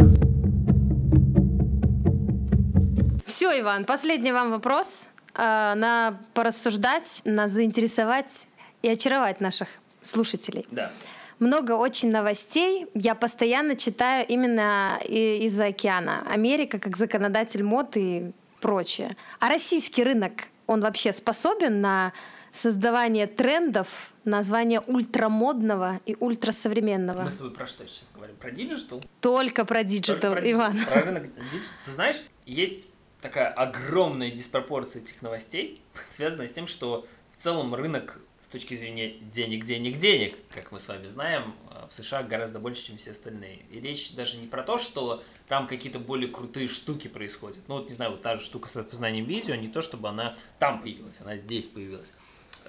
Все, 3.25 3.58
Иван, 3.58 3.87
последний 3.87 4.33
вам 4.33 4.50
вопрос. 4.50 5.08
Э, 5.37 5.74
на 5.74 6.18
порассуждать, 6.32 7.20
на 7.24 7.48
заинтересовать 7.48 8.46
и 8.82 8.88
очаровать 8.88 9.40
наших 9.40 9.68
слушателей. 10.00 10.66
Да. 10.70 10.90
Много 11.38 11.72
очень 11.72 12.10
новостей. 12.10 12.87
Я 12.94 13.14
постоянно 13.14 13.76
читаю 13.76 14.26
именно 14.26 14.98
из-за 15.04 15.66
океана. 15.66 16.26
Америка 16.30 16.78
как 16.78 16.96
законодатель 16.96 17.62
мод 17.62 17.96
и 17.96 18.32
прочее. 18.60 19.14
А 19.38 19.50
российский 19.50 20.02
рынок, 20.02 20.32
он 20.66 20.80
вообще 20.80 21.12
способен 21.12 21.82
на 21.82 22.14
создавание 22.52 23.26
трендов, 23.26 24.14
название 24.24 24.80
ультрамодного 24.80 26.00
и 26.06 26.16
ультрасовременного. 26.18 27.24
Мы 27.24 27.30
с 27.30 27.37
тобой 27.37 27.52
про 27.52 27.66
что 27.66 27.87
сейчас 27.87 28.10
говорим? 28.14 28.37
Про 28.37 28.50
digital? 28.50 29.02
Только 29.20 29.66
про 29.66 29.84
digital, 29.85 30.33
Иван. 30.38 30.78
Про 30.87 31.02
рынок 31.02 31.24
digital. 31.25 31.75
Ты 31.84 31.90
знаешь, 31.90 32.22
есть 32.46 32.87
такая 33.27 33.48
огромная 33.48 34.31
диспропорция 34.31 35.02
этих 35.02 35.20
новостей, 35.20 35.83
связанная 36.08 36.46
с 36.46 36.52
тем, 36.52 36.68
что 36.68 37.08
в 37.33 37.37
целом 37.37 37.74
рынок 37.74 38.20
с 38.38 38.46
точки 38.46 38.77
зрения 38.77 39.14
денег, 39.33 39.64
денег, 39.64 39.98
денег, 39.98 40.37
как 40.50 40.70
мы 40.70 40.79
с 40.79 40.87
вами 40.87 41.08
знаем, 41.08 41.52
в 41.90 41.92
США 41.92 42.22
гораздо 42.22 42.60
больше, 42.60 42.87
чем 42.87 42.98
все 42.98 43.10
остальные. 43.10 43.62
И 43.72 43.81
речь 43.81 44.12
даже 44.12 44.37
не 44.37 44.46
про 44.46 44.62
то, 44.62 44.79
что 44.79 45.24
там 45.48 45.66
какие-то 45.66 45.98
более 45.98 46.31
крутые 46.31 46.68
штуки 46.68 47.08
происходят. 47.08 47.58
Ну 47.66 47.79
вот, 47.79 47.88
не 47.88 47.96
знаю, 47.96 48.12
вот 48.12 48.22
та 48.22 48.37
же 48.37 48.44
штука 48.44 48.68
с 48.68 48.77
распознанием 48.77 49.24
видео, 49.24 49.56
не 49.56 49.66
то, 49.66 49.83
чтобы 49.83 50.08
она 50.08 50.37
там 50.60 50.81
появилась, 50.81 51.16
она 51.20 51.37
здесь 51.37 51.66
появилась. 51.66 52.12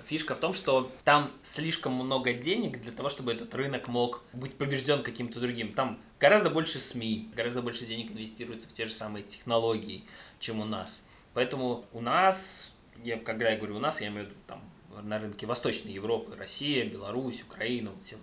Фишка 0.05 0.35
в 0.35 0.39
том, 0.39 0.53
что 0.53 0.91
там 1.03 1.31
слишком 1.43 1.93
много 1.93 2.33
денег 2.33 2.81
для 2.81 2.91
того, 2.91 3.09
чтобы 3.09 3.33
этот 3.33 3.53
рынок 3.55 3.87
мог 3.87 4.23
быть 4.33 4.55
побежден 4.55 5.03
каким-то 5.03 5.39
другим. 5.39 5.73
Там 5.73 5.99
гораздо 6.19 6.49
больше 6.49 6.79
СМИ, 6.79 7.31
гораздо 7.35 7.61
больше 7.61 7.85
денег 7.85 8.11
инвестируется 8.11 8.67
в 8.67 8.73
те 8.73 8.85
же 8.85 8.91
самые 8.91 9.23
технологии, 9.23 10.03
чем 10.39 10.59
у 10.59 10.65
нас. 10.65 11.07
Поэтому 11.33 11.85
у 11.93 12.01
нас, 12.01 12.75
я, 13.03 13.17
когда 13.17 13.49
я 13.49 13.57
говорю 13.57 13.77
у 13.77 13.79
нас, 13.79 14.01
я 14.01 14.07
имею 14.07 14.25
в 14.25 14.29
виду 14.29 14.39
там 14.47 14.61
на 15.03 15.19
рынке 15.19 15.45
Восточной 15.45 15.91
Европы, 15.91 16.35
Россия, 16.35 16.85
Беларусь, 16.85 17.43
Украина, 17.43 17.91
все 17.99 18.17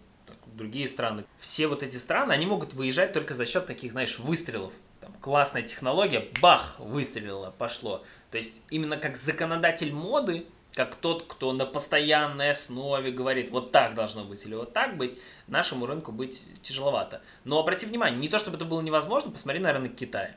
другие 0.55 0.89
страны. 0.89 1.25
Все 1.39 1.66
вот 1.66 1.83
эти 1.83 1.97
страны, 1.97 2.33
они 2.33 2.47
могут 2.47 2.75
выезжать 2.75 3.12
только 3.12 3.35
за 3.35 3.47
счет 3.47 3.66
таких, 3.66 3.93
знаешь, 3.93 4.18
выстрелов. 4.18 4.72
Там, 5.01 5.12
классная 5.20 5.62
технология, 5.62 6.29
бах, 6.41 6.77
выстрелила, 6.79 7.55
пошло. 7.57 8.03
То 8.31 8.39
есть 8.39 8.62
именно 8.70 8.97
как 8.97 9.16
законодатель 9.16 9.93
моды 9.93 10.47
как 10.75 10.97
тот, 10.97 11.25
кто 11.27 11.53
на 11.53 11.66
постоянной 11.66 12.51
основе 12.51 13.12
говорит, 13.12 13.51
вот 13.51 13.70
так 13.72 13.95
должно 13.95 14.25
быть 14.25 14.45
или 14.45 14.55
вот 14.55 14.72
так 14.72 14.97
быть, 14.97 15.16
нашему 15.47 15.87
рынку 15.87 16.12
быть 16.12 16.43
тяжеловато. 16.62 17.22
Но 17.45 17.61
обрати 17.61 17.87
внимание, 17.87 18.18
не 18.18 18.29
то 18.29 18.39
чтобы 18.39 18.57
это 18.57 18.64
было 18.64 18.81
невозможно, 18.81 19.31
посмотри 19.31 19.61
на 19.61 19.72
рынок 19.72 19.95
Китая. 19.95 20.35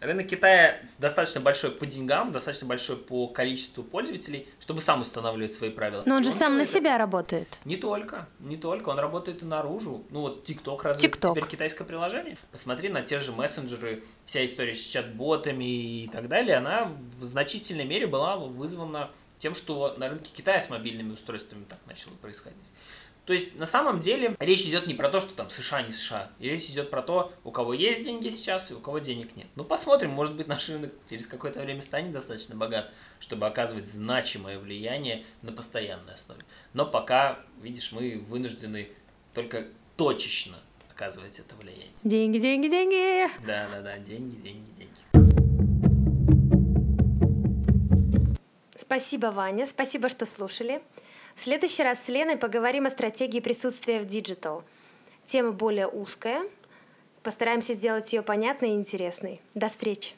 Рынок 0.00 0.26
Китая 0.26 0.80
достаточно 0.98 1.40
большой 1.40 1.70
по 1.70 1.86
деньгам, 1.86 2.32
достаточно 2.32 2.66
большой 2.66 2.96
по 2.96 3.28
количеству 3.28 3.84
пользователей, 3.84 4.48
чтобы 4.58 4.80
сам 4.80 5.02
устанавливать 5.02 5.52
свои 5.52 5.70
правила. 5.70 6.02
Но 6.06 6.16
он 6.16 6.24
же 6.24 6.30
он 6.30 6.36
сам 6.36 6.58
на 6.58 6.64
себя 6.64 6.98
работает. 6.98 7.46
Не 7.64 7.76
только, 7.76 8.26
не 8.40 8.56
только, 8.56 8.88
он 8.88 8.98
работает 8.98 9.42
и 9.42 9.44
наружу. 9.44 10.02
Ну 10.10 10.22
вот 10.22 10.48
TikTok 10.48 10.80
разве 10.82 11.08
TikTok. 11.08 11.30
теперь 11.30 11.46
китайское 11.46 11.86
приложение? 11.86 12.36
Посмотри 12.50 12.88
на 12.88 13.02
те 13.02 13.20
же 13.20 13.30
мессенджеры, 13.30 14.02
вся 14.26 14.44
история 14.44 14.74
с 14.74 14.84
чат-ботами 14.84 16.02
и 16.02 16.08
так 16.08 16.26
далее, 16.26 16.56
она 16.56 16.90
в 17.20 17.24
значительной 17.24 17.84
мере 17.84 18.08
была 18.08 18.36
вызвана 18.36 19.08
тем, 19.42 19.56
что 19.56 19.94
на 19.96 20.08
рынке 20.08 20.30
Китая 20.32 20.60
с 20.60 20.70
мобильными 20.70 21.12
устройствами 21.12 21.64
так 21.64 21.80
начало 21.86 22.14
происходить. 22.14 22.70
То 23.26 23.32
есть 23.32 23.56
на 23.56 23.66
самом 23.66 23.98
деле 23.98 24.36
речь 24.38 24.62
идет 24.62 24.86
не 24.86 24.94
про 24.94 25.08
то, 25.08 25.18
что 25.18 25.34
там 25.34 25.50
США 25.50 25.82
не 25.82 25.90
США, 25.90 26.30
и 26.38 26.48
речь 26.48 26.66
идет 26.66 26.90
про 26.90 27.02
то, 27.02 27.32
у 27.42 27.50
кого 27.50 27.74
есть 27.74 28.04
деньги 28.04 28.30
сейчас 28.30 28.70
и 28.70 28.74
у 28.74 28.78
кого 28.78 29.00
денег 29.00 29.34
нет. 29.34 29.48
Ну 29.56 29.64
посмотрим, 29.64 30.10
может 30.10 30.36
быть 30.36 30.46
наш 30.46 30.68
рынок 30.68 30.92
через 31.10 31.26
какое-то 31.26 31.60
время 31.60 31.82
станет 31.82 32.12
достаточно 32.12 32.54
богат, 32.54 32.92
чтобы 33.18 33.46
оказывать 33.46 33.88
значимое 33.88 34.60
влияние 34.60 35.24
на 35.42 35.50
постоянной 35.50 36.14
основе. 36.14 36.44
Но 36.72 36.86
пока, 36.86 37.40
видишь, 37.60 37.90
мы 37.90 38.22
вынуждены 38.24 38.90
только 39.34 39.66
точечно 39.96 40.58
оказывать 40.88 41.40
это 41.40 41.56
влияние. 41.56 41.90
Деньги, 42.04 42.38
деньги, 42.38 42.68
деньги. 42.68 43.28
Да, 43.44 43.68
да, 43.68 43.82
да, 43.82 43.98
деньги, 43.98 44.36
деньги, 44.36 44.70
деньги. 44.76 44.91
Спасибо, 48.92 49.28
Ваня. 49.28 49.64
Спасибо, 49.64 50.10
что 50.10 50.26
слушали. 50.26 50.82
В 51.34 51.40
следующий 51.40 51.82
раз 51.82 52.04
с 52.04 52.08
Леной 52.10 52.36
поговорим 52.36 52.84
о 52.84 52.90
стратегии 52.90 53.40
присутствия 53.40 53.98
в 53.98 54.04
digital. 54.04 54.64
Тема 55.24 55.52
более 55.52 55.86
узкая. 55.86 56.42
Постараемся 57.22 57.72
сделать 57.72 58.12
ее 58.12 58.20
понятной 58.20 58.72
и 58.72 58.74
интересной. 58.74 59.40
До 59.54 59.70
встречи. 59.70 60.12